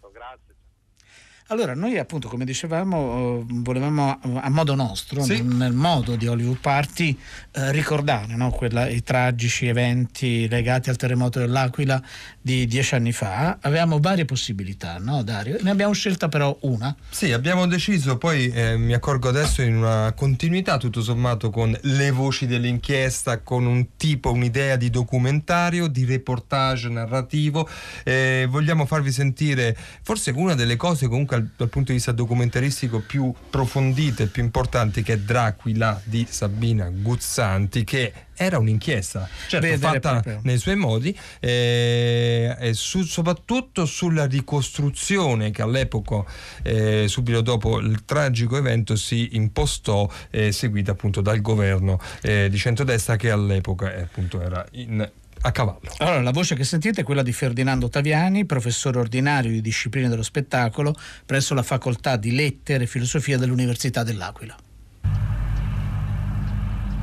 Allora, 1.52 1.74
noi 1.74 1.98
appunto, 1.98 2.28
come 2.28 2.46
dicevamo, 2.46 3.40
eh, 3.40 3.44
volevamo 3.60 4.18
eh, 4.24 4.40
a 4.40 4.48
modo 4.48 4.74
nostro, 4.74 5.22
Sì. 5.22 5.42
nel, 5.42 5.44
nel 5.44 5.72
modo 5.74 6.16
di 6.16 6.26
Hollywood 6.26 6.56
Party, 6.60 7.14
eh, 7.50 7.70
ricordare 7.72 8.34
no, 8.36 8.48
quella- 8.50 8.88
i 8.88 9.02
tragici 9.02 9.66
eventi 9.66 10.48
legati 10.48 10.88
al 10.88 10.96
terremoto 10.96 11.40
dell'Aquila 11.40 12.02
di 12.40 12.66
dieci 12.66 12.94
anni 12.94 13.12
fa. 13.12 13.58
Avevamo 13.60 13.98
varie 14.00 14.24
possibilità, 14.24 14.96
no 14.98 15.22
Dario? 15.22 15.58
Ne 15.60 15.68
abbiamo 15.68 15.92
scelta 15.92 16.30
però 16.30 16.56
una. 16.62 16.96
Sì, 17.10 17.32
abbiamo 17.32 17.66
deciso, 17.66 18.16
poi 18.16 18.48
eh, 18.50 18.78
mi 18.78 18.94
accorgo 18.94 19.28
adesso 19.28 19.60
in 19.60 19.76
una 19.76 20.10
continuità 20.16 20.78
tutto 20.78 21.02
sommato 21.02 21.50
con 21.50 21.76
le 21.82 22.10
voci 22.12 22.46
dell'inchiesta, 22.46 23.40
con 23.40 23.66
un 23.66 23.88
tipo, 23.98 24.32
un'idea 24.32 24.76
di 24.76 24.88
documentario, 24.88 25.86
di 25.88 26.06
reportage 26.06 26.88
narrativo. 26.88 27.68
Eh, 28.04 28.46
vogliamo 28.48 28.86
farvi 28.86 29.12
sentire 29.12 29.76
forse 30.00 30.30
una 30.30 30.54
delle 30.54 30.76
cose 30.76 31.08
comunque 31.08 31.36
al- 31.36 31.40
dal 31.56 31.68
punto 31.68 31.88
di 31.90 31.96
vista 31.98 32.12
documentaristico 32.12 33.00
più 33.00 33.32
approfondite, 33.34 34.26
più 34.26 34.42
importanti, 34.42 35.02
che 35.02 35.14
è 35.14 35.18
Dracula 35.18 36.00
di 36.04 36.26
Sabina 36.28 36.88
Guzzanti, 36.90 37.84
che 37.84 38.12
era 38.34 38.58
un'inchiesta, 38.58 39.28
certo 39.46 39.66
Vedere 39.66 40.00
fatta 40.00 40.40
nei 40.42 40.58
suoi 40.58 40.74
modi 40.76 41.16
eh, 41.38 42.56
e 42.58 42.74
su- 42.74 43.02
soprattutto 43.04 43.84
sulla 43.86 44.24
ricostruzione 44.26 45.50
che 45.50 45.62
all'epoca 45.62 46.24
eh, 46.62 47.06
subito 47.08 47.40
dopo 47.40 47.78
il 47.78 48.04
tragico 48.04 48.56
evento 48.56 48.96
si 48.96 49.30
impostò 49.36 50.08
eh, 50.30 50.50
seguita 50.50 50.92
appunto 50.92 51.20
dal 51.20 51.40
governo 51.40 52.00
eh, 52.22 52.48
di 52.50 52.56
centrodestra 52.56 53.16
che 53.16 53.30
all'epoca 53.30 53.94
eh, 53.94 54.02
appunto 54.02 54.40
era 54.40 54.66
in- 54.72 55.08
a 55.42 55.50
cavallo. 55.52 55.92
Allora, 55.98 56.22
la 56.22 56.30
voce 56.30 56.54
che 56.54 56.64
sentite 56.64 57.00
è 57.00 57.04
quella 57.04 57.22
di 57.22 57.32
Ferdinando 57.32 57.88
Taviani, 57.88 58.44
professore 58.44 58.98
ordinario 58.98 59.50
di 59.50 59.60
discipline 59.60 60.08
dello 60.08 60.22
spettacolo 60.22 60.94
presso 61.26 61.54
la 61.54 61.62
facoltà 61.62 62.16
di 62.16 62.32
lettere 62.34 62.84
e 62.84 62.86
filosofia 62.86 63.38
dell'Università 63.38 64.02
dell'Aquila. 64.02 64.56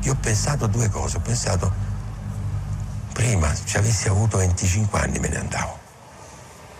Io 0.04 0.12
ho 0.14 0.18
pensato 0.20 0.68
due 0.68 0.90
cose, 0.90 1.18
ho 1.18 1.22
pensato 1.22 1.72
prima 3.14 3.54
se 3.54 3.78
avessi 3.78 4.08
avuto 4.08 4.38
25 4.38 5.00
anni 5.00 5.20
me 5.20 5.28
ne 5.28 5.38
andavo, 5.40 5.78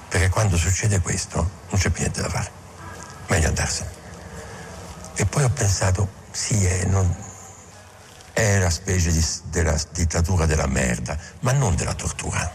perché 0.08 0.30
quando 0.30 0.56
succede 0.56 1.02
questo 1.02 1.38
non 1.70 1.80
c'è 1.80 1.90
più 1.90 2.02
niente 2.02 2.22
da 2.22 2.30
fare, 2.30 2.50
meglio 3.28 3.48
andarsene. 3.50 3.90
E 5.16 5.26
poi 5.26 5.44
ho 5.44 5.50
pensato, 5.50 6.10
sì, 6.32 6.64
è, 6.64 6.86
non- 6.86 7.14
è 8.40 8.60
la 8.60 8.70
specie 8.70 9.12
di- 9.12 9.26
della 9.46 9.76
dittatura 9.92 10.46
della 10.46 10.68
merda, 10.68 11.18
ma 11.42 11.52
non 11.52 11.76
della 11.76 11.94
tortura. 11.94 12.52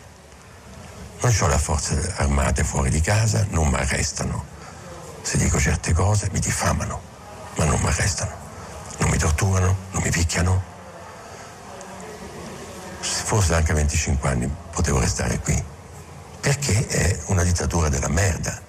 Non 1.20 1.34
ho 1.40 1.46
le 1.46 1.58
forze 1.58 2.14
armate 2.16 2.64
fuori 2.64 2.90
di 2.90 3.00
casa, 3.00 3.46
non 3.50 3.68
mi 3.68 3.76
arrestano. 3.76 4.44
Se 5.22 5.38
dico 5.38 5.58
certe 5.58 5.92
cose 5.92 6.28
mi 6.32 6.38
diffamano, 6.38 7.00
ma 7.56 7.64
non 7.64 7.80
mi 7.80 7.86
arrestano 7.86 8.42
non 8.98 9.10
mi 9.10 9.18
torturano, 9.18 9.76
non 9.90 10.02
mi 10.02 10.10
picchiano. 10.10 10.72
Se 13.00 13.22
fosse 13.24 13.54
anche 13.54 13.72
25 13.72 14.28
anni 14.28 14.50
potevo 14.70 15.00
restare 15.00 15.38
qui, 15.40 15.62
perché 16.40 16.86
è 16.86 17.18
una 17.26 17.42
dittatura 17.42 17.88
della 17.88 18.08
merda. 18.08 18.60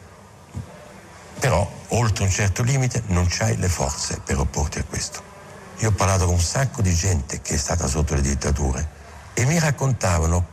Però 1.39 1.70
oltre 1.89 2.24
un 2.24 2.30
certo 2.30 2.63
limite 2.63 3.03
non 3.07 3.28
c'hai 3.30 3.55
le 3.57 3.70
forze 3.70 4.20
per 4.24 4.39
opporti 4.39 4.80
a 4.80 4.84
questo. 4.84 5.34
Io 5.78 5.89
ho 5.89 5.91
parlato 5.91 6.26
con 6.26 6.36
un 6.36 6.39
sacco 6.41 6.82
di 6.82 6.93
gente 6.93 7.41
che 7.41 7.55
è 7.55 7.57
stata 7.57 7.88
sotto 7.88 8.15
le 8.15 8.21
dittature 8.21 8.88
e 9.34 9.45
mi 9.45 9.59
raccontavano 9.59 10.47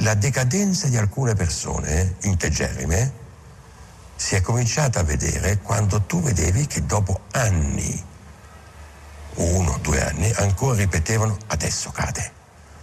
la 0.00 0.14
decadenza 0.14 0.88
di 0.88 0.96
alcune 0.96 1.34
persone 1.34 1.88
eh, 1.88 2.14
integerrime 2.26 3.24
si 4.16 4.34
è 4.34 4.40
cominciata 4.40 5.00
a 5.00 5.02
vedere 5.02 5.58
quando 5.58 6.02
tu 6.02 6.20
vedevi 6.20 6.66
che 6.66 6.84
dopo 6.84 7.20
anni 7.32 8.04
uno, 9.36 9.78
due 9.82 10.02
anni, 10.02 10.30
ancora 10.36 10.76
ripetevano 10.76 11.36
adesso 11.48 11.90
cade, 11.90 12.32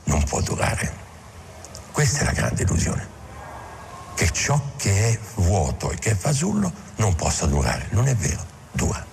non 0.05 0.23
può 0.23 0.41
durare. 0.41 1.01
Questa 1.91 2.21
è 2.21 2.25
la 2.25 2.31
grande 2.31 2.63
illusione, 2.63 3.07
che 4.15 4.29
ciò 4.31 4.59
che 4.77 5.09
è 5.09 5.19
vuoto 5.35 5.91
e 5.91 5.97
che 5.97 6.11
è 6.11 6.15
fasullo 6.15 6.71
non 6.97 7.15
possa 7.15 7.45
durare. 7.45 7.87
Non 7.91 8.07
è 8.07 8.15
vero, 8.15 8.43
dura. 8.71 9.12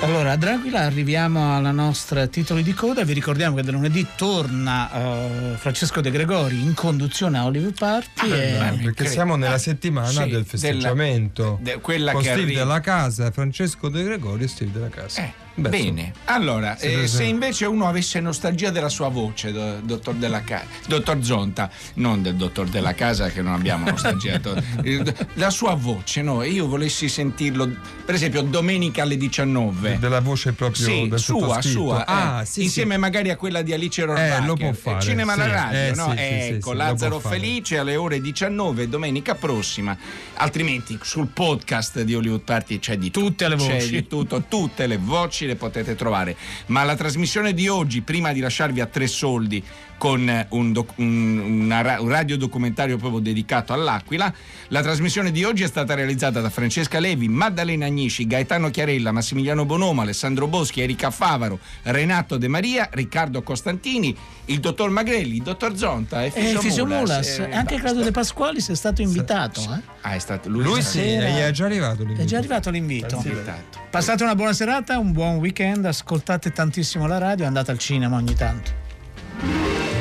Allora, 0.00 0.36
Dracula 0.36 0.82
arriviamo 0.82 1.56
alla 1.56 1.72
nostra 1.72 2.28
titoli 2.28 2.62
di 2.62 2.72
coda. 2.72 3.02
Vi 3.04 3.12
ricordiamo 3.12 3.56
che 3.56 3.62
da 3.62 3.72
lunedì 3.72 4.06
torna 4.16 4.90
eh, 4.92 5.56
Francesco 5.56 6.00
De 6.00 6.10
Gregori 6.12 6.60
in 6.62 6.72
conduzione 6.72 7.36
a 7.38 7.44
Hollywood 7.44 7.76
Party. 7.76 8.30
e- 8.30 8.78
Perché 8.84 9.06
siamo 9.06 9.34
nella 9.34 9.58
settimana 9.58 10.22
sì, 10.22 10.28
del 10.28 10.44
festeggiamento 10.46 11.58
della- 11.60 11.76
de- 11.76 11.80
quella 11.82 12.12
con 12.12 12.22
che 12.22 12.28
Steve 12.28 12.44
arriva- 12.44 12.62
della 12.62 12.80
Casa, 12.80 13.30
Francesco 13.32 13.88
De 13.88 14.04
Gregorio 14.04 14.44
e 14.44 14.48
Steve 14.48 14.70
della 14.72 14.88
Casa. 14.88 15.46
Beh, 15.58 15.68
Bene, 15.70 16.12
allora, 16.26 16.76
Si 16.76 16.86
eh, 16.86 17.06
se 17.08 17.24
invece 17.24 17.66
uno 17.66 17.88
avesse 17.88 18.20
nostalgia 18.20 18.70
della 18.70 18.88
sua 18.88 19.08
voce, 19.08 19.50
do- 19.50 19.80
dottor, 19.82 20.14
della 20.14 20.42
Ca- 20.42 20.64
dottor 20.86 21.22
Zonta, 21.24 21.68
non 21.94 22.22
del 22.22 22.36
dottor 22.36 22.68
della 22.68 22.94
casa 22.94 23.28
che 23.28 23.42
non 23.42 23.54
abbiamo 23.54 23.90
nostalgiato, 23.90 24.54
eh, 24.84 25.02
la 25.34 25.50
sua 25.50 25.74
voce, 25.74 26.22
no? 26.22 26.44
Io 26.44 26.68
volessi 26.68 27.08
sentirlo, 27.08 27.68
per 28.04 28.14
esempio, 28.14 28.42
domenica 28.42 29.02
alle 29.02 29.16
19. 29.16 29.98
Della 29.98 30.20
voce 30.20 30.52
proprio 30.52 30.86
Sì, 30.86 31.08
del 31.08 31.18
sua, 31.18 31.60
sua, 31.60 32.06
Ah, 32.06 32.42
eh, 32.42 32.46
sì, 32.46 32.62
insieme 32.62 32.94
sì. 32.94 33.00
magari 33.00 33.30
a 33.30 33.36
quella 33.36 33.62
di 33.62 33.72
Alice 33.72 34.04
Rohrwacher. 34.04 34.42
Eh, 34.42 34.46
lo 34.46 34.54
può 34.54 34.72
fare, 34.72 35.00
Cinema 35.00 35.32
alla 35.32 35.46
radio, 35.48 35.78
Eh, 35.78 35.92
no? 35.96 36.14
ecco, 36.16 36.72
Lazzaro. 36.72 37.18
Felice 37.18 37.78
alle 37.78 37.96
ore 37.96 38.20
19 38.20 38.88
domenica 38.88 39.34
prossima. 39.34 39.96
Altrimenti 40.34 40.96
sul 41.02 41.26
podcast 41.26 42.02
di 42.02 42.14
Hollywood 42.14 42.42
Party 42.42 42.78
c'è 42.78 42.96
di 42.96 43.10
Tutte 43.10 43.48
le 43.48 43.56
C'è 43.56 43.72
voci. 43.74 43.90
di 43.90 44.06
tutto, 44.06 44.44
tutte 44.48 44.86
le 44.86 44.96
voci 44.98 45.46
le 45.48 45.56
potete 45.56 45.94
trovare. 45.94 46.36
Ma 46.66 46.84
la 46.84 46.96
trasmissione 46.96 47.52
di 47.52 47.68
oggi, 47.68 48.02
prima 48.02 48.32
di 48.32 48.40
lasciarvi 48.40 48.80
a 48.80 48.86
tre 48.86 49.06
soldi 49.06 49.62
con 49.98 50.46
un, 50.50 50.72
doc- 50.72 50.92
un- 50.98 51.76
ra- 51.82 52.00
un 52.00 52.08
radiodocumentario 52.08 52.96
proprio 52.96 53.20
dedicato 53.20 53.72
all'Aquila, 53.72 54.32
la 54.68 54.80
trasmissione 54.80 55.30
di 55.32 55.42
oggi 55.44 55.64
è 55.64 55.66
stata 55.66 55.94
realizzata 55.94 56.40
da 56.40 56.48
Francesca 56.50 57.00
Levi, 57.00 57.28
Maddalena 57.28 57.86
Agnisci, 57.86 58.26
Gaetano 58.26 58.70
Chiarella, 58.70 59.12
Massimiliano 59.12 59.64
Bonomo, 59.64 60.00
Alessandro 60.02 60.46
Boschi, 60.46 60.80
Erika 60.80 61.10
Favaro, 61.10 61.58
Renato 61.82 62.36
De 62.38 62.48
Maria, 62.48 62.88
Riccardo 62.92 63.42
Costantini, 63.42 64.16
il 64.46 64.60
dottor 64.60 64.88
Magrelli, 64.90 65.36
il 65.36 65.42
dottor 65.42 65.76
Zonta 65.76 66.22
e 66.22 66.26
E 66.26 66.30
Fisio, 66.30 66.60
Fisio 66.60 66.86
Mulas, 66.86 67.38
Mulas, 67.38 67.38
e 67.52 67.54
anche 67.56 67.76
Claudio 67.76 68.04
De 68.04 68.10
Pasquali 68.12 68.60
si 68.60 68.72
è 68.72 68.76
stato 68.76 69.02
invitato. 69.02 69.60
eh. 69.60 69.80
Ah, 70.02 70.14
è 70.14 70.18
stato 70.20 70.48
lui, 70.48 70.62
Lui 70.62 70.78
è 70.78 70.82
sì, 70.82 71.00
è 71.00 71.50
già 71.50 71.64
arrivato 71.64 72.02
l'invito. 72.02 72.22
È 72.22 72.24
già 72.24 72.38
arrivato 72.38 72.70
l'invito. 72.70 73.20
Sì. 73.20 73.32
Passate 73.90 74.22
una 74.22 74.34
buona 74.36 74.52
serata, 74.52 74.98
un 74.98 75.12
buon 75.12 75.36
weekend, 75.36 75.84
ascoltate 75.84 76.52
tantissimo 76.52 77.06
la 77.06 77.18
radio, 77.18 77.46
andate 77.46 77.72
al 77.72 77.78
cinema 77.78 78.16
ogni 78.16 78.34
tanto. 78.34 78.86
Thank 79.40 79.92
you. 79.92 79.97